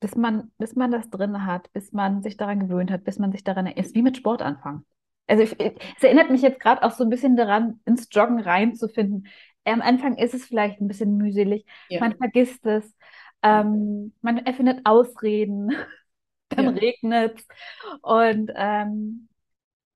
bis 0.00 0.16
man, 0.16 0.50
bis 0.58 0.74
man 0.74 0.90
das 0.90 1.10
drin 1.10 1.44
hat, 1.44 1.72
bis 1.72 1.92
man 1.92 2.22
sich 2.22 2.36
daran 2.36 2.60
gewöhnt 2.60 2.90
hat, 2.90 3.04
bis 3.04 3.18
man 3.18 3.32
sich 3.32 3.44
daran 3.44 3.66
ist, 3.66 3.94
wie 3.94 4.02
mit 4.02 4.16
Sport 4.16 4.42
anfangen. 4.42 4.84
Also 5.26 5.42
ich, 5.42 5.60
es 5.60 6.02
erinnert 6.02 6.30
mich 6.30 6.40
jetzt 6.40 6.58
gerade 6.58 6.82
auch 6.82 6.92
so 6.92 7.04
ein 7.04 7.10
bisschen 7.10 7.36
daran, 7.36 7.80
ins 7.84 8.08
Joggen 8.10 8.40
reinzufinden 8.40 9.28
am 9.72 9.82
Anfang 9.82 10.16
ist 10.16 10.34
es 10.34 10.44
vielleicht 10.44 10.80
ein 10.80 10.88
bisschen 10.88 11.16
mühselig, 11.16 11.64
ja. 11.88 12.00
man 12.00 12.16
vergisst 12.16 12.64
es, 12.66 12.96
ähm, 13.42 14.12
man 14.20 14.38
erfindet 14.38 14.80
Ausreden, 14.84 15.70
dann 16.58 16.76
ja. 16.76 16.80
regnet 16.80 17.38
es 17.38 17.48
und, 18.02 18.50
ähm, 18.54 19.28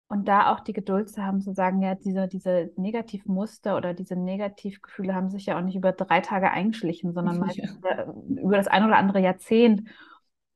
und 0.08 0.28
da 0.28 0.52
auch 0.52 0.60
die 0.60 0.74
Geduld 0.74 1.08
zu 1.08 1.24
haben, 1.24 1.40
zu 1.40 1.54
sagen, 1.54 1.80
ja, 1.80 1.94
diese, 1.94 2.28
diese 2.28 2.70
Negativmuster 2.76 3.76
oder 3.76 3.94
diese 3.94 4.14
Negativgefühle 4.14 5.14
haben 5.14 5.30
sich 5.30 5.46
ja 5.46 5.56
auch 5.56 5.62
nicht 5.62 5.76
über 5.76 5.92
drei 5.92 6.20
Tage 6.20 6.50
eingeschlichen, 6.50 7.14
sondern 7.14 7.42
ja. 7.54 8.12
über 8.28 8.56
das 8.56 8.68
ein 8.68 8.84
oder 8.84 8.96
andere 8.96 9.20
Jahrzehnt. 9.20 9.88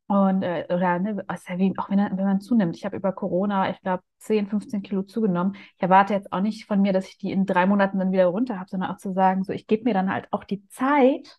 Und 0.09 0.43
äh, 0.43 0.67
oder 0.69 0.99
ne, 1.01 1.25
also 1.27 1.55
wie, 1.57 1.75
auch 1.79 1.91
wenn, 1.91 1.99
wenn 1.99 2.25
man 2.25 2.41
zunimmt. 2.41 2.77
Ich 2.77 2.85
habe 2.85 2.97
über 2.97 3.13
Corona, 3.13 3.71
ich 3.71 3.81
glaube, 3.81 4.05
10, 4.19 4.47
15 4.47 4.83
Kilo 4.83 5.03
zugenommen. 5.03 5.57
Ich 5.77 5.83
erwarte 5.83 6.15
jetzt 6.15 6.33
auch 6.33 6.41
nicht 6.41 6.67
von 6.67 6.81
mir, 6.81 6.93
dass 6.93 7.09
ich 7.09 7.19
die 7.19 7.33
in 7.33 7.45
drei 7.45 7.67
Monaten 7.67 7.99
dann 7.99 8.13
wieder 8.13 8.27
runter 8.27 8.59
habe, 8.59 8.69
sondern 8.69 8.91
auch 8.91 8.99
zu 8.99 9.13
sagen, 9.13 9.43
so 9.43 9.53
ich 9.53 9.67
gebe 9.67 9.85
mir 9.85 9.95
dann 9.95 10.13
halt 10.13 10.29
auch 10.33 10.45
die 10.45 10.67
Zeit, 10.69 11.39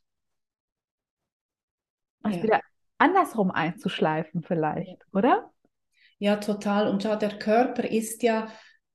ja. 2.26 2.44
wieder 2.44 2.62
andersrum 2.98 3.52
einzuschleifen 3.52 4.44
vielleicht, 4.44 4.98
oder? 5.14 5.52
Ja, 6.20 6.38
total. 6.38 6.90
Und 6.90 7.04
schau, 7.04 7.16
der 7.16 7.38
Körper 7.38 7.84
ist 7.84 8.24
ja 8.24 8.48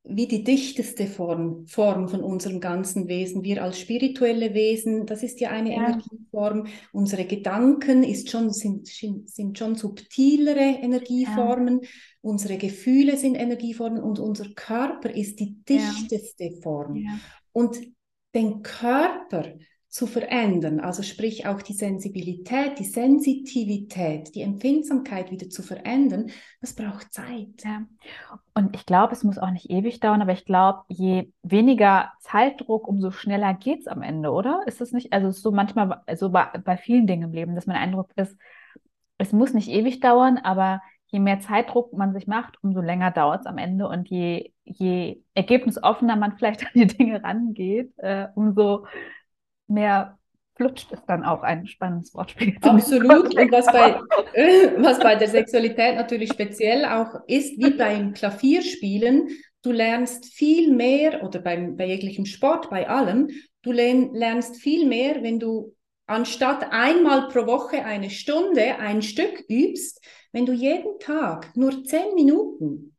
wie 0.04 0.26
die 0.26 0.42
dichteste 0.42 1.06
Form, 1.06 1.64
Form 1.66 2.08
von 2.08 2.22
unserem 2.22 2.60
ganzen 2.60 3.06
Wesen. 3.06 3.44
Wir 3.44 3.62
als 3.62 3.78
spirituelle 3.78 4.52
Wesen, 4.52 5.06
das 5.06 5.22
ist 5.22 5.40
ja 5.40 5.50
eine 5.50 5.70
ja. 5.70 5.76
Energieform. 5.76 6.66
Unsere 6.92 7.24
Gedanken 7.24 8.02
ist 8.02 8.28
schon, 8.28 8.50
sind, 8.50 8.88
sind 8.88 9.58
schon 9.58 9.76
subtilere 9.76 10.80
Energieformen. 10.82 11.82
Ja. 11.82 11.88
Unsere 12.20 12.56
Gefühle 12.58 13.16
sind 13.16 13.36
Energieformen 13.36 14.02
und 14.02 14.18
unser 14.18 14.48
Körper 14.54 15.10
ist 15.10 15.38
die 15.38 15.62
dichteste 15.68 16.44
ja. 16.44 16.60
Form. 16.62 17.06
Und 17.52 17.78
den 18.34 18.62
Körper 18.62 19.52
zu 19.92 20.06
verändern, 20.06 20.80
also 20.80 21.02
sprich 21.02 21.46
auch 21.46 21.60
die 21.60 21.74
Sensibilität, 21.74 22.78
die 22.78 22.84
Sensitivität, 22.84 24.34
die 24.34 24.40
Empfindsamkeit 24.40 25.30
wieder 25.30 25.50
zu 25.50 25.62
verändern, 25.62 26.30
das 26.62 26.74
braucht 26.74 27.12
Zeit. 27.12 27.62
Ja. 27.62 27.82
Und 28.54 28.74
ich 28.74 28.86
glaube, 28.86 29.12
es 29.12 29.22
muss 29.22 29.36
auch 29.36 29.50
nicht 29.50 29.68
ewig 29.68 30.00
dauern, 30.00 30.22
aber 30.22 30.32
ich 30.32 30.46
glaube, 30.46 30.80
je 30.88 31.30
weniger 31.42 32.10
Zeitdruck, 32.20 32.88
umso 32.88 33.10
schneller 33.10 33.52
geht 33.52 33.80
es 33.80 33.86
am 33.86 34.00
Ende, 34.00 34.30
oder? 34.30 34.62
Ist 34.64 34.80
das 34.80 34.92
nicht? 34.92 35.12
Also 35.12 35.30
so 35.30 35.52
manchmal, 35.52 36.00
so 36.14 36.30
bei, 36.30 36.46
bei 36.64 36.78
vielen 36.78 37.06
Dingen 37.06 37.24
im 37.24 37.32
Leben, 37.34 37.54
dass 37.54 37.66
mein 37.66 37.76
Eindruck 37.76 38.12
ist, 38.16 38.34
es 39.18 39.32
muss 39.32 39.52
nicht 39.52 39.68
ewig 39.68 40.00
dauern, 40.00 40.38
aber 40.38 40.80
je 41.08 41.18
mehr 41.18 41.40
Zeitdruck 41.40 41.92
man 41.92 42.14
sich 42.14 42.26
macht, 42.26 42.56
umso 42.64 42.80
länger 42.80 43.10
dauert 43.10 43.40
es 43.40 43.46
am 43.46 43.58
Ende 43.58 43.86
und 43.86 44.08
je, 44.08 44.52
je 44.64 45.20
ergebnisoffener 45.34 46.16
man 46.16 46.38
vielleicht 46.38 46.62
an 46.62 46.70
die 46.72 46.86
Dinge 46.86 47.22
rangeht, 47.22 47.92
äh, 47.98 48.28
umso 48.34 48.86
mehr 49.66 50.18
flutscht 50.54 50.92
ist 50.92 51.04
dann 51.06 51.24
auch 51.24 51.42
ein 51.42 51.66
spannendes 51.66 52.14
Wortspiel. 52.14 52.56
Absolut. 52.62 53.34
Und 53.38 53.52
was 53.52 53.66
bei, 53.66 53.94
was 54.82 54.98
bei 54.98 55.16
der 55.16 55.28
Sexualität 55.28 55.96
natürlich 55.96 56.32
speziell 56.32 56.84
auch 56.84 57.20
ist, 57.26 57.58
wie 57.58 57.70
beim 57.70 58.12
Klavierspielen, 58.12 59.28
du 59.62 59.72
lernst 59.72 60.26
viel 60.26 60.72
mehr, 60.72 61.22
oder 61.22 61.40
beim, 61.40 61.76
bei 61.76 61.86
jeglichem 61.86 62.26
Sport, 62.26 62.70
bei 62.70 62.88
allem, 62.88 63.28
du 63.62 63.72
lernst 63.72 64.56
viel 64.56 64.86
mehr, 64.86 65.22
wenn 65.22 65.38
du 65.38 65.74
anstatt 66.06 66.66
einmal 66.70 67.28
pro 67.28 67.46
Woche 67.46 67.84
eine 67.84 68.10
Stunde 68.10 68.76
ein 68.78 69.02
Stück 69.02 69.44
übst, 69.48 70.04
wenn 70.32 70.46
du 70.46 70.52
jeden 70.52 70.98
Tag 70.98 71.56
nur 71.56 71.84
zehn 71.84 72.14
Minuten 72.14 72.96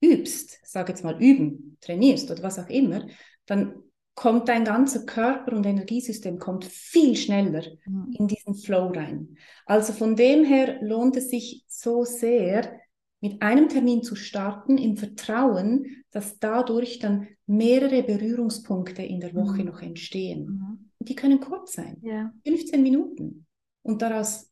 übst, 0.00 0.60
sag 0.62 0.88
jetzt 0.88 1.02
mal 1.02 1.20
üben, 1.20 1.76
trainierst 1.80 2.30
oder 2.30 2.42
was 2.42 2.58
auch 2.58 2.68
immer, 2.68 3.06
dann 3.46 3.83
kommt 4.14 4.48
dein 4.48 4.64
ganzer 4.64 5.04
Körper 5.04 5.56
und 5.56 5.66
Energiesystem 5.66 6.38
kommt 6.38 6.64
viel 6.64 7.16
schneller 7.16 7.64
mhm. 7.86 8.14
in 8.16 8.28
diesen 8.28 8.54
Flow 8.54 8.88
rein. 8.88 9.36
Also 9.66 9.92
von 9.92 10.14
dem 10.14 10.44
her 10.44 10.78
lohnt 10.82 11.16
es 11.16 11.30
sich 11.30 11.64
so 11.66 12.04
sehr, 12.04 12.80
mit 13.20 13.40
einem 13.40 13.70
Termin 13.70 14.02
zu 14.02 14.16
starten, 14.16 14.76
im 14.76 14.98
Vertrauen, 14.98 16.04
dass 16.10 16.38
dadurch 16.38 16.98
dann 16.98 17.26
mehrere 17.46 18.02
Berührungspunkte 18.02 19.02
in 19.02 19.18
der 19.18 19.34
Woche 19.34 19.60
mhm. 19.60 19.66
noch 19.66 19.80
entstehen. 19.80 20.44
Mhm. 20.46 20.90
Die 21.00 21.14
können 21.14 21.40
kurz 21.40 21.72
sein, 21.72 21.96
ja. 22.02 22.32
15 22.46 22.82
Minuten. 22.82 23.46
Und 23.82 24.02
daraus, 24.02 24.50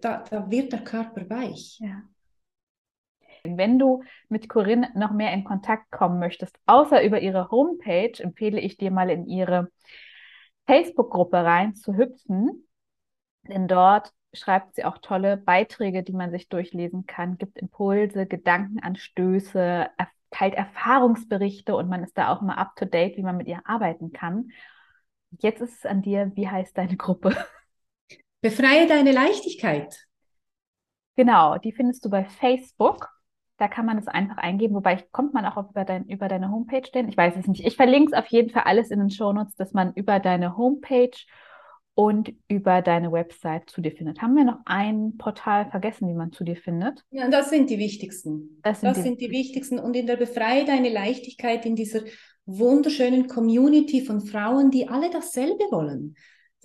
da, 0.00 0.24
da 0.28 0.50
wird 0.50 0.72
der 0.72 0.82
Körper 0.82 1.28
weich. 1.28 1.78
Ja. 1.80 2.02
Wenn 3.54 3.78
du 3.78 4.02
mit 4.28 4.48
Corinne 4.48 4.90
noch 4.94 5.12
mehr 5.12 5.32
in 5.32 5.44
Kontakt 5.44 5.90
kommen 5.90 6.18
möchtest, 6.18 6.56
außer 6.66 7.02
über 7.04 7.20
ihre 7.20 7.50
Homepage, 7.50 8.12
empfehle 8.18 8.60
ich 8.60 8.76
dir 8.76 8.90
mal 8.90 9.10
in 9.10 9.26
ihre 9.26 9.68
Facebook-Gruppe 10.66 11.36
rein 11.36 11.74
zu 11.74 11.96
hüpfen, 11.96 12.66
denn 13.48 13.68
dort 13.68 14.12
schreibt 14.32 14.74
sie 14.74 14.84
auch 14.84 14.98
tolle 14.98 15.36
Beiträge, 15.36 16.02
die 16.02 16.12
man 16.12 16.30
sich 16.30 16.48
durchlesen 16.48 17.06
kann, 17.06 17.38
gibt 17.38 17.58
Impulse, 17.58 18.26
Gedankenanstöße, 18.26 19.88
teilt 20.30 20.54
Erfahrungsberichte 20.54 21.74
und 21.74 21.88
man 21.88 22.02
ist 22.02 22.18
da 22.18 22.32
auch 22.32 22.42
immer 22.42 22.58
up 22.58 22.76
to 22.76 22.84
date, 22.84 23.16
wie 23.16 23.22
man 23.22 23.36
mit 23.36 23.46
ihr 23.46 23.60
arbeiten 23.64 24.12
kann. 24.12 24.50
Jetzt 25.40 25.60
ist 25.60 25.78
es 25.78 25.86
an 25.86 26.02
dir, 26.02 26.32
wie 26.34 26.48
heißt 26.48 26.76
deine 26.76 26.96
Gruppe? 26.96 27.36
Befreie 28.42 28.86
deine 28.86 29.12
Leichtigkeit. 29.12 30.06
Genau, 31.16 31.56
die 31.58 31.72
findest 31.72 32.04
du 32.04 32.10
bei 32.10 32.24
Facebook. 32.24 33.08
Da 33.58 33.68
kann 33.68 33.86
man 33.86 33.96
es 33.96 34.06
einfach 34.06 34.36
eingeben, 34.36 34.74
wobei 34.74 35.02
kommt 35.12 35.32
man 35.32 35.46
auch 35.46 35.70
über, 35.70 35.84
dein, 35.84 36.04
über 36.06 36.28
deine 36.28 36.50
Homepage 36.50 36.88
denn? 36.92 37.08
Ich 37.08 37.16
weiß 37.16 37.34
es 37.36 37.46
nicht. 37.46 37.64
Ich 37.64 37.76
verlinke 37.76 38.12
es 38.12 38.18
auf 38.18 38.26
jeden 38.26 38.50
Fall 38.50 38.64
alles 38.64 38.90
in 38.90 38.98
den 38.98 39.10
Shownotes, 39.10 39.54
dass 39.56 39.72
man 39.72 39.92
über 39.94 40.20
deine 40.20 40.56
Homepage 40.56 41.16
und 41.94 42.34
über 42.48 42.82
deine 42.82 43.10
Website 43.10 43.70
zu 43.70 43.80
dir 43.80 43.90
findet. 43.90 44.20
Haben 44.20 44.36
wir 44.36 44.44
noch 44.44 44.58
ein 44.66 45.16
Portal 45.16 45.70
vergessen, 45.70 46.08
wie 46.08 46.14
man 46.14 46.30
zu 46.30 46.44
dir 46.44 46.56
findet? 46.56 47.02
Ja, 47.10 47.30
das 47.30 47.48
sind 47.48 47.70
die 47.70 47.78
wichtigsten. 47.78 48.60
Das 48.62 48.82
sind, 48.82 48.90
das 48.90 48.98
die, 48.98 49.02
sind 49.02 49.20
die 49.22 49.30
wichtigsten. 49.30 49.78
Und 49.78 49.96
in 49.96 50.06
der 50.06 50.16
Befreie 50.16 50.66
deine 50.66 50.90
Leichtigkeit 50.90 51.64
in 51.64 51.74
dieser 51.74 52.00
wunderschönen 52.44 53.28
Community 53.28 54.02
von 54.02 54.20
Frauen, 54.20 54.70
die 54.70 54.88
alle 54.88 55.10
dasselbe 55.10 55.64
wollen. 55.70 56.16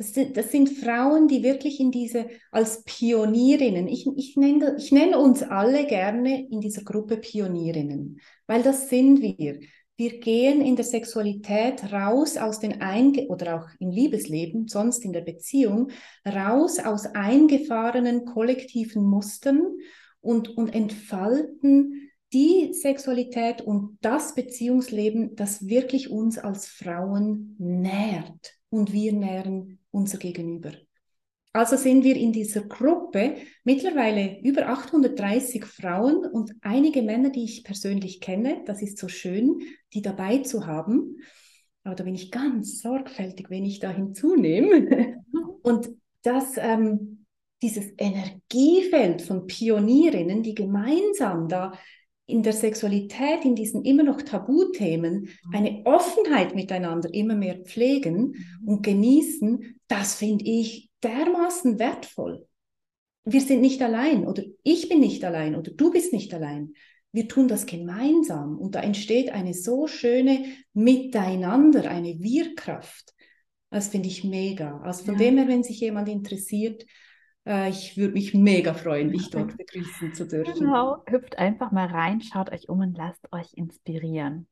Das 0.02 0.16
sind, 0.16 0.36
das 0.36 0.52
sind 0.52 0.68
Frauen, 0.68 1.28
die 1.28 1.44
wirklich 1.44 1.80
in 1.80 1.92
diese, 1.92 2.26
als 2.50 2.84
Pionierinnen, 2.86 3.88
ich, 3.88 4.08
ich, 4.18 4.36
nenne, 4.36 4.76
ich 4.80 4.92
nenne 4.92 5.20
uns 5.20 5.44
alle 5.44 5.86
gerne 5.86 6.50
in 6.50 6.60
dieser 6.60 6.82
Gruppe 6.82 7.18
Pionierinnen, 7.18 8.20
weil 8.48 8.64
das 8.64 8.90
sind 8.90 9.22
wir. 9.22 9.60
Wir 9.98 10.20
gehen 10.20 10.60
in 10.62 10.76
der 10.76 10.86
Sexualität 10.86 11.94
raus 11.94 12.36
aus 12.38 12.58
den 12.58 12.82
Einge 12.82 13.28
oder 13.28 13.58
auch 13.58 13.68
im 13.78 13.92
Liebesleben, 13.92 14.68
sonst 14.68 15.06
in 15.06 15.14
der 15.14 15.22
Beziehung, 15.22 15.92
raus 16.28 16.80
aus 16.80 17.06
eingefahrenen 17.06 18.26
kollektiven 18.26 19.04
Mustern 19.04 19.62
und, 20.20 20.58
und 20.58 20.74
entfalten 20.74 22.10
die 22.34 22.74
Sexualität 22.74 23.62
und 23.62 24.00
das 24.02 24.34
Beziehungsleben, 24.34 25.36
das 25.36 25.68
wirklich 25.68 26.10
uns 26.10 26.40
als 26.40 26.66
Frauen 26.66 27.56
nährt 27.60 28.56
und 28.72 28.94
wir 28.94 29.14
nähren 29.14 29.78
unser 29.92 30.18
Gegenüber. 30.18 30.72
Also 31.54 31.76
sind 31.76 32.06
wir 32.06 32.16
in 32.16 32.32
dieser 32.32 32.62
Gruppe 32.62 33.36
mittlerweile 33.66 34.40
über 34.42 34.70
830 34.70 35.66
Frauen 35.66 36.26
und 36.26 36.54
einige 36.62 37.02
Männer, 37.02 37.30
die 37.30 37.44
ich 37.44 37.66
persönlich 37.66 38.22
kenne. 38.22 38.64
Das 38.66 38.82
ist 38.82 38.98
so 38.98 39.10
schön, 39.10 39.60
die 39.94 40.02
dabei 40.02 40.40
zu 40.40 40.66
haben. 40.66 41.18
Aber 41.84 41.96
da 41.96 42.06
bin 42.06 42.16
ich 42.16 42.32
ganz 42.32 42.82
sorgfältig, 42.82 43.50
wenn 43.50 43.66
ich 43.66 43.80
da 43.80 43.90
hinzunehme. 43.90 45.18
Und 45.64 45.90
das, 46.22 46.54
ähm, 46.58 47.26
dieses 47.62 47.92
Energiefeld 47.98 49.22
von 49.22 49.46
Pionierinnen, 49.46 50.44
die 50.44 50.56
gemeinsam 50.56 51.48
da 51.48 51.74
in 52.32 52.44
der 52.44 52.54
Sexualität, 52.54 53.46
in 53.46 53.56
diesen 53.56 53.84
immer 53.84 54.04
noch 54.04 54.22
Tabuthemen, 54.22 55.22
mhm. 55.22 55.56
eine 55.56 55.82
Offenheit 55.86 56.56
miteinander 56.56 57.14
immer 57.14 57.36
mehr 57.36 57.58
pflegen 57.58 58.36
mhm. 58.62 58.68
und 58.68 58.84
genießen, 58.84 59.80
das 59.88 60.16
finde 60.16 60.46
ich 60.46 60.90
dermaßen 61.04 61.80
wertvoll. 61.80 62.48
Wir 63.24 63.42
sind 63.42 63.62
nicht 63.62 63.82
allein 63.82 64.26
oder 64.26 64.44
ich 64.64 64.90
bin 64.90 65.00
nicht 65.00 65.24
allein 65.24 65.56
oder 65.56 65.72
du 65.72 65.92
bist 65.92 66.14
nicht 66.14 66.34
allein. 66.34 66.74
Wir 67.12 67.28
tun 67.28 67.48
das 67.48 67.66
gemeinsam 67.66 68.58
und 68.58 68.76
da 68.76 68.82
entsteht 68.82 69.32
eine 69.32 69.54
so 69.54 69.88
schöne 69.88 70.46
Miteinander, 70.74 71.92
eine 71.92 72.20
Wirkraft. 72.20 73.14
Das 73.70 73.90
finde 73.90 74.08
ich 74.08 74.24
mega. 74.24 74.80
Also 74.82 75.06
von 75.06 75.16
ja. 75.16 75.20
dem 75.20 75.38
her, 75.38 75.48
wenn 75.48 75.64
sich 75.64 75.80
jemand 75.82 76.10
interessiert, 76.10 76.86
ich 77.46 77.98
würde 77.98 78.14
mich 78.14 78.34
mega 78.34 78.74
freuen, 78.74 79.12
dich 79.12 79.30
dort 79.30 79.58
begrüßen 79.58 80.14
zu 80.14 80.28
dürfen. 80.28 80.54
Genau, 80.60 81.04
hüpft 81.08 81.38
einfach 81.38 81.72
mal 81.72 81.88
rein, 81.88 82.22
schaut 82.22 82.52
euch 82.52 82.70
um 82.70 82.80
und 82.80 82.98
lasst 82.98 83.32
euch 83.32 83.54
inspirieren. 83.56 84.48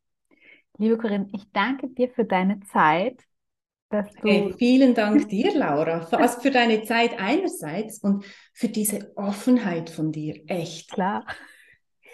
Liebe 0.77 0.97
Corinne, 0.97 1.27
ich 1.33 1.51
danke 1.51 1.89
dir 1.89 2.09
für 2.09 2.25
deine 2.25 2.61
Zeit. 2.61 3.21
Dass 3.89 4.13
du 4.13 4.27
hey, 4.27 4.53
vielen 4.57 4.93
Dank 4.93 5.27
dir, 5.29 5.55
Laura, 5.55 6.07
also 6.11 6.41
für 6.41 6.51
deine 6.51 6.83
Zeit 6.83 7.19
einerseits 7.19 7.99
und 7.99 8.23
für 8.53 8.69
diese 8.69 9.11
Offenheit 9.17 9.89
von 9.89 10.11
dir. 10.11 10.41
Echt. 10.47 10.91
Klar. 10.91 11.25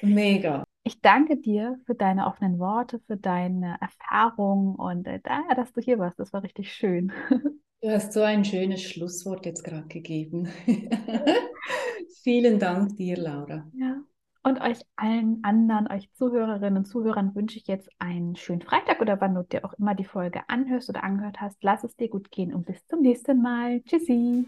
Mega. 0.02 0.64
Ich 0.84 1.02
danke 1.02 1.38
dir 1.38 1.78
für 1.86 1.96
deine 1.96 2.28
offenen 2.28 2.60
Worte, 2.60 3.00
für 3.08 3.18
deine 3.18 3.78
Erfahrung 3.82 4.76
und 4.76 5.08
äh, 5.08 5.20
dass 5.56 5.74
du 5.74 5.82
hier 5.82 6.00
warst. 6.00 6.20
Das 6.20 6.32
war 6.32 6.44
richtig 6.44 6.74
schön. 6.74 7.12
Du 7.82 7.90
hast 7.90 8.14
so 8.14 8.22
ein 8.22 8.44
schönes 8.44 8.82
Schlusswort 8.82 9.46
jetzt 9.46 9.64
gerade 9.64 9.88
gegeben. 9.88 10.48
Vielen 12.24 12.58
Dank 12.58 12.96
dir, 12.96 13.18
Laura. 13.18 13.68
Ja. 13.78 14.02
Und 14.44 14.62
euch 14.62 14.80
allen 14.96 15.44
anderen, 15.44 15.88
euch 15.92 16.12
Zuhörerinnen 16.14 16.78
und 16.78 16.86
Zuhörern 16.86 17.34
wünsche 17.34 17.58
ich 17.58 17.68
jetzt 17.68 17.90
einen 17.98 18.36
schönen 18.36 18.62
Freitag 18.62 19.02
oder 19.02 19.20
wann 19.20 19.34
du 19.34 19.44
dir 19.44 19.66
auch 19.66 19.74
immer 19.74 19.96
die 19.96 20.06
Folge 20.06 20.42
anhörst 20.48 20.90
oder 20.90 21.04
angehört 21.04 21.42
hast. 21.42 21.64
Lass 21.64 21.84
es 21.84 21.96
dir 21.96 22.10
gut 22.10 22.32
gehen 22.32 22.54
und 22.54 22.66
bis 22.66 22.86
zum 22.88 23.02
nächsten 23.02 23.42
Mal. 23.42 23.82
Tschüssi. 23.82 24.46